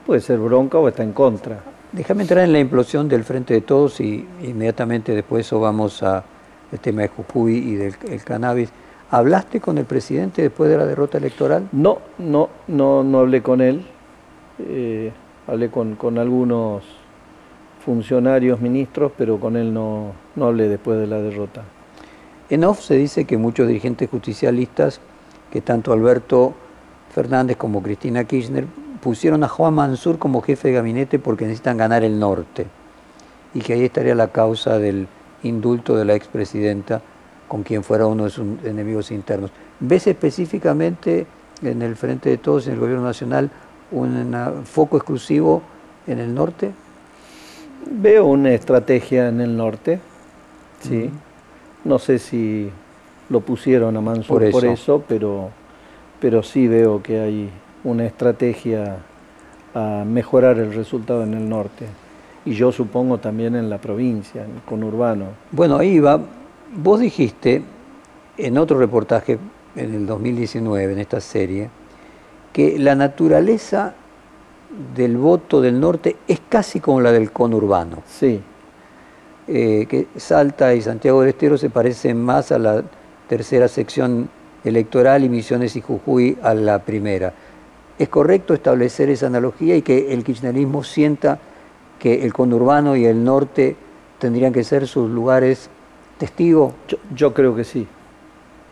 Puede 0.03 0.21
ser 0.21 0.39
bronca 0.39 0.79
o 0.79 0.87
está 0.87 1.03
en 1.03 1.13
contra. 1.13 1.59
Déjame 1.91 2.23
entrar 2.23 2.43
en 2.43 2.51
la 2.51 2.57
implosión 2.57 3.07
del 3.07 3.23
Frente 3.23 3.53
de 3.53 3.61
Todos 3.61 4.01
y 4.01 4.27
inmediatamente 4.41 5.13
después 5.13 5.45
eso 5.45 5.59
vamos 5.59 6.01
al 6.01 6.23
tema 6.81 7.03
de 7.03 7.09
Jujuy 7.09 7.57
y 7.57 7.75
del 7.75 7.95
cannabis. 8.23 8.71
¿Hablaste 9.11 9.61
con 9.61 9.77
el 9.77 9.85
presidente 9.85 10.41
después 10.41 10.67
de 10.67 10.77
la 10.77 10.87
derrota 10.87 11.19
electoral? 11.19 11.69
No, 11.73 11.99
no, 12.17 12.49
no, 12.67 13.03
no 13.03 13.19
hablé 13.19 13.43
con 13.43 13.61
él. 13.61 13.85
Eh, 14.67 15.11
hablé 15.45 15.69
con, 15.69 16.17
algunos 16.17 16.83
funcionarios, 17.85 18.59
ministros, 18.59 19.11
pero 19.15 19.39
con 19.39 19.55
él 19.57 19.71
no, 19.71 20.13
no 20.35 20.47
hablé 20.47 20.67
después 20.67 20.99
de 20.99 21.05
la 21.05 21.19
derrota. 21.21 21.61
En 22.49 22.63
off 22.63 22.81
se 22.81 22.95
dice 22.95 23.25
que 23.25 23.37
muchos 23.37 23.67
dirigentes 23.67 24.09
justicialistas, 24.09 24.99
que 25.51 25.61
tanto 25.61 25.93
Alberto 25.93 26.53
Fernández 27.13 27.57
como 27.57 27.81
Cristina 27.81 28.23
Kirchner, 28.23 28.65
pusieron 29.01 29.43
a 29.43 29.47
Juan 29.47 29.73
Mansur 29.73 30.19
como 30.19 30.41
jefe 30.41 30.69
de 30.69 30.75
gabinete 30.75 31.19
porque 31.19 31.45
necesitan 31.45 31.77
ganar 31.77 32.03
el 32.03 32.19
norte 32.19 32.67
y 33.53 33.61
que 33.61 33.73
ahí 33.73 33.85
estaría 33.85 34.15
la 34.15 34.27
causa 34.27 34.77
del 34.77 35.07
indulto 35.43 35.95
de 35.95 36.05
la 36.05 36.15
expresidenta 36.15 37.01
con 37.47 37.63
quien 37.63 37.83
fuera 37.83 38.05
uno 38.05 38.25
de 38.25 38.29
sus 38.29 38.45
enemigos 38.63 39.11
internos. 39.11 39.51
¿Ves 39.79 40.07
específicamente 40.07 41.25
en 41.61 41.81
el 41.81 41.95
Frente 41.95 42.29
de 42.29 42.37
Todos, 42.37 42.67
en 42.67 42.73
el 42.73 42.79
Gobierno 42.79 43.03
Nacional, 43.03 43.49
un 43.91 44.63
foco 44.65 44.97
exclusivo 44.97 45.63
en 46.05 46.19
el 46.19 46.33
norte? 46.33 46.71
Veo 47.89 48.25
una 48.25 48.51
estrategia 48.51 49.29
en 49.29 49.41
el 49.41 49.55
norte, 49.57 49.99
sí. 50.81 51.09
No 51.85 51.97
sé 51.97 52.19
si 52.19 52.69
lo 53.29 53.41
pusieron 53.41 53.95
a 53.95 54.01
Mansur 54.01 54.49
por 54.51 54.65
eso, 54.65 55.03
pero, 55.07 55.49
pero 56.19 56.43
sí 56.43 56.67
veo 56.67 57.01
que 57.01 57.19
hay 57.19 57.49
una 57.83 58.05
estrategia 58.05 58.97
a 59.73 60.03
mejorar 60.05 60.57
el 60.57 60.73
resultado 60.73 61.23
en 61.23 61.33
el 61.33 61.47
norte. 61.47 61.85
Y 62.45 62.53
yo 62.53 62.71
supongo 62.71 63.19
también 63.19 63.55
en 63.55 63.69
la 63.69 63.77
provincia, 63.77 64.43
en 64.43 64.55
el 64.55 64.61
conurbano. 64.61 65.25
Bueno, 65.51 65.77
ahí 65.77 65.99
va 65.99 66.19
vos 66.75 66.99
dijiste 66.99 67.63
en 68.37 68.57
otro 68.57 68.79
reportaje, 68.79 69.37
en 69.75 69.93
el 69.93 70.05
2019, 70.05 70.93
en 70.93 70.99
esta 70.99 71.19
serie, 71.19 71.69
que 72.53 72.79
la 72.79 72.95
naturaleza 72.95 73.93
del 74.95 75.17
voto 75.17 75.61
del 75.61 75.79
norte 75.79 76.15
es 76.27 76.41
casi 76.47 76.79
como 76.79 77.01
la 77.01 77.11
del 77.11 77.31
conurbano. 77.31 78.03
Sí. 78.07 78.41
Eh, 79.47 79.87
que 79.89 80.07
Salta 80.15 80.73
y 80.75 80.81
Santiago 80.81 81.21
del 81.21 81.29
Estero 81.29 81.57
se 81.57 81.69
parecen 81.69 82.23
más 82.23 82.51
a 82.51 82.59
la 82.59 82.83
tercera 83.29 83.67
sección 83.67 84.27
electoral 84.65 85.23
y 85.23 85.29
Misiones 85.29 85.75
y 85.75 85.81
Jujuy 85.81 86.37
a 86.41 86.55
la 86.55 86.79
primera. 86.79 87.31
¿Es 87.99 88.09
correcto 88.09 88.55
establecer 88.55 89.09
esa 89.09 89.27
analogía 89.27 89.75
y 89.75 89.83
que 89.83 90.11
el 90.13 90.23
kirchnerismo 90.23 90.83
sienta 90.83 91.37
que 91.99 92.23
el 92.23 92.33
conurbano 92.33 92.95
y 92.95 93.05
el 93.05 93.23
norte 93.23 93.75
tendrían 94.17 94.51
que 94.51 94.63
ser 94.63 94.87
sus 94.87 95.09
lugares 95.09 95.69
testigos? 96.17 96.73
Yo, 97.15 97.33
creo 97.35 97.55
que 97.55 97.63
sí. 97.63 97.87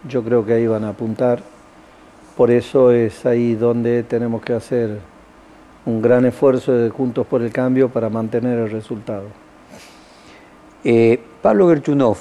Yo 0.09 0.23
creo 0.23 0.43
que 0.43 0.53
ahí 0.53 0.65
van 0.65 0.85
a 0.85 0.89
apuntar. 0.89 1.43
Por 2.35 2.49
eso 2.49 2.91
es 2.91 3.25
ahí 3.27 3.53
donde 3.53 4.01
tenemos 4.03 4.41
que 4.41 4.53
hacer 4.53 4.99
un 5.85 6.01
gran 6.01 6.25
esfuerzo 6.25 6.71
de 6.71 6.89
Juntos 6.89 7.27
por 7.27 7.43
el 7.43 7.51
Cambio 7.51 7.89
para 7.89 8.09
mantener 8.09 8.57
el 8.57 8.71
resultado. 8.71 9.25
Eh, 10.83 11.19
Pablo 11.41 11.67
Gerchunov, 11.69 12.17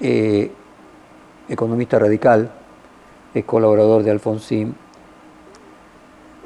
eh, 0.00 0.50
economista 1.50 1.98
radical, 1.98 2.50
colaborador 3.44 4.02
de 4.02 4.10
Alfonsín, 4.10 4.74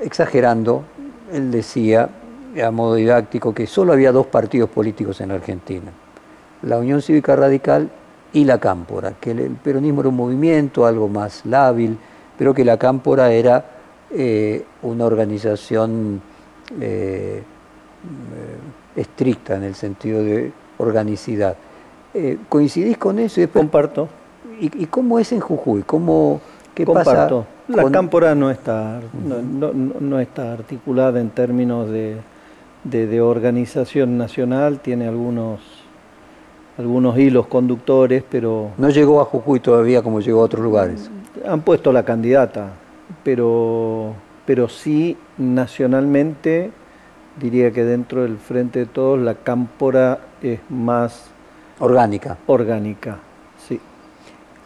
exagerando, 0.03 0.85
él 1.33 1.51
decía 1.51 2.09
a 2.63 2.71
modo 2.71 2.95
didáctico 2.95 3.55
que 3.55 3.67
solo 3.67 3.93
había 3.93 4.13
dos 4.13 4.27
partidos 4.27 4.71
políticos 4.71 5.21
en 5.21 5.31
Argentina, 5.31 5.91
la 6.63 6.79
Unión 6.79 7.03
Cívica 7.03 7.37
Radical 7.37 7.91
y 8.33 8.45
la 8.45 8.59
Cámpora, 8.59 9.15
que 9.21 9.31
el 9.31 9.57
peronismo 9.63 10.01
era 10.01 10.09
un 10.09 10.17
movimiento 10.17 10.87
algo 10.87 11.09
más 11.09 11.45
lábil, 11.47 11.97
pero 12.37 12.53
que 12.53 12.65
la 12.65 12.77
Cámpora 12.79 13.33
era 13.33 13.65
eh, 14.11 14.65
una 14.83 15.07
organización 15.07 16.21
eh, 16.81 17.43
eh, 17.43 19.01
estricta 19.01 19.57
en 19.57 19.65
el 19.65 19.75
sentido 19.75 20.23
de 20.23 20.53
organicidad. 20.79 21.57
¿Coincidís 22.49 22.97
con 22.97 23.19
eso? 23.19 23.41
Comparto. 23.53 24.09
¿Y, 24.61 24.87
cómo 24.87 25.19
es 25.19 25.33
en 25.33 25.41
Jujuy? 25.41 25.83
¿Cómo, 25.83 26.41
¿Qué 26.75 26.85
Comparto. 26.85 27.47
La 27.69 27.91
cámpora 27.91 28.35
no 28.35 28.51
está, 28.51 29.01
no, 30.01 30.21
está 30.21 30.53
articulada 30.53 31.19
en 31.21 31.31
términos 31.31 31.89
de, 31.89 32.17
de, 32.85 33.21
organización 33.23 34.19
nacional, 34.19 34.81
tiene 34.81 35.09
algunos, 35.09 35.61
algunos 36.77 37.19
hilos 37.19 37.47
conductores, 37.47 38.23
pero... 38.29 38.71
No 38.77 38.91
llegó 38.91 39.21
a 39.23 39.25
Jujuy 39.25 39.61
todavía 39.61 40.03
como 40.03 40.21
llegó 40.21 40.43
a 40.43 40.45
otros 40.45 40.63
lugares. 40.63 41.11
Han 41.47 41.63
puesto 41.63 41.91
la 41.91 42.05
candidata, 42.05 42.73
pero, 43.23 44.13
pero 44.45 44.69
sí 44.69 45.17
nacionalmente 45.39 46.71
diría 47.41 47.71
que 47.73 47.85
dentro 47.85 48.23
del 48.23 48.37
Frente 48.37 48.81
de 48.81 48.87
Todos 48.87 49.19
la 49.19 49.37
cámpora 49.37 50.19
es 50.43 50.61
más... 50.69 51.31
Orgánica. 51.79 52.37
Orgánica. 52.47 53.19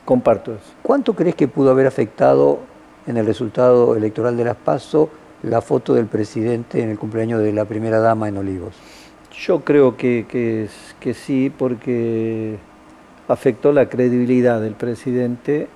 Comparto 0.09 0.55
eso. 0.55 0.73
¿Cuánto 0.83 1.13
crees 1.13 1.35
que 1.35 1.49
pudo 1.49 1.71
haber 1.71 1.87
afectado 1.87 2.61
en 3.07 3.19
el 3.19 3.27
resultado 3.27 3.95
electoral 3.95 4.39
de 4.39 4.45
las 4.45 4.57
PASO 4.57 5.11
la 5.43 5.61
foto 5.61 5.93
del 5.93 6.07
presidente 6.07 6.83
en 6.83 6.89
el 6.89 6.99
cumpleaños 6.99 7.43
de 7.43 7.53
la 7.53 7.67
primera 7.67 7.99
dama 7.99 8.27
en 8.27 8.39
Olivos? 8.39 8.75
Yo 9.39 9.61
creo 9.67 9.99
que, 9.99 10.25
que, 10.99 11.13
sí, 11.13 11.53
porque 11.55 12.57
afectó 13.29 13.71
la 13.71 13.91
credibilidad 13.91 14.63
del 14.63 14.73
presidente, 14.73 15.69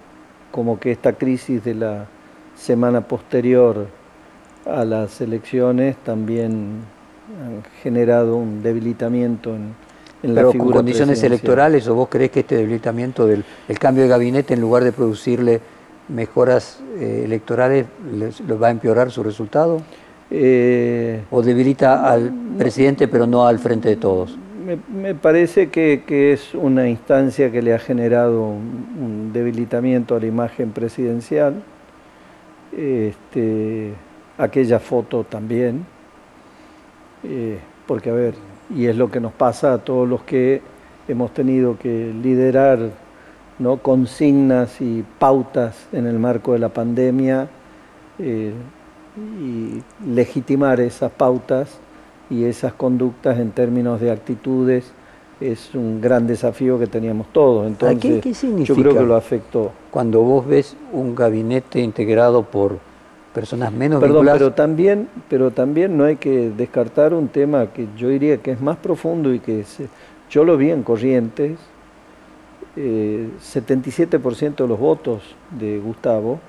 como 0.50 0.80
que 0.80 0.92
esta 0.92 1.12
crisis 1.12 1.62
de 1.62 1.74
la 1.74 2.06
semana 2.56 3.02
posterior 3.02 3.86
a 4.64 4.86
las 4.86 5.20
elecciones 5.20 5.98
también 5.98 6.80
ha 7.38 7.82
generado 7.82 8.36
un 8.36 8.62
debilitamiento 8.62 9.54
en, 9.54 9.74
pero 10.22 10.52
con 10.52 10.70
condiciones 10.70 11.22
electorales 11.22 11.88
o 11.88 11.94
vos 11.94 12.08
crees 12.08 12.30
que 12.30 12.40
este 12.40 12.56
debilitamiento 12.56 13.26
del 13.26 13.44
cambio 13.78 14.04
de 14.04 14.08
gabinete 14.08 14.54
en 14.54 14.60
lugar 14.60 14.84
de 14.84 14.92
producirle 14.92 15.60
mejoras 16.08 16.80
eh, 16.98 17.22
electorales 17.24 17.86
les, 18.14 18.40
va 18.42 18.68
a 18.68 18.70
empeorar 18.70 19.10
su 19.10 19.22
resultado? 19.22 19.82
Eh, 20.30 21.22
¿O 21.30 21.42
debilita 21.42 22.10
al 22.10 22.32
presidente 22.56 23.08
pero 23.08 23.26
no 23.26 23.46
al 23.46 23.58
frente 23.58 23.88
de 23.88 23.96
todos? 23.96 24.38
Me, 24.88 25.14
parece 25.14 25.70
que, 25.70 26.32
es 26.32 26.54
una 26.54 26.88
instancia 26.88 27.50
que 27.50 27.62
le 27.62 27.74
ha 27.74 27.80
generado 27.80 28.44
un, 28.44 29.30
debilitamiento 29.32 30.14
a 30.14 30.20
la 30.20 30.26
imagen 30.26 30.70
presidencial. 30.70 31.62
Este, 32.76 33.92
aquella 34.38 34.78
foto 34.78 35.24
también, 35.24 35.84
eh, 37.24 37.58
porque 37.86 38.10
a 38.10 38.12
ver, 38.14 38.34
y 38.74 38.86
es 38.86 38.96
lo 38.96 39.10
que 39.10 39.20
nos 39.20 39.32
pasa 39.32 39.74
a 39.74 39.78
todos 39.78 40.08
los 40.08 40.22
que 40.22 40.62
hemos 41.08 41.32
tenido 41.34 41.78
que 41.78 42.12
liderar 42.22 42.90
¿no? 43.58 43.78
consignas 43.78 44.80
y 44.80 45.04
pautas 45.18 45.86
en 45.92 46.06
el 46.06 46.18
marco 46.18 46.52
de 46.52 46.58
la 46.58 46.68
pandemia 46.68 47.48
eh, 48.18 48.52
y 49.40 49.82
legitimar 50.08 50.80
esas 50.80 51.12
pautas 51.12 51.78
y 52.30 52.44
esas 52.44 52.72
conductas 52.72 53.38
en 53.38 53.50
términos 53.50 54.00
de 54.00 54.10
actitudes 54.10 54.92
es 55.40 55.74
un 55.74 56.00
gran 56.00 56.26
desafío 56.26 56.78
que 56.78 56.86
teníamos 56.86 57.26
todos. 57.32 57.66
Entonces, 57.66 57.98
¿Qué, 58.00 58.20
qué 58.20 58.34
significa 58.34 58.74
yo 58.74 58.82
creo 58.82 58.94
que 58.94 59.06
lo 59.06 59.16
afectó. 59.16 59.72
Cuando 59.90 60.22
vos 60.22 60.46
ves 60.46 60.76
un 60.92 61.14
gabinete 61.14 61.80
integrado 61.80 62.44
por 62.44 62.78
personas 63.32 63.72
menos 63.72 64.00
Perdón, 64.00 64.28
pero 64.32 64.52
también, 64.52 65.08
pero 65.28 65.50
también 65.50 65.96
no 65.96 66.04
hay 66.04 66.16
que 66.16 66.50
descartar 66.50 67.14
un 67.14 67.28
tema 67.28 67.68
que 67.72 67.88
yo 67.96 68.08
diría 68.08 68.38
que 68.38 68.52
es 68.52 68.60
más 68.60 68.76
profundo 68.76 69.32
y 69.32 69.40
que 69.40 69.64
yo 70.30 70.44
lo 70.44 70.56
vi 70.56 70.70
en 70.70 70.82
Corrientes, 70.82 71.58
77% 72.76 74.42
eh, 74.42 74.54
de 74.56 74.68
los 74.68 74.78
votos 74.78 75.22
de 75.50 75.78
Gustavo, 75.78 76.40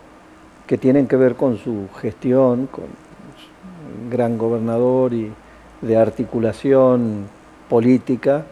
que 0.67 0.77
tienen 0.77 1.07
que 1.07 1.15
ver 1.15 1.35
con 1.35 1.57
su 1.57 1.87
gestión, 2.01 2.67
con 2.67 2.85
un 2.85 4.09
gran 4.09 4.37
gobernador 4.37 5.13
y 5.13 5.31
de 5.81 5.97
articulación 5.97 7.25
política, 7.69 8.45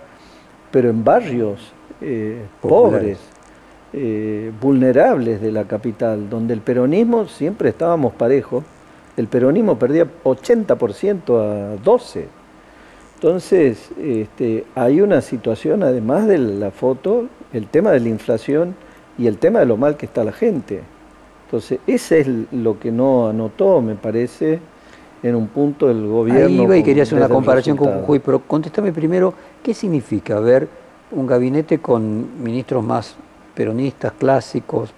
pero 0.72 0.90
en 0.90 1.04
barrios 1.04 1.72
eh, 2.02 2.46
pobres 2.62 3.31
eh, 3.94 4.52
vulnerables 4.62 5.42
de 5.42 5.52
la 5.52 5.66
capital, 5.66 6.30
donde 6.30 6.54
el 6.54 6.62
peronismo 6.62 7.28
siempre 7.28 7.70
estábamos 7.70 8.14
parejos, 8.14 8.64
el 9.18 9.28
peronismo 9.28 9.78
perdía 9.78 10.08
80% 10.24 11.40
a 11.40 11.76
12%. 11.84 12.26
Entonces, 13.16 13.90
este, 14.02 14.66
hay 14.74 15.02
una 15.02 15.22
situación, 15.22 15.84
además 15.84 16.26
de 16.28 16.40
la 16.40 16.72
foto, 16.72 17.28
el 17.54 17.68
tema 17.68 17.92
de 17.92 18.00
la 18.00 18.10
inflación 18.10 18.76
y 19.18 19.28
el 19.28 19.38
tema 19.38 19.60
de 19.60 19.68
lo 19.68 19.78
mal 19.78 19.96
que 19.96 20.08
está 20.08 20.24
la 20.24 20.32
gente. 20.32 20.82
Entonces, 21.46 21.80
ese 21.86 22.22
es 22.22 22.28
lo 22.52 22.80
que 22.80 22.92
no 22.92 23.28
anotó, 23.28 23.82
me 23.82 23.96
parece, 23.96 24.60
en 25.22 25.36
un 25.36 25.48
punto 25.50 25.88
del 25.88 26.08
gobierno. 26.08 26.48
Ahí 26.48 26.62
iba 26.62 26.78
y 26.78 26.84
quería 26.84 27.04
hacer 27.04 27.18
una 27.18 27.30
comparación 27.30 27.78
con 27.78 27.92
Jujuy, 28.00 28.20
pero 28.20 28.40
contéstame 28.40 28.92
primero, 28.92 29.34
¿qué 29.62 29.74
significa 29.74 30.40
ver 30.40 30.68
un 31.12 31.28
gabinete 31.28 31.80
con 31.80 32.42
ministros 32.42 32.84
más 32.84 33.16
peronistas 33.56 34.14
clásicos 34.14 34.94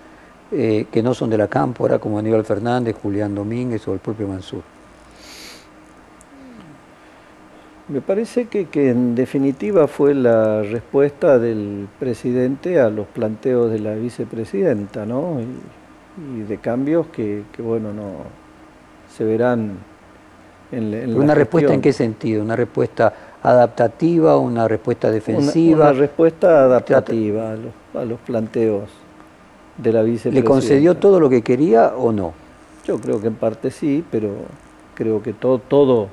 eh, 0.52 0.86
que 0.92 1.02
no 1.02 1.14
son 1.14 1.30
de 1.30 1.38
la 1.38 1.48
cámpora, 1.48 2.00
como 2.00 2.20
Aníbal 2.20 2.46
Fernández, 2.46 2.96
Julián 3.02 3.34
Domínguez 3.34 3.88
o 3.88 3.94
el 3.94 4.00
propio 4.00 4.28
Mansur? 4.28 4.62
Me 7.88 8.02
parece 8.02 8.46
que, 8.46 8.68
en 8.90 9.14
definitiva 9.14 9.88
fue 9.88 10.14
la 10.14 10.62
respuesta 10.62 11.38
del 11.38 11.88
presidente 12.00 12.80
a 12.80 12.90
los 12.90 13.08
planteos 13.08 13.72
de 13.72 13.80
la 13.80 13.94
vicepresidenta, 13.96 15.06
¿no? 15.06 15.40
Y, 15.42 16.42
de 16.44 16.58
cambios 16.60 17.08
que, 17.08 17.44
bueno, 17.58 17.92
no 17.92 18.12
se 19.12 19.24
verán 19.24 19.78
en, 20.72 20.94
en 20.94 21.18
¿Una 21.18 21.34
respuesta 21.34 21.74
en 21.74 21.82
qué 21.82 21.92
sentido? 21.92 22.44
¿Una 22.44 22.56
respuesta 22.56 23.33
adaptativa, 23.44 24.38
una 24.38 24.68
respuesta 24.68 25.12
defensiva? 25.12 25.90
Una, 25.90 26.00
respuesta 26.00 26.64
adaptativa 26.64 27.52
a 27.52 27.56
los, 27.56 27.74
a 27.94 28.06
los, 28.06 28.20
planteos 28.22 28.90
de 29.78 29.92
la 29.92 30.02
vicepresidenta. 30.02 30.40
¿Le 30.40 30.44
concedió 30.44 30.96
todo 30.96 31.20
lo 31.20 31.30
que 31.30 31.42
quería 31.42 31.94
o 31.96 32.12
no? 32.12 32.34
Yo 32.86 33.00
creo 33.00 33.22
que 33.22 33.28
en 33.28 33.36
parte 33.36 33.70
sí, 33.70 34.04
pero 34.10 34.30
creo 34.96 35.22
que 35.22 35.34
todo, 35.34 35.60
todo, 35.60 36.08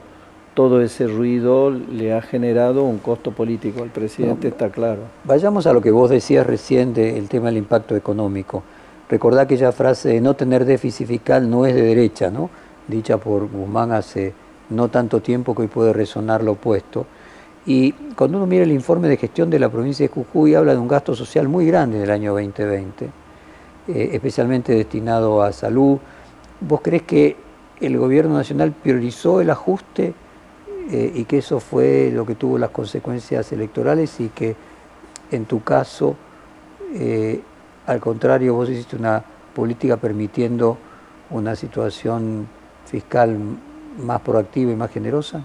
todo 0.55 0.83
ese 0.83 1.07
ruido 1.07 1.71
le 1.71 2.13
ha 2.13 2.21
generado 2.21 2.83
un 2.83 2.99
costo 2.99 3.31
político 3.31 3.83
al 3.83 3.91
presidente, 3.91 4.49
está 4.49 4.71
claro. 4.71 5.03
Vayamos 5.25 5.67
a 5.67 5.73
lo 5.73 5.81
que 5.81 5.91
vos 5.91 6.11
decías 6.11 6.47
recién 6.47 6.93
del 6.93 7.29
tema 7.29 7.47
del 7.47 7.59
impacto 7.59 7.95
económico. 7.95 8.63
Recordá 9.09 9.43
aquella 9.43 9.73
frase 9.73 10.11
de 10.11 10.21
no 10.21 10.35
tener 10.35 10.65
déficit 10.65 11.09
fiscal 11.09 11.49
no 11.49 11.67
es 11.67 11.75
de 11.75 11.83
derecha, 11.83 12.31
¿no? 12.31 12.51
Dicha 12.87 13.19
por 13.19 13.49
Guzmán 13.49 13.93
hace 13.93 14.33
no 14.71 14.89
tanto 14.89 15.21
tiempo 15.21 15.55
que 15.55 15.63
hoy 15.63 15.69
puede 15.69 15.93
resonar 15.93 16.43
lo 16.43 16.53
opuesto. 16.53 17.07
Y 17.67 17.93
cuando 17.93 18.39
uno 18.39 18.47
mira 18.47 18.65
el 18.65 18.73
informe 18.73 19.09
de 19.09 19.17
gestión 19.17 19.51
de 19.51 19.59
la 19.59 19.69
provincia 19.69 20.07
de 20.07 20.13
Jujuy, 20.13 20.55
habla 20.55 20.73
de 20.73 20.79
un 20.79 20.89
gasto 20.89 21.15
social 21.15 21.49
muy 21.49 21.67
grande 21.67 21.99
en 21.99 22.05
el 22.05 22.11
año 22.11 22.33
2020, 22.33 23.05
eh, 23.05 24.11
especialmente 24.13 24.75
destinado 24.75 25.43
a 25.43 25.53
salud. 25.53 25.99
¿Vos 26.61 26.81
crees 26.83 27.03
que 27.03 27.37
el 27.81 27.99
gobierno 27.99 28.35
nacional 28.35 28.73
priorizó 28.73 29.41
el 29.41 29.51
ajuste 29.51 30.15
eh, 30.91 31.13
y 31.15 31.25
que 31.25 31.39
eso 31.39 31.61
fue 31.61 32.11
lo 32.13 32.25
que 32.25 32.35
tuvo 32.35 32.59
las 32.59 32.71
consecuencias 32.71 33.53
electorales 33.53 34.19
y 34.21 34.29
que 34.29 34.57
en 35.31 35.45
tu 35.45 35.63
caso, 35.63 36.17
eh, 36.95 37.41
al 37.87 38.01
contrario, 38.01 38.55
vos 38.55 38.71
hiciste 38.71 38.97
una 38.97 39.23
política 39.55 39.97
permitiendo 39.97 40.79
una 41.31 41.55
situación 41.55 42.49
fiscal 42.87 43.37
más 44.03 44.21
proactiva 44.23 44.73
y 44.73 44.77
más 44.77 44.91
generosa? 44.91 45.45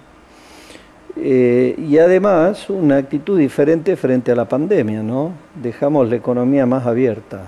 Eh, 1.17 1.75
y 1.77 1.97
además 1.97 2.69
una 2.69 2.97
actitud 2.97 3.39
diferente 3.39 3.95
frente 3.95 4.31
a 4.31 4.35
la 4.35 4.45
pandemia, 4.45 5.01
¿no? 5.01 5.31
Dejamos 5.61 6.09
la 6.09 6.17
economía 6.17 6.65
más 6.65 6.85
abierta. 6.85 7.43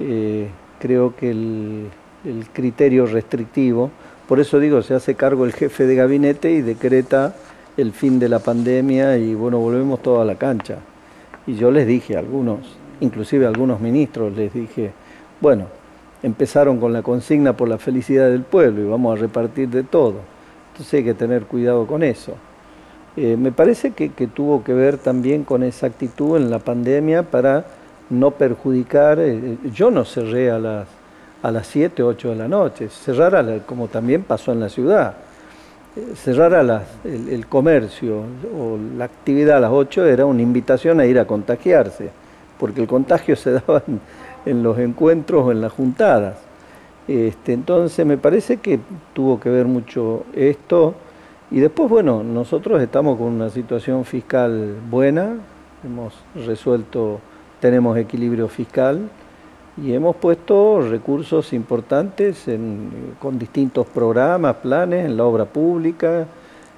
Eh, 0.00 0.48
creo 0.80 1.14
que 1.14 1.30
el, 1.30 1.90
criterio 2.52 3.06
restrictivo, 3.06 3.90
por 4.26 4.40
eso 4.40 4.58
digo, 4.58 4.82
se 4.82 4.94
hace 4.94 5.14
cargo 5.14 5.44
el 5.44 5.52
jefe 5.52 5.86
de 5.86 5.94
gabinete 5.94 6.50
y 6.50 6.60
decreta 6.60 7.34
el 7.76 7.92
fin 7.92 8.18
de 8.18 8.28
la 8.28 8.40
pandemia 8.40 9.16
y 9.16 9.34
bueno, 9.34 9.58
volvemos 9.58 10.02
toda 10.02 10.22
a 10.22 10.24
la 10.24 10.34
cancha. 10.34 10.78
Y 11.46 11.54
yo 11.54 11.70
les 11.70 11.86
dije 11.86 12.16
a 12.16 12.18
algunos, 12.18 12.58
inclusive 13.00 13.46
a 13.46 13.48
algunos 13.48 13.80
ministros, 13.80 14.36
les 14.36 14.52
dije, 14.52 14.90
bueno, 15.40 15.66
empezaron 16.22 16.78
con 16.80 16.92
la 16.92 17.02
consigna 17.02 17.56
por 17.56 17.68
la 17.68 17.78
felicidad 17.78 18.28
del 18.28 18.42
pueblo 18.42 18.82
y 18.82 18.88
vamos 18.88 19.16
a 19.16 19.20
repartir 19.20 19.68
de 19.68 19.84
todo. 19.84 20.16
Entonces 20.72 20.94
hay 20.94 21.04
que 21.04 21.14
tener 21.14 21.44
cuidado 21.44 21.86
con 21.86 22.02
eso. 22.02 22.34
Eh, 23.20 23.36
me 23.36 23.50
parece 23.50 23.90
que, 23.90 24.08
tuvo 24.28 24.62
que 24.62 24.72
ver 24.72 24.96
también 24.96 25.42
con 25.42 25.64
esa 25.64 25.88
actitud 25.88 26.36
en 26.36 26.50
la 26.50 26.60
pandemia 26.60 27.24
para 27.24 27.64
no 28.10 28.30
perjudicar. 28.30 29.18
Eh, 29.18 29.58
yo 29.74 29.90
no 29.90 30.04
cerré 30.04 30.52
a 30.52 30.58
las, 30.60 30.86
a 31.42 31.50
las 31.50 31.66
7, 31.66 32.00
8 32.04 32.30
de 32.30 32.36
la 32.36 32.46
noche, 32.46 32.88
cerrar 32.88 33.62
como 33.66 33.88
también 33.88 34.22
pasó 34.22 34.52
en 34.52 34.60
la 34.60 34.68
ciudad. 34.68 35.14
Eh, 35.96 36.14
cerrar 36.14 36.54
a 36.54 36.84
el, 37.02 37.28
el, 37.28 37.46
comercio 37.48 38.18
o 38.56 38.78
la 38.96 39.06
actividad 39.06 39.56
a 39.56 39.60
las 39.60 39.72
8 39.72 40.06
era 40.06 40.24
una 40.24 40.42
invitación 40.42 41.00
a 41.00 41.04
ir 41.04 41.18
a 41.18 41.26
contagiarse, 41.26 42.10
porque 42.56 42.82
el 42.82 42.86
contagio 42.86 43.34
se 43.34 43.50
daba 43.50 43.82
en, 43.88 44.00
en 44.46 44.62
los 44.62 44.78
encuentros 44.78 45.44
o 45.44 45.50
en 45.50 45.60
las 45.60 45.72
juntadas. 45.72 46.36
Este, 47.08 47.52
entonces 47.52 48.06
me 48.06 48.16
parece 48.16 48.58
que 48.58 48.78
tuvo 49.12 49.40
que 49.40 49.50
ver 49.50 49.66
mucho 49.66 50.24
esto. 50.34 50.94
Y 51.50 51.60
después, 51.60 51.88
bueno, 51.88 52.22
nosotros 52.22 52.82
estamos 52.82 53.16
con 53.16 53.28
una 53.28 53.48
situación 53.48 54.04
fiscal 54.04 54.76
buena, 54.90 55.36
hemos 55.82 56.12
resuelto, 56.46 57.20
tenemos 57.58 57.96
equilibrio 57.96 58.48
fiscal 58.48 59.08
y 59.82 59.94
hemos 59.94 60.16
puesto 60.16 60.82
recursos 60.82 61.54
importantes 61.54 62.44
con 63.18 63.38
distintos 63.38 63.86
programas, 63.86 64.56
planes 64.56 65.06
en 65.06 65.16
la 65.16 65.24
obra 65.24 65.46
pública, 65.46 66.26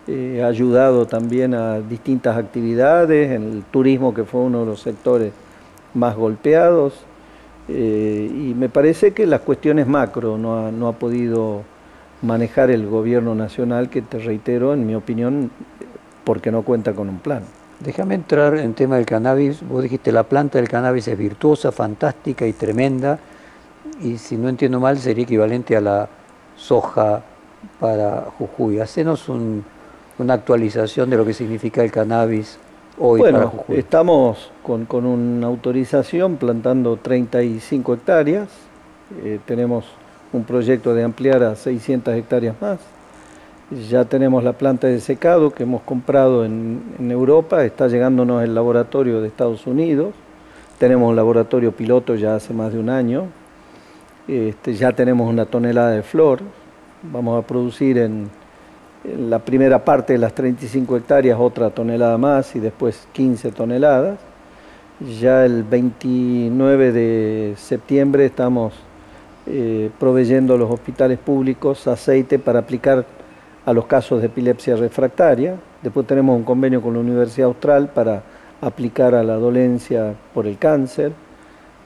eh, 0.06 0.42
ayudado 0.44 1.04
también 1.04 1.54
a 1.54 1.80
distintas 1.80 2.36
actividades, 2.36 3.32
en 3.32 3.42
el 3.50 3.62
turismo 3.64 4.14
que 4.14 4.22
fue 4.22 4.40
uno 4.40 4.60
de 4.60 4.66
los 4.66 4.80
sectores 4.80 5.32
más 5.94 6.14
golpeados. 6.14 6.94
Eh, 7.68 8.30
y 8.32 8.54
me 8.54 8.68
parece 8.68 9.12
que 9.12 9.26
las 9.26 9.40
cuestiones 9.40 9.88
macro 9.88 10.38
no 10.38 10.58
ha, 10.58 10.70
no 10.70 10.86
ha 10.86 10.92
podido 10.92 11.62
manejar 12.22 12.70
el 12.70 12.86
gobierno 12.86 13.34
nacional, 13.34 13.88
que 13.88 14.02
te 14.02 14.18
reitero, 14.18 14.74
en 14.74 14.86
mi 14.86 14.94
opinión, 14.94 15.50
porque 16.24 16.50
no 16.50 16.62
cuenta 16.62 16.92
con 16.92 17.08
un 17.08 17.18
plan. 17.18 17.42
Déjame 17.80 18.14
entrar 18.14 18.56
en 18.56 18.74
tema 18.74 18.96
del 18.96 19.06
cannabis. 19.06 19.66
Vos 19.66 19.82
dijiste 19.82 20.12
la 20.12 20.24
planta 20.24 20.58
del 20.58 20.68
cannabis 20.68 21.08
es 21.08 21.16
virtuosa, 21.16 21.72
fantástica 21.72 22.46
y 22.46 22.52
tremenda. 22.52 23.18
Y 24.02 24.18
si 24.18 24.36
no 24.36 24.48
entiendo 24.48 24.80
mal, 24.80 24.98
sería 24.98 25.24
equivalente 25.24 25.76
a 25.76 25.80
la 25.80 26.08
soja 26.56 27.22
para 27.78 28.26
Jujuy. 28.38 28.80
Hacenos 28.80 29.28
una 29.28 30.34
actualización 30.34 31.08
de 31.08 31.16
lo 31.16 31.24
que 31.24 31.32
significa 31.32 31.82
el 31.82 31.90
cannabis 31.90 32.58
hoy 32.98 33.20
bueno, 33.20 33.38
para 33.38 33.50
Jujuy. 33.50 33.78
Estamos 33.78 34.50
con, 34.62 34.84
con, 34.84 35.06
una 35.06 35.46
autorización 35.46 36.36
plantando 36.36 36.98
35 36.98 37.94
hectáreas. 37.94 38.48
Eh, 39.24 39.40
tenemos 39.46 39.86
un 40.33 40.45
proyecto 40.45 40.95
de 40.95 41.03
ampliar 41.03 41.43
a 41.43 41.57
600 41.57 42.14
hectáreas 42.14 42.55
más. 42.61 42.78
Ya 43.89 44.05
tenemos 44.05 44.43
la 44.43 44.53
planta 44.53 44.89
de 44.89 45.01
secado 45.01 45.51
que 45.51 45.62
hemos 45.62 45.83
comprado 45.83 46.45
en, 46.45 46.83
Europa, 47.11 47.64
está 47.64 47.87
llegándonos 47.87 48.43
el 48.43 48.55
laboratorio 48.55 49.20
de 49.20 49.28
Estados 49.28 49.66
Unidos, 49.66 50.12
tenemos 50.78 51.09
un 51.09 51.16
laboratorio 51.16 51.72
piloto 51.72 52.16
ya 52.16 52.35
hace 52.35 52.53
más 52.53 52.72
de 52.72 52.81
un 52.81 52.91
año, 52.91 53.26
este, 54.26 54.74
ya 54.74 54.93
tenemos 54.93 55.28
una 55.28 55.47
tonelada 55.47 55.91
de 55.91 56.03
flor, 56.03 56.41
vamos 57.03 57.43
a 57.43 57.47
producir 57.47 57.99
en, 57.99 58.28
en 59.05 59.31
la 59.31 59.39
primera 59.39 59.85
parte 59.85 60.14
de 60.14 60.18
las 60.18 60.35
35 60.35 60.97
hectáreas 60.97 61.39
otra 61.39 61.70
tonelada 61.70 62.18
más 62.18 62.55
y 62.57 62.61
después 62.61 63.07
15 63.12 63.53
toneladas. 63.53 64.18
Ya 65.20 65.47
el 65.47 65.62
29 65.62 66.93
de 66.93 67.55
septiembre 67.57 68.26
estamos 68.26 68.74
eh, 69.47 69.91
proveyendo 69.99 70.55
a 70.55 70.59
los 70.59 70.70
hospitales 70.70 71.18
públicos 71.18 71.86
aceite 71.86 72.38
para 72.38 72.61
aplicar 72.61 73.07
a 73.64 73.72
los 73.72 73.86
casos 73.86 74.20
de 74.20 74.26
epilepsia 74.26 74.76
refractaria. 74.76 75.57
Después 75.82 76.07
tenemos 76.07 76.36
un 76.36 76.45
convenio 76.45 76.82
con 76.82 76.95
la 76.95 77.01
Universidad 77.01 77.49
Austral 77.49 77.88
para 77.88 78.22
aplicar 78.61 79.14
a 79.14 79.22
la 79.22 79.34
dolencia 79.34 80.14
por 80.34 80.47
el 80.47 80.59
cáncer. 80.59 81.12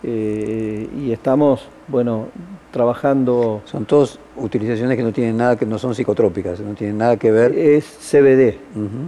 Eh, 0.03 0.89
y 0.99 1.13
estamos, 1.13 1.67
bueno, 1.89 2.27
trabajando... 2.71 3.63
Son 3.65 3.87
todas 3.87 4.19
utilizaciones 4.37 4.97
que 4.97 5.03
no 5.03 5.13
tienen 5.13 5.37
nada, 5.37 5.57
que 5.57 5.65
no 5.65 5.79
son 5.79 5.95
psicotrópicas, 5.95 6.61
no 6.61 6.75
tienen 6.75 6.99
nada 6.99 7.17
que 7.17 7.31
ver... 7.31 7.57
Es 7.57 7.85
CBD, 7.85 8.59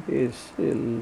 es 0.09 0.53
el 0.59 1.01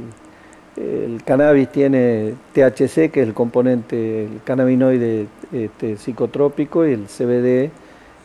el 0.76 1.22
cannabis 1.24 1.68
tiene 1.68 2.34
THC, 2.52 3.10
que 3.10 3.22
es 3.22 3.28
el 3.28 3.34
componente, 3.34 4.24
el 4.24 4.40
cannabinoide 4.44 5.26
este, 5.52 5.96
psicotrópico, 5.96 6.86
y 6.86 6.92
el 6.92 7.04
CBD, 7.06 7.70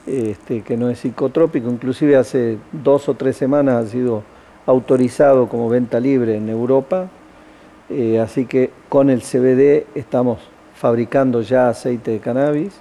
este, 0.07 0.61
que 0.61 0.75
no 0.75 0.89
es 0.89 0.99
psicotrópico. 0.99 1.69
Inclusive 1.69 2.17
hace 2.17 2.57
dos 2.71 3.07
o 3.07 3.13
tres 3.13 3.37
semanas 3.37 3.85
ha 3.85 3.87
sido 3.89 4.23
autorizado 4.65 5.47
como 5.47 5.69
venta 5.69 5.99
libre 5.99 6.37
en 6.37 6.49
Europa. 6.49 7.09
Eh, 7.89 8.19
así 8.19 8.45
que 8.45 8.71
con 8.87 9.09
el 9.09 9.21
CBD 9.21 9.85
estamos 9.95 10.39
fabricando 10.75 11.41
ya 11.41 11.69
aceite 11.69 12.11
de 12.11 12.19
cannabis. 12.19 12.73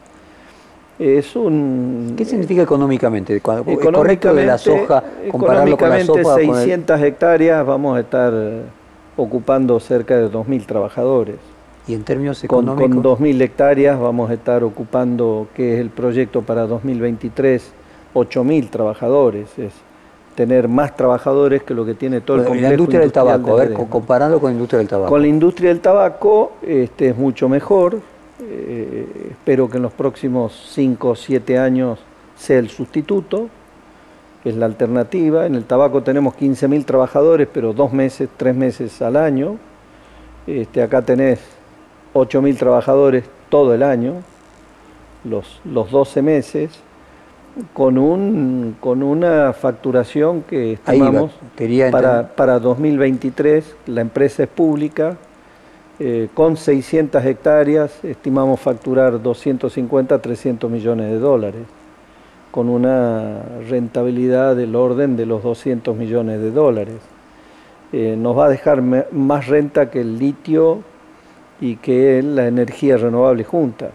Es 0.99 1.37
un, 1.37 2.15
¿Qué 2.17 2.25
significa 2.25 2.63
económicamente? 2.63 3.37
económicamente 3.37 3.93
correcto 3.93 4.35
de 4.35 4.47
la 4.47 4.59
soja 4.59 5.05
compararlo 5.31 5.77
con 5.77 5.91
la 5.91 6.05
soja? 6.05 6.35
600 6.35 7.01
hectáreas 7.03 7.65
vamos 7.65 7.97
a 7.97 8.01
estar 8.01 8.33
ocupando 9.19 9.79
cerca 9.81 10.17
de 10.17 10.31
2.000 10.31 10.65
trabajadores. 10.65 11.37
¿Y 11.87 11.95
en 11.95 12.05
términos 12.05 12.43
económicos? 12.45 12.89
Con, 12.89 13.03
2.000 13.03 13.43
hectáreas 13.43 13.99
vamos 13.99 14.31
a 14.31 14.35
estar 14.35 14.63
ocupando, 14.63 15.49
que 15.55 15.75
es 15.75 15.81
el 15.81 15.91
proyecto 15.91 16.43
para 16.43 16.67
2023, 16.67 17.71
8.000 18.15 18.71
trabajadores. 18.71 19.59
Es 19.59 19.73
tener 20.35 20.69
más 20.69 20.95
trabajadores 20.97 21.65
que 21.65 21.75
lo 21.75 21.85
que 21.85 21.95
tiene 21.95 22.21
todo 22.21 22.37
el 22.37 22.45
complejo 22.45 22.69
La 22.69 22.75
industria 22.75 23.01
del 23.01 23.13
tabaco, 23.13 23.53
a 23.55 23.65
ver, 23.65 23.75
comparando 23.75 24.39
con 24.39 24.51
la 24.51 24.55
industria 24.55 24.79
del 24.79 24.89
tabaco. 24.89 25.11
Con 25.11 25.23
la 25.23 25.29
industria 25.29 25.71
del 25.71 25.81
tabaco 25.81 26.53
este, 26.63 27.09
es 27.09 27.17
mucho 27.17 27.49
mejor. 27.49 28.01
Eh, 28.41 29.31
espero 29.31 29.69
que 29.69 29.79
en 29.79 29.83
los 29.83 29.93
próximos 29.93 30.71
5 30.73 31.09
o 31.09 31.17
7 31.17 31.59
años 31.59 31.99
sea 32.37 32.61
el 32.61 32.69
sustituto 32.69 33.49
es 34.45 34.57
la 34.57 34.67
alternativa. 34.67 35.47
En 35.47 35.55
el 35.55 35.65
tabaco 35.65 36.03
tenemos 36.03 36.35
15.000 36.35 36.85
trabajadores, 36.85 37.49
pero 37.53 37.73
dos 37.73 37.93
meses, 37.93 38.29
tres 38.37 38.55
meses 38.55 39.01
al 39.03 39.17
año. 39.17 39.57
Este, 40.47 40.83
acá 40.83 41.03
tenés 41.03 41.41
8.000 42.15 42.57
trabajadores 42.57 43.25
todo 43.49 43.75
el 43.75 43.83
año, 43.83 44.15
los, 45.25 45.61
los 45.65 45.91
12 45.91 46.23
meses, 46.23 46.71
con, 47.73 47.99
un, 47.99 48.77
con 48.81 49.03
una 49.03 49.53
facturación 49.53 50.43
que 50.43 50.75
estimamos 50.75 51.33
para, 51.91 52.29
para 52.35 52.59
2023, 52.59 53.77
la 53.87 54.01
empresa 54.01 54.45
es 54.45 54.49
pública, 54.49 55.17
eh, 55.99 56.29
con 56.33 56.57
600 56.57 57.25
hectáreas 57.25 58.05
estimamos 58.05 58.61
facturar 58.61 59.21
250 59.21 60.23
300 60.23 60.71
millones 60.71 61.11
de 61.11 61.19
dólares 61.19 61.63
con 62.59 62.69
una 62.69 63.41
rentabilidad 63.71 64.57
del 64.57 64.75
orden 64.75 65.17
de 65.17 65.27
los 65.27 65.45
200 65.45 65.97
millones 65.97 66.41
de 66.41 66.51
dólares. 66.51 66.97
Eh, 67.93 68.17
nos 68.19 68.37
va 68.37 68.47
a 68.47 68.49
dejar 68.49 68.83
más 68.83 69.47
renta 69.47 69.93
que 69.93 70.01
el 70.01 70.19
litio 70.19 70.81
y 71.61 71.77
que 71.77 72.21
la 72.21 72.49
energía 72.49 72.97
renovable 72.97 73.45
juntas. 73.45 73.91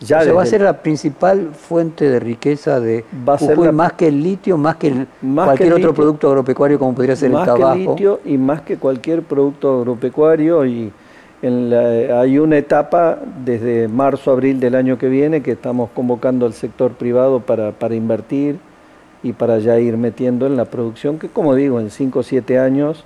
Ya 0.00 0.24
va 0.32 0.42
a 0.42 0.46
ser 0.46 0.62
la 0.62 0.78
principal 0.80 1.50
fuente 1.52 2.08
de 2.08 2.18
riqueza 2.18 2.80
de 2.80 3.04
va 3.28 3.34
a 3.34 3.38
ser 3.38 3.58
más 3.74 3.92
que 3.92 4.08
el 4.08 4.22
litio, 4.22 4.56
más 4.56 4.76
que 4.76 5.04
cualquier 5.20 5.74
otro 5.74 5.92
producto 5.92 6.28
agropecuario 6.28 6.78
como 6.78 6.94
podría 6.94 7.14
ser 7.14 7.30
el 7.30 7.44
tabaco. 7.44 7.58
Más 7.58 7.76
que 7.76 7.82
el 7.82 7.88
litio 7.90 8.20
y 8.24 8.38
más 8.38 8.62
que 8.62 8.78
cualquier 8.78 9.22
producto 9.22 9.80
agropecuario 9.80 10.64
y 10.64 10.90
hay 11.42 12.38
una 12.38 12.58
etapa 12.58 13.18
desde 13.44 13.86
marzo, 13.88 14.32
abril 14.32 14.58
del 14.58 14.74
año 14.74 14.98
que 14.98 15.08
viene 15.08 15.42
que 15.42 15.52
estamos 15.52 15.90
convocando 15.94 16.46
al 16.46 16.52
sector 16.52 16.92
privado 16.92 17.40
para, 17.40 17.72
para 17.72 17.94
invertir 17.94 18.58
y 19.22 19.32
para 19.32 19.58
ya 19.58 19.78
ir 19.78 19.96
metiendo 19.96 20.46
en 20.46 20.56
la 20.56 20.64
producción 20.64 21.18
que 21.18 21.28
como 21.28 21.54
digo 21.54 21.80
en 21.80 21.90
5 21.90 22.18
o 22.18 22.22
7 22.22 22.58
años 22.58 23.04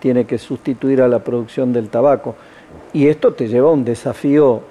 tiene 0.00 0.24
que 0.24 0.38
sustituir 0.38 1.02
a 1.02 1.08
la 1.08 1.20
producción 1.20 1.72
del 1.72 1.88
tabaco. 1.88 2.36
Y 2.92 3.08
esto 3.08 3.32
te 3.32 3.48
lleva 3.48 3.70
a 3.70 3.72
un 3.72 3.84
desafío 3.84 4.62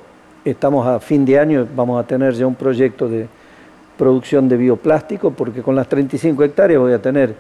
estamos 0.50 0.88
a 0.88 1.00
fin 1.00 1.26
de 1.26 1.40
año, 1.40 1.68
vamos 1.76 2.00
a 2.04 2.08
tener 2.08 2.34
ya 2.34 2.48
un 2.48 2.56
proyecto 2.56 3.10
de 3.10 3.28
producción 3.98 4.48
de 4.48 4.58
bioplástico, 4.58 5.32
porque 5.32 5.62
con 5.62 5.76
las 5.76 5.88
35 5.90 6.44
hectáreas 6.44 6.80
voy 6.80 6.94
a 6.94 7.02
tener 7.02 7.36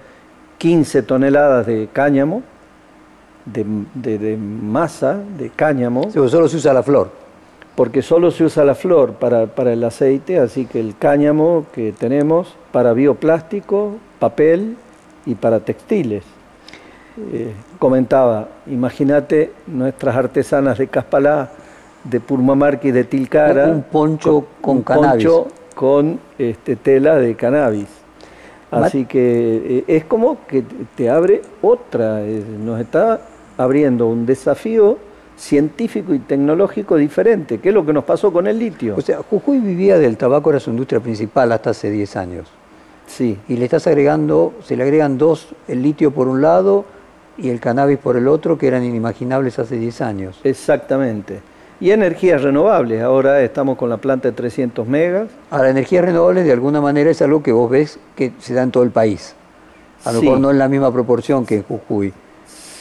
15 0.58 1.04
toneladas 1.04 1.68
de 1.68 1.88
cáñamo, 1.94 2.42
de, 3.54 4.38
masa 4.38 5.20
de 5.38 5.50
cáñamo. 5.50 6.12
solo 6.12 6.48
se 6.48 6.58
usa 6.58 6.74
la 6.74 6.84
flor. 6.84 7.10
Porque 7.76 8.02
solo 8.02 8.32
se 8.32 8.44
usa 8.44 8.66
la 8.66 8.74
flor 8.74 9.14
para, 9.14 9.46
para 9.46 9.72
el 9.72 9.84
aceite, 9.84 10.40
así 10.40 10.66
que 10.66 10.80
el 10.80 10.98
cáñamo 10.98 11.66
que 11.74 11.92
tenemos 11.92 12.56
para 12.72 12.94
bioplástico, 12.94 13.98
papel 14.20 14.76
y 15.26 15.36
para 15.36 15.60
textiles. 15.60 16.24
Eh, 17.32 17.54
comentaba, 17.80 18.48
imagínate 18.68 19.52
nuestras 19.68 20.16
artesanas 20.16 20.78
de 20.78 20.88
Caspalá, 20.88 21.50
de 22.04 22.20
Purmamarca 22.20 22.88
y 22.88 22.92
de 22.92 23.04
Tilcara. 23.04 23.68
Un 23.68 23.84
poncho 23.84 24.46
con, 24.62 24.82
cannabis. 24.82 25.28
con 25.76 26.20
este, 26.38 26.76
tela 26.76 27.16
de 27.16 27.36
cannabis. 27.36 27.88
Así 28.70 29.06
que 29.06 29.78
eh, 29.80 29.84
es 29.88 30.06
como 30.06 30.46
que 30.46 30.64
te 30.96 31.10
abre 31.10 31.42
otra, 31.62 32.22
nos 32.60 32.80
está 32.82 33.22
abriendo 33.58 34.08
un 34.08 34.26
desafío 34.26 34.98
científico 35.38 36.14
y 36.14 36.20
tecnológico 36.20 36.96
diferente, 36.96 37.60
que 37.60 37.70
es 37.70 37.76
lo 37.76 37.86
que 37.86 37.94
nos 37.94 38.04
pasó 38.04 38.32
con 38.34 38.48
el 38.48 38.58
litio. 38.58 38.96
O 38.98 39.02
sea, 39.02 39.20
Jujuy 39.30 39.60
vivía 39.60 39.98
del 39.98 40.18
tabaco, 40.18 40.50
era 40.50 40.60
su 40.60 40.72
industria 40.72 41.00
principal 41.00 41.52
hasta 41.52 41.72
hace 41.72 41.92
10 41.92 42.16
años. 42.16 42.48
Sí. 43.06 43.38
Y 43.48 43.58
le 43.58 43.66
estás 43.66 43.88
agregando, 43.88 44.54
se 44.64 44.76
le 44.76 44.84
agregan 44.84 45.18
dos, 45.18 45.50
el 45.68 45.82
litio 45.82 46.12
por 46.12 46.28
un 46.28 46.42
lado 46.42 46.86
y 47.38 47.50
el 47.50 47.60
cannabis 47.60 48.00
por 48.00 48.18
el 48.18 48.28
otro, 48.28 48.58
que 48.58 48.68
eran 48.68 48.84
inimaginables 48.84 49.60
hace 49.60 49.78
10 49.78 50.02
años. 50.02 50.40
Exactamente 50.44 51.42
y 51.80 51.92
energías 51.92 52.42
renovables. 52.42 53.02
Ahora 53.02 53.42
estamos 53.42 53.78
con 53.78 53.90
la 53.90 53.98
planta 53.98 54.30
de 54.30 54.34
300 54.34 54.88
megas. 54.88 55.30
Ahora, 55.50 55.70
energías 55.70 56.04
renovables 56.04 56.46
de 56.46 56.52
alguna 56.52 56.82
manera 56.82 57.10
es 57.10 57.22
algo 57.22 57.44
que 57.44 57.52
vos 57.52 57.70
ves 57.70 58.00
que 58.16 58.34
se 58.40 58.54
da 58.54 58.64
en 58.64 58.72
todo 58.72 58.84
el 58.84 58.92
país. 58.92 59.36
A 60.06 60.12
lo 60.12 60.22
mejor 60.22 60.40
no 60.40 60.52
en 60.52 60.60
la 60.60 60.68
misma 60.68 60.92
proporción 60.92 61.46
que 61.46 61.56
en 61.58 61.64
Jujuy. 61.64 62.14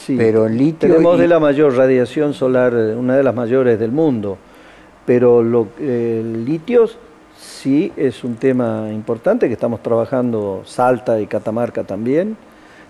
Sí. 0.07 0.15
Pero 0.17 0.47
litio. 0.47 0.89
Tenemos 0.89 1.19
de 1.19 1.27
la 1.27 1.39
mayor 1.39 1.75
radiación 1.75 2.33
solar, 2.33 2.73
una 2.73 3.17
de 3.17 3.23
las 3.23 3.35
mayores 3.35 3.77
del 3.79 3.91
mundo. 3.91 4.37
Pero 5.05 5.43
lo, 5.43 5.67
el 5.79 6.45
litio 6.45 6.85
sí 7.37 7.91
es 7.95 8.23
un 8.23 8.35
tema 8.35 8.89
importante 8.91 9.47
que 9.47 9.53
estamos 9.53 9.83
trabajando 9.83 10.63
Salta 10.65 11.19
y 11.19 11.27
Catamarca 11.27 11.83
también 11.83 12.37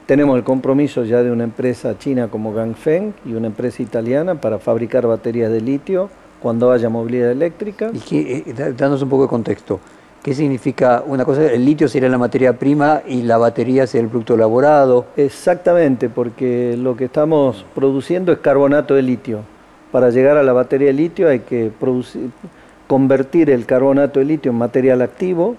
tenemos 0.08 0.38
el 0.38 0.46
compromiso 0.46 1.04
ya 1.04 1.22
de 1.22 1.32
una 1.32 1.44
empresa 1.44 2.00
china 2.00 2.30
como 2.30 2.54
Gangfeng 2.54 3.14
y 3.26 3.34
una 3.34 3.48
empresa 3.48 3.84
italiana 3.84 4.40
para 4.40 4.58
fabricar 4.58 5.06
baterías 5.06 5.52
de 5.52 5.60
litio 5.60 6.10
cuando 6.42 6.72
haya 6.72 6.88
movilidad 6.88 7.30
eléctrica. 7.30 7.92
Y 7.94 8.00
que, 8.00 8.38
eh, 8.38 8.74
danos 8.78 9.02
un 9.02 9.10
poco 9.10 9.24
de 9.24 9.30
contexto. 9.30 9.82
¿Qué 10.28 10.34
significa 10.34 11.06
una 11.08 11.24
cosa? 11.24 11.50
El 11.50 11.64
litio 11.64 11.88
sería 11.88 12.10
la 12.10 12.18
materia 12.18 12.52
prima 12.52 13.02
y 13.08 13.22
la 13.22 13.38
batería 13.38 13.88
sería 13.88 14.04
el 14.04 14.10
producto 14.10 14.34
elaborado. 14.34 15.06
Exactamente, 15.16 16.10
porque 16.10 16.76
lo 16.78 16.98
que 16.98 17.06
estamos 17.06 17.66
produciendo 17.74 18.34
es 18.34 18.40
carbonato 18.40 18.94
de 18.96 19.04
litio. 19.04 19.40
Para 19.90 20.10
llegar 20.10 20.36
a 20.36 20.44
la 20.44 20.52
batería 20.52 20.88
de 20.88 20.94
litio 20.96 21.30
hay 21.30 21.40
que 21.40 21.72
producir, 21.80 22.30
convertir 22.88 23.50
el 23.50 23.66
carbonato 23.66 24.20
de 24.20 24.26
litio 24.26 24.52
en 24.52 24.58
material 24.58 25.02
activo 25.02 25.56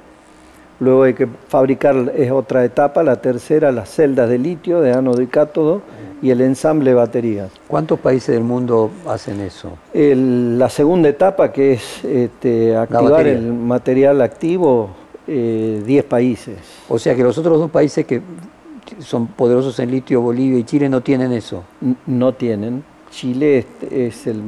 Luego 0.81 1.03
hay 1.03 1.15
que 1.15 1.27
fabricar, 1.49 2.13
es 2.17 2.31
otra 2.31 2.65
etapa, 2.65 3.03
la 3.03 3.17
tercera, 3.17 3.73
las 3.73 3.91
celdas 3.91 4.29
de 4.29 4.39
litio, 4.39 4.81
de 4.81 4.93
ánodo 4.93 5.21
y 5.23 5.27
cátodo, 5.27 5.83
y 6.23 6.31
el 6.31 6.41
ensamble 6.41 6.91
de 6.91 6.95
baterías. 6.95 7.51
¿Cuántos 7.67 7.99
países 7.99 8.35
del 8.35 8.45
mundo 8.45 8.91
hacen 9.07 9.41
eso? 9.41 9.73
la 9.93 10.69
segunda 10.69 11.09
etapa, 11.09 11.53
que 11.53 11.75
es 11.75 12.05
este, 12.05 12.77
activar 12.77 13.27
el 13.27 13.53
material 13.53 14.21
activo, 14.21 14.91
10 15.27 15.37
eh, 15.37 16.07
países. 16.09 16.57
O 16.89 16.99
sea 16.99 17.15
que 17.15 17.23
los 17.23 17.37
otros 17.39 17.59
dos 17.59 17.71
países 17.71 18.07
que 18.07 18.23
son 19.01 19.27
poderosos 19.27 19.79
en 19.81 19.91
litio, 19.91 20.21
Bolivia 20.21 20.59
y 20.59 20.65
Chile, 20.65 20.89
no 20.89 21.03
tienen 21.03 21.33
eso. 21.33 21.65
no 22.07 22.33
tienen. 22.35 22.83
Chile 23.11 23.67
es 23.91 24.27
el, 24.27 24.43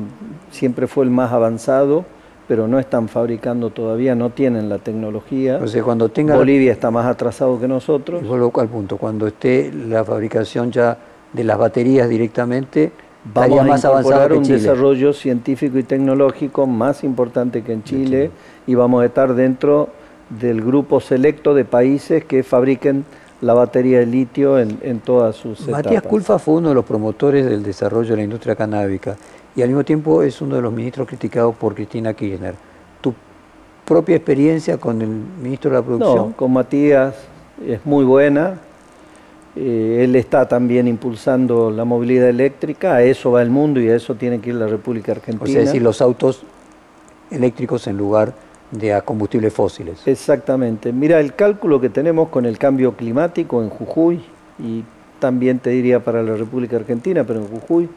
siempre 0.51 0.87
fue 0.87 1.05
el 1.05 1.11
más 1.11 1.33
avanzado 1.33 2.05
pero 2.51 2.67
no 2.67 2.81
están 2.81 3.09
fabricando 3.09 3.71
todavía, 3.71 4.17
no 4.17 4.31
tienen 4.31 4.69
la 4.69 4.79
tecnología. 4.79 5.61
O 5.63 5.69
sea, 5.69 5.85
cuando 5.85 6.09
tenga 6.09 6.35
Bolivia 6.35 6.73
está 6.73 6.91
más 6.91 7.07
atrasado 7.07 7.61
que 7.61 7.69
nosotros. 7.69 8.25
Y 8.25 8.27
vuelvo 8.27 8.51
al 8.57 8.67
punto, 8.67 8.97
cuando 8.97 9.29
esté 9.29 9.71
la 9.73 10.03
fabricación 10.03 10.73
ya 10.73 10.99
de 11.33 11.45
las 11.45 11.59
baterías 11.59 12.09
directamente, 12.09 12.93
vamos 13.33 13.67
más 13.67 13.85
a 13.85 13.89
incorporar 13.91 14.33
un 14.33 14.45
desarrollo 14.45 15.13
científico 15.13 15.79
y 15.79 15.83
tecnológico 15.83 16.67
más 16.67 17.05
importante 17.05 17.63
que 17.63 17.73
en 17.73 17.85
Chile, 17.85 18.31
y 18.67 18.75
vamos 18.75 19.03
a 19.03 19.07
estar 19.07 19.35
dentro 19.35 19.89
del 20.29 20.63
grupo 20.63 21.01
selecto 21.01 21.55
de 21.55 21.65
países 21.65 22.25
que 22.25 22.43
fabriquen 22.43 23.05
la 23.41 23.55
batería 23.55 24.01
de 24.01 24.07
litio 24.07 24.59
en, 24.59 25.01
todas 25.01 25.37
sus 25.37 25.67
Matías 25.67 26.03
Culfa 26.03 26.39
fue 26.39 26.55
uno 26.55 26.69
de 26.71 26.75
los 26.75 26.85
promotores 26.85 27.47
del 27.47 27.63
desarrollo 27.63 28.11
de 28.11 28.17
la 28.17 28.23
industria 28.23 28.55
canábica 28.55 29.17
y 29.57 29.63
al 29.63 29.69
mismo 29.69 29.85
tiempo 29.85 30.23
es 30.23 30.41
uno 30.41 30.57
de 30.57 30.63
los 30.63 30.73
ministros 30.73 31.09
criticados 31.09 31.57
por 31.57 31.75
Cristina 31.75 32.13
Kirchner. 32.15 32.55
¿Tu 33.01 33.15
propia 33.85 34.17
experiencia 34.17 34.77
con 34.77 35.01
el 35.01 35.09
ministro 35.09 35.71
de 35.71 35.77
la 35.79 35.83
Producción? 35.83 36.29
No, 36.29 36.37
con 36.37 36.53
Matías 36.53 37.15
es 37.67 37.85
muy 37.85 38.05
buena. 38.05 38.59
Eh, 39.57 40.03
él 40.05 40.15
está 40.15 40.47
también 40.47 40.87
impulsando 40.87 41.71
la 41.71 41.85
movilidad 41.85 42.29
eléctrica, 42.29 42.95
a 42.95 43.03
eso 43.03 43.33
va 43.33 43.43
el 43.43 43.51
mundo 43.51 43.81
y 43.81 43.89
a 43.89 43.97
eso 43.97 44.15
tiene 44.15 44.41
que 44.41 44.51
ir 44.51 44.57
la 44.57 44.69
República 44.69 45.13
Argentina. 45.13 45.45
O 45.45 45.53
sea, 45.53 45.61
decir, 45.63 45.83
los 45.83 46.01
autos 46.01 46.43
eléctricos 47.31 47.87
en 47.87 47.97
lugar 47.97 48.33
de 48.71 48.95
a 48.95 49.03
combustibles 49.03 49.53
fósiles. 49.53 50.07
Exactamente. 50.07 50.93
Mira, 50.93 51.19
el 51.19 51.35
cálculo 51.35 51.81
que 51.81 51.89
tenemos 51.89 52.29
con 52.29 52.47
el 52.47 52.59
cambio 52.59 52.95
climático 52.95 53.63
en 53.63 53.71
Jujuy, 53.71 54.21
y 54.59 54.85
también 55.19 55.59
te 55.59 55.71
diría 55.71 56.01
para 56.05 56.23
la 56.23 56.37
República 56.37 56.77
Argentina, 56.77 57.25
pero 57.25 57.41
en 57.41 57.49
Jujuy, 57.49 57.89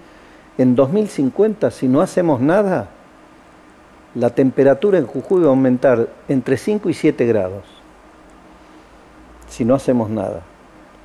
en 0.57 0.75
2050, 0.75 1.69
si 1.69 1.87
no 1.87 2.01
hacemos 2.01 2.41
nada, 2.41 2.89
la 4.15 4.29
temperatura 4.31 4.97
en 4.97 5.05
Jujuy 5.05 5.41
va 5.41 5.47
a 5.47 5.49
aumentar 5.49 6.09
entre 6.27 6.57
5 6.57 6.89
y 6.89 6.93
7 6.93 7.25
grados. 7.25 7.63
Si 9.47 9.65
no 9.65 9.75
hacemos 9.75 10.09
nada. 10.09 10.41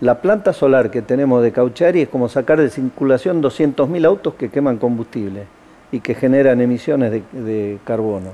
La 0.00 0.20
planta 0.20 0.52
solar 0.52 0.92
que 0.92 1.02
tenemos 1.02 1.42
de 1.42 1.50
Cauchari 1.50 2.02
es 2.02 2.08
como 2.08 2.28
sacar 2.28 2.60
de 2.60 2.70
circulación 2.70 3.42
200.000 3.42 4.06
autos 4.06 4.34
que 4.34 4.48
queman 4.48 4.78
combustible 4.78 5.46
y 5.90 5.98
que 5.98 6.14
generan 6.14 6.60
emisiones 6.60 7.10
de, 7.32 7.78
carbono. 7.84 8.30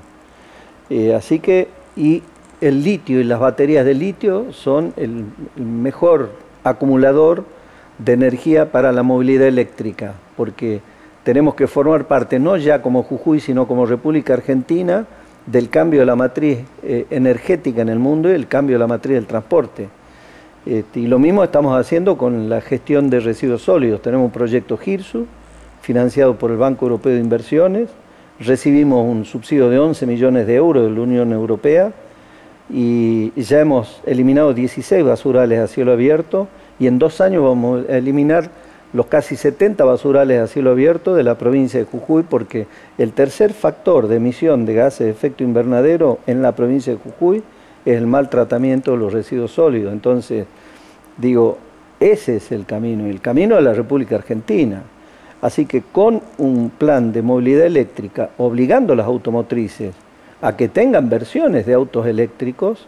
Eh, 0.90 1.14
así 1.14 1.38
que, 1.38 1.68
y 1.96 2.22
el 2.60 2.84
litio 2.84 3.18
y 3.18 3.24
las 3.24 3.40
baterías 3.40 3.86
de 3.86 3.94
litio 3.94 4.52
son 4.52 4.92
el 4.96 5.24
mejor 5.56 6.32
acumulador 6.64 7.44
de 7.96 8.12
energía 8.12 8.70
para 8.70 8.92
la 8.92 9.02
movilidad 9.02 9.46
eléctrica, 9.46 10.14
porque 10.36 10.82
tenemos 11.22 11.54
que 11.54 11.66
formar 11.66 12.06
parte, 12.06 12.38
no 12.38 12.58
ya 12.58 12.82
como 12.82 13.04
Jujuy, 13.04 13.40
sino 13.40 13.66
como 13.66 13.86
República 13.86 14.34
Argentina, 14.34 15.06
del 15.46 15.70
cambio 15.70 16.00
de 16.00 16.06
la 16.06 16.16
matriz 16.16 16.58
eh, 16.82 17.06
energética 17.08 17.80
en 17.80 17.88
el 17.88 17.98
mundo 17.98 18.30
y 18.30 18.34
el 18.34 18.48
cambio 18.48 18.76
de 18.76 18.80
la 18.80 18.86
matriz 18.86 19.14
del 19.14 19.26
transporte. 19.26 19.88
Este, 20.66 21.00
y 21.00 21.06
lo 21.06 21.18
mismo 21.18 21.44
estamos 21.44 21.78
haciendo 21.78 22.16
con 22.16 22.48
la 22.48 22.62
gestión 22.62 23.10
de 23.10 23.20
residuos 23.20 23.62
sólidos. 23.62 24.00
Tenemos 24.00 24.26
un 24.26 24.30
proyecto 24.30 24.78
GIRSU, 24.78 25.26
financiado 25.82 26.38
por 26.38 26.50
el 26.50 26.56
Banco 26.56 26.86
Europeo 26.86 27.12
de 27.12 27.20
Inversiones. 27.20 27.90
Recibimos 28.40 29.06
un 29.06 29.26
subsidio 29.26 29.68
de 29.68 29.78
11 29.78 30.06
millones 30.06 30.46
de 30.46 30.54
euros 30.54 30.84
de 30.84 30.90
la 30.90 31.00
Unión 31.02 31.32
Europea 31.32 31.92
y 32.70 33.30
ya 33.36 33.60
hemos 33.60 34.00
eliminado 34.06 34.54
16 34.54 35.04
basurales 35.04 35.60
a 35.60 35.66
cielo 35.66 35.92
abierto 35.92 36.48
y 36.78 36.86
en 36.86 36.98
dos 36.98 37.20
años 37.20 37.42
vamos 37.42 37.84
a 37.88 37.98
eliminar 37.98 38.50
los 38.94 39.06
casi 39.06 39.36
70 39.36 39.84
basurales 39.84 40.40
a 40.40 40.46
cielo 40.46 40.70
abierto 40.70 41.14
de 41.14 41.24
la 41.24 41.36
provincia 41.36 41.78
de 41.78 41.84
Jujuy, 41.84 42.22
porque 42.22 42.66
el 42.96 43.12
tercer 43.12 43.52
factor 43.52 44.08
de 44.08 44.16
emisión 44.16 44.64
de 44.64 44.74
gases 44.74 45.06
de 45.06 45.10
efecto 45.10 45.44
invernadero 45.44 46.20
en 46.26 46.40
la 46.40 46.52
provincia 46.52 46.92
de 46.94 46.98
Jujuy 46.98 47.42
es 47.84 47.96
el 47.96 48.06
mal 48.06 48.28
tratamiento 48.30 48.92
de 48.92 48.98
los 48.98 49.12
residuos 49.12 49.52
sólidos. 49.52 49.92
Entonces, 49.92 50.46
digo, 51.16 51.58
ese 52.00 52.36
es 52.36 52.52
el 52.52 52.66
camino, 52.66 53.06
el 53.06 53.20
camino 53.20 53.56
de 53.56 53.62
la 53.62 53.74
República 53.74 54.16
Argentina. 54.16 54.82
Así 55.42 55.66
que 55.66 55.82
con 55.82 56.22
un 56.38 56.70
plan 56.70 57.12
de 57.12 57.22
movilidad 57.22 57.66
eléctrica, 57.66 58.30
obligando 58.38 58.94
a 58.94 58.96
las 58.96 59.06
automotrices 59.06 59.94
a 60.40 60.56
que 60.56 60.68
tengan 60.68 61.08
versiones 61.08 61.66
de 61.66 61.74
autos 61.74 62.06
eléctricos, 62.06 62.86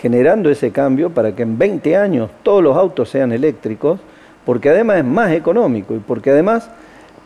generando 0.00 0.50
ese 0.50 0.70
cambio 0.72 1.10
para 1.10 1.34
que 1.34 1.42
en 1.42 1.56
20 1.56 1.96
años 1.96 2.30
todos 2.42 2.62
los 2.62 2.76
autos 2.76 3.10
sean 3.10 3.32
eléctricos, 3.32 4.00
porque 4.44 4.70
además 4.70 4.98
es 4.98 5.04
más 5.04 5.32
económico 5.32 5.94
y 5.94 6.00
porque 6.00 6.30
además 6.30 6.70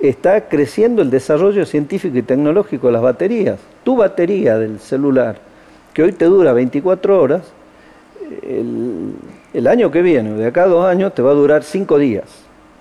está 0.01 0.49
creciendo 0.49 1.03
el 1.03 1.11
desarrollo 1.11 1.67
científico 1.67 2.17
y 2.19 2.23
tecnológico 2.23 2.87
de 2.87 2.93
las 2.93 3.03
baterías. 3.03 3.59
Tu 3.85 3.97
batería 3.97 4.59
del 4.59 4.79
celular, 4.79 5.39
que 5.99 6.05
hoy 6.05 6.13
te 6.13 6.27
dura 6.27 6.53
24 6.53 7.21
horas, 7.21 7.43
el, 9.53 9.67
año 9.67 9.91
que 9.91 10.01
viene, 10.01 10.33
de 10.35 10.47
acá 10.47 10.63
a 10.63 10.67
dos 10.69 10.87
años, 10.87 11.13
te 11.13 11.23
va 11.23 11.33
a 11.33 11.35
durar 11.35 11.65
5 11.65 11.99
días, 11.99 12.23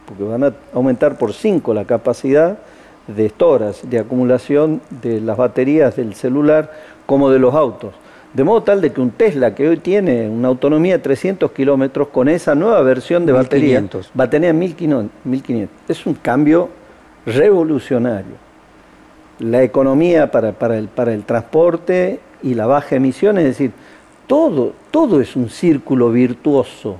porque 0.06 0.22
van 0.22 0.44
a 0.44 0.54
aumentar 0.72 1.18
por 1.18 1.34
5 1.34 1.74
la 1.74 1.86
capacidad 1.86 2.60
de 3.08 3.26
estoras, 3.26 3.90
de 3.90 3.98
acumulación 3.98 4.82
de 5.02 5.20
las 5.20 5.36
baterías 5.36 5.96
del 5.96 6.14
celular 6.14 6.72
como 7.08 7.32
de 7.32 7.40
los 7.40 7.56
autos. 7.56 7.96
De 8.36 8.44
modo 8.44 8.62
tal 8.62 8.82
de 8.82 8.92
que 8.92 9.02
un 9.02 9.10
Tesla 9.10 9.56
que 9.56 9.68
hoy 9.68 9.78
tiene 9.78 10.30
una 10.30 10.50
autonomía 10.50 10.98
de 10.98 11.00
300 11.00 11.52
kilómetros, 11.54 12.10
con 12.10 12.30
esa 12.30 12.54
nueva 12.54 12.84
versión 12.84 13.26
de 13.26 13.32
batería, 13.32 13.84
va 14.20 14.26
a 14.26 14.30
tener 14.30 14.54
1500. 14.54 15.10
Es 15.90 16.06
un 16.06 16.14
cambio 16.14 16.70
revolucionario. 17.26 18.36
La 19.40 19.64
economía 19.64 20.30
para, 20.30 20.52
para, 20.52 20.78
el, 20.78 20.88
para 20.88 21.16
el 21.16 21.24
transporte 21.24 22.20
y 22.44 22.54
la 22.54 22.66
baja 22.66 22.96
emisión, 22.96 23.38
es 23.38 23.46
decir, 23.46 23.72
todo, 24.28 24.74
todo 24.92 25.22
es 25.22 25.36
un 25.36 25.50
círculo 25.50 26.12
virtuoso. 26.12 26.98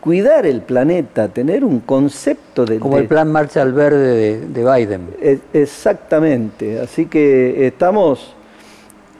Cuidar 0.00 0.46
el 0.46 0.62
planeta, 0.62 1.28
tener 1.28 1.64
un 1.64 1.80
concepto 1.80 2.64
de... 2.64 2.78
Como 2.78 2.98
el 2.98 3.06
plan 3.06 3.30
Marshall 3.30 3.72
Verde 3.72 4.40
de, 4.40 4.64
Biden. 4.64 5.08
exactamente, 5.52 6.80
así 6.80 7.06
que 7.06 7.66
estamos... 7.66 8.34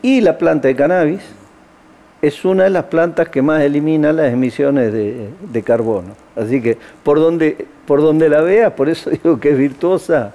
Y 0.02 0.20
la 0.20 0.36
planta 0.36 0.66
de 0.66 0.74
cannabis 0.74 1.22
es 2.20 2.44
una 2.44 2.64
de 2.64 2.70
las 2.70 2.84
plantas 2.84 3.28
que 3.28 3.40
más 3.40 3.62
elimina 3.62 4.12
las 4.12 4.32
emisiones 4.32 4.92
de, 4.92 5.28
de 5.40 5.62
carbono. 5.62 6.14
Así 6.34 6.60
que 6.60 6.76
por 7.04 7.20
donde, 7.20 7.66
por 7.86 8.00
donde 8.00 8.28
la 8.28 8.40
veas, 8.40 8.72
por 8.72 8.88
eso 8.88 9.10
digo 9.22 9.38
que 9.38 9.50
es 9.50 9.58
virtuosa, 9.58 10.32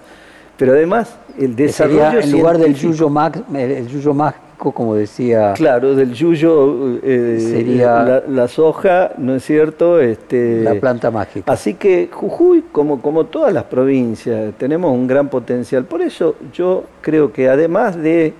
pero 0.57 0.73
además 0.73 1.15
el 1.37 1.55
desarrollo... 1.55 2.19
en 2.19 2.31
lugar 2.31 2.57
del 2.57 2.75
yuyo, 2.75 3.09
el 3.53 3.87
yuyo 3.87 4.13
como 4.57 4.95
decía... 4.95 5.53
Claro, 5.53 5.95
del 5.95 6.13
yuyo 6.13 6.99
eh, 7.03 7.37
sería 7.39 8.23
la, 8.27 8.47
soja, 8.47 9.11
¿no 9.17 9.35
es 9.35 9.45
cierto? 9.45 9.99
Este, 9.99 10.61
la 10.63 10.75
planta 10.75 11.11
mágica. 11.11 11.51
Así 11.51 11.75
que 11.75 12.09
Jujuy, 12.11 12.65
como, 12.71 13.01
como 13.01 13.25
todas 13.25 13.53
las 13.53 13.65
provincias, 13.65 14.53
tenemos 14.57 14.91
un 14.91 15.07
gran 15.07 15.29
potencial. 15.29 15.85
Por 15.85 16.01
eso 16.01 16.35
yo 16.53 16.85
creo 17.01 17.31
que 17.31 17.49
además 17.49 17.95
de 17.95 18.33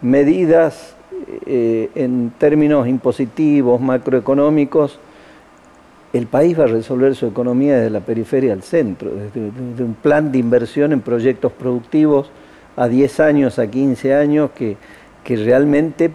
medidas 0.00 0.94
eh, 1.46 1.90
en 1.94 2.32
términos 2.38 2.88
impositivos, 2.88 3.80
macroeconómicos, 3.80 4.98
el 6.12 6.26
país 6.26 6.58
va 6.58 6.64
a 6.64 6.68
resolver 6.68 7.14
su 7.14 7.26
economía 7.26 7.76
desde 7.76 7.90
la 7.90 8.00
periferia 8.00 8.52
al 8.52 8.62
centro, 8.62 9.10
desde, 9.10 9.84
un 9.84 9.94
plan 10.00 10.32
de 10.32 10.38
inversión 10.38 10.92
en 10.92 11.00
proyectos 11.00 11.52
productivos 11.52 12.30
a 12.76 12.88
10 12.88 13.20
años, 13.20 13.58
a 13.58 13.66
15 13.66 14.14
años, 14.14 14.50
que, 14.54 14.76
que 15.28 15.36
realmente 15.36 16.10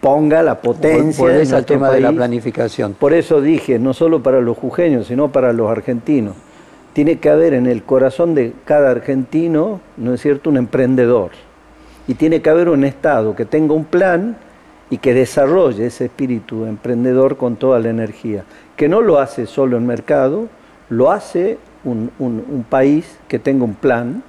ponga 0.00 0.40
la 0.44 0.60
potencia 0.62 1.18
por, 1.18 1.50
por 1.50 1.62
tema 1.64 1.90
de 1.90 2.00
la 2.00 2.12
planificación. 2.12 2.94
Por 2.94 3.12
eso 3.12 3.40
dije, 3.40 3.80
no 3.80 3.92
solo 3.92 4.22
para 4.22 4.40
los 4.40 4.56
jujeños, 4.56 5.08
sino 5.08 5.32
para 5.32 5.52
los 5.52 5.68
argentinos. 5.68 6.36
Tiene 6.92 7.18
que 7.18 7.28
haber 7.28 7.54
en 7.54 7.66
el 7.66 7.82
corazón 7.82 8.36
de 8.36 8.52
cada 8.64 8.92
argentino, 8.92 9.80
¿no 9.96 10.14
es 10.14 10.20
cierto?, 10.20 10.48
un 10.48 10.58
emprendedor. 10.58 11.32
Y 12.06 12.14
tiene 12.14 12.40
que 12.40 12.50
haber 12.50 12.68
un 12.68 12.84
Estado 12.84 13.34
que 13.34 13.46
tenga 13.46 13.74
un 13.74 13.84
plan 13.84 14.36
y 14.90 14.98
que 14.98 15.12
desarrolle 15.12 15.86
ese 15.86 16.04
espíritu 16.04 16.66
emprendedor 16.66 17.36
con 17.36 17.56
toda 17.56 17.80
la 17.80 17.90
energía 17.90 18.44
que 18.76 18.88
no 18.88 19.00
lo 19.00 19.18
hace 19.18 19.46
solo 19.46 19.76
el 19.76 19.82
mercado, 19.82 20.46
lo 20.88 21.10
hace 21.10 21.58
un, 21.82 22.64
país 22.70 23.18
que 23.26 23.40
tenga 23.40 23.64
un 23.64 23.74
plan. 23.74 24.22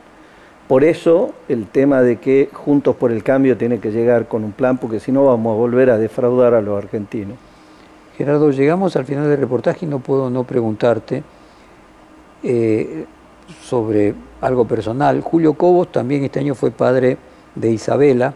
Por 0.71 0.85
eso 0.85 1.33
el 1.49 1.67
tema 1.67 2.01
de 2.01 2.15
que 2.15 2.47
Juntos 2.53 2.95
por 2.95 3.11
el 3.11 3.23
Cambio 3.23 3.57
tiene 3.57 3.81
que 3.81 3.91
llegar 3.91 4.29
con 4.29 4.45
un 4.45 4.53
plan, 4.53 4.77
porque 4.77 5.01
si 5.01 5.11
no 5.11 5.25
vamos 5.25 5.51
a 5.51 5.57
volver 5.57 5.89
a 5.89 5.97
defraudar 5.97 6.53
a 6.53 6.61
los 6.61 6.81
argentinos. 6.81 7.35
Gerardo, 8.17 8.51
llegamos 8.51 8.95
al 8.95 9.03
final 9.03 9.27
del 9.27 9.37
reportaje 9.37 9.85
y 9.85 9.89
no 9.89 9.99
puedo 9.99 10.29
no 10.29 10.45
preguntarte 10.45 11.23
eh, 12.41 13.03
sobre 13.61 14.13
algo 14.39 14.63
personal. 14.63 15.19
Julio 15.19 15.55
Cobos 15.55 15.91
también 15.91 16.23
este 16.23 16.39
año 16.39 16.55
fue 16.55 16.71
padre 16.71 17.17
de 17.53 17.69
Isabela. 17.69 18.33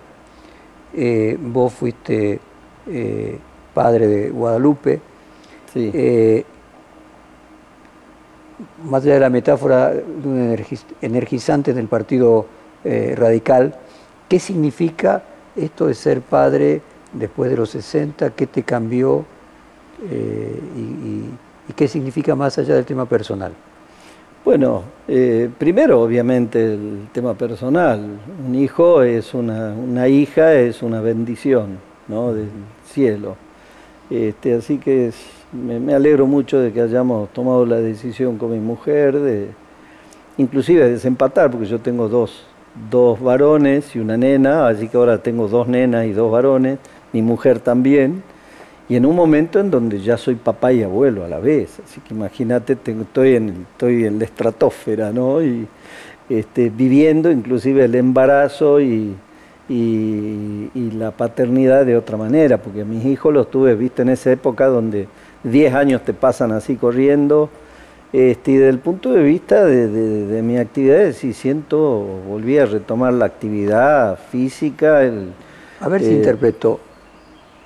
Eh, 0.94 1.38
vos 1.40 1.72
fuiste 1.72 2.42
eh, 2.88 3.40
padre 3.74 4.08
de 4.08 4.30
Guadalupe. 4.30 5.00
Eh, 5.74 6.44
más 8.84 9.04
allá 9.04 9.16
de 9.16 9.20
la 9.20 9.30
metáfora 9.30 9.92
de 9.92 10.28
un 10.28 10.58
energizante 11.02 11.74
del 11.74 11.88
Partido 11.88 12.46
eh, 12.84 13.16
Radical, 13.18 13.76
¿qué 14.30 14.40
significa 14.40 15.24
esto 15.56 15.88
de 15.88 15.94
ser 15.94 16.22
padre 16.22 16.82
después 17.14 17.50
de 17.50 17.58
los 17.58 17.70
60? 17.72 18.32
¿Qué 18.32 18.48
te 18.48 18.64
cambió? 18.64 19.26
Eh, 20.10 20.60
y, 20.78 21.74
qué 21.74 21.88
significa 21.88 22.36
más 22.36 22.58
allá 22.60 22.76
del 22.76 22.86
tema 22.86 23.06
personal? 23.06 23.52
Bueno, 24.46 24.84
primero 25.58 26.02
obviamente 26.04 26.74
el 26.74 27.08
tema 27.12 27.34
personal. 27.34 28.20
Un 28.48 28.54
hijo 28.54 29.02
es 29.02 29.34
una, 29.34 29.74
una 29.74 30.08
hija, 30.08 30.54
es 30.54 30.84
una 30.84 31.02
bendición 31.02 31.80
¿no? 32.08 32.34
del 32.34 32.50
cielo. 32.86 33.36
Este, 34.10 34.54
así 34.54 34.78
que 34.78 35.12
me, 35.52 35.94
alegro 35.94 36.28
mucho 36.28 36.60
de 36.60 36.72
que 36.72 36.82
hayamos 36.82 37.30
tomado 37.34 37.66
la 37.66 37.78
decisión 37.78 38.38
con 38.38 38.52
mi 38.52 38.60
mujer 38.60 39.20
de 39.20 39.50
inclusive 40.38 40.90
desempatar, 40.90 41.50
porque 41.52 41.66
yo 41.66 41.80
tengo 41.80 42.10
dos, 42.10 42.46
dos 42.90 43.22
varones 43.22 43.96
y 43.96 44.00
una 44.00 44.18
nena, 44.18 44.68
así 44.68 44.88
que 44.88 44.98
ahora 44.98 45.20
tengo 45.20 45.48
dos 45.48 45.68
nenas 45.68 46.06
y 46.06 46.12
dos 46.12 46.32
varones, 46.32 46.80
mi 47.14 47.22
mujer 47.22 47.60
también, 47.60 48.24
y 48.90 48.98
en 48.98 49.06
un 49.06 49.16
momento 49.16 49.60
en 49.60 49.72
donde 49.72 50.00
ya 50.00 50.18
soy 50.18 50.36
papá 50.36 50.72
y 50.74 50.84
abuelo 50.84 51.24
a 51.24 51.28
la 51.28 51.40
vez, 51.40 51.80
así 51.84 52.02
que 52.02 52.14
imagínate, 52.14 52.74
estoy, 52.74 53.36
en, 53.36 53.66
estoy 53.72 54.06
en 54.06 54.20
la 54.20 54.26
estratosfera, 54.26 55.12
¿no? 55.12 55.42
Y 55.42 55.68
este, 56.30 56.70
viviendo 56.70 57.32
inclusive 57.32 57.86
el 57.86 57.96
embarazo 57.96 58.82
y, 58.82 59.16
y, 59.70 60.70
y, 60.74 60.92
la 60.92 61.12
paternidad 61.12 61.86
de 61.86 61.98
otra 61.98 62.18
manera, 62.18 62.58
porque 62.58 62.84
mis 62.84 63.06
hijos 63.06 63.34
los 63.34 63.50
tuve, 63.50 63.76
viste, 63.76 64.02
en 64.02 64.10
esa 64.10 64.32
época 64.32 64.68
donde 64.68 65.08
10 65.46 65.74
años 65.74 66.04
te 66.04 66.14
pasan 66.14 66.52
así 66.52 66.76
corriendo. 66.76 67.50
Este, 68.12 68.52
y 68.52 68.56
desde 68.56 68.70
el 68.70 68.80
punto 68.80 69.12
de 69.12 69.24
vista 69.24 69.66
de, 69.66 70.42
mi 70.42 70.58
actividad, 70.58 71.12
sí 71.12 71.34
siento, 71.34 72.06
volví 72.28 72.58
a 72.58 72.66
retomar 72.66 73.14
la 73.14 73.26
actividad 73.26 74.18
física. 74.32 75.02
a 75.80 75.90
ver 75.90 76.02
si 76.02 76.12
eh, 76.12 76.14
interpreto. 76.14 76.80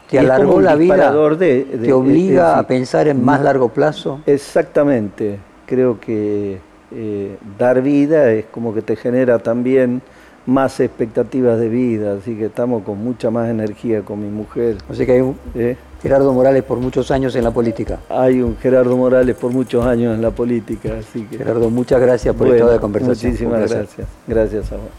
¿Te 0.09 0.17
alargó 0.17 0.59
la 0.59 0.75
vida? 0.75 1.13
¿Te 1.37 1.93
obliga 1.93 2.57
a 2.57 2.65
pensar 2.65 3.07
en 3.07 3.23
más 3.23 3.41
largo 3.41 3.69
plazo? 3.69 4.21
Exactamente. 4.25 5.37
Creo 5.67 5.99
que 5.99 6.57
eh, 6.91 7.37
dar 7.59 7.83
vida 7.83 8.31
es 8.31 8.45
como 8.45 8.73
que 8.73 8.81
te 8.81 8.95
genera 8.95 9.37
también 9.37 10.01
más 10.47 10.79
expectativas 10.79 11.59
de 11.59 11.69
vida, 11.69 12.13
así 12.13 12.35
que 12.35 12.45
estamos 12.45 12.81
con 12.81 12.97
mucha 13.03 13.29
más 13.29 13.49
energía 13.49 14.01
con 14.01 14.19
mi 14.19 14.29
mujer. 14.29 14.77
Así 14.89 15.05
que 15.05 15.11
hay 15.11 15.21
un 15.21 15.37
¿Eh? 15.53 15.77
Gerardo 16.01 16.33
Morales 16.33 16.63
por 16.63 16.79
muchos 16.79 17.11
años 17.11 17.35
en 17.35 17.43
la 17.43 17.51
política. 17.51 17.99
Hay 18.09 18.41
un 18.41 18.57
Gerardo 18.57 18.95
Morales 18.95 19.35
por 19.35 19.51
muchos 19.51 19.85
años 19.85 20.15
en 20.15 20.21
la 20.21 20.31
política, 20.31 20.97
así 20.99 21.25
que... 21.25 21.37
Gerardo, 21.37 21.69
muchas 21.69 21.99
gracias 21.99 22.35
por 22.35 22.47
esta 22.47 22.69
de 22.69 22.79
conversación. 22.79 23.31
Muchísimas 23.31 23.69
gracias. 23.69 24.07
Gracias 24.27 24.71
a 24.71 24.75
vos. 24.77 24.89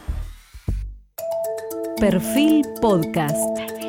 Perfil 1.99 2.67
Podcast. 2.81 3.80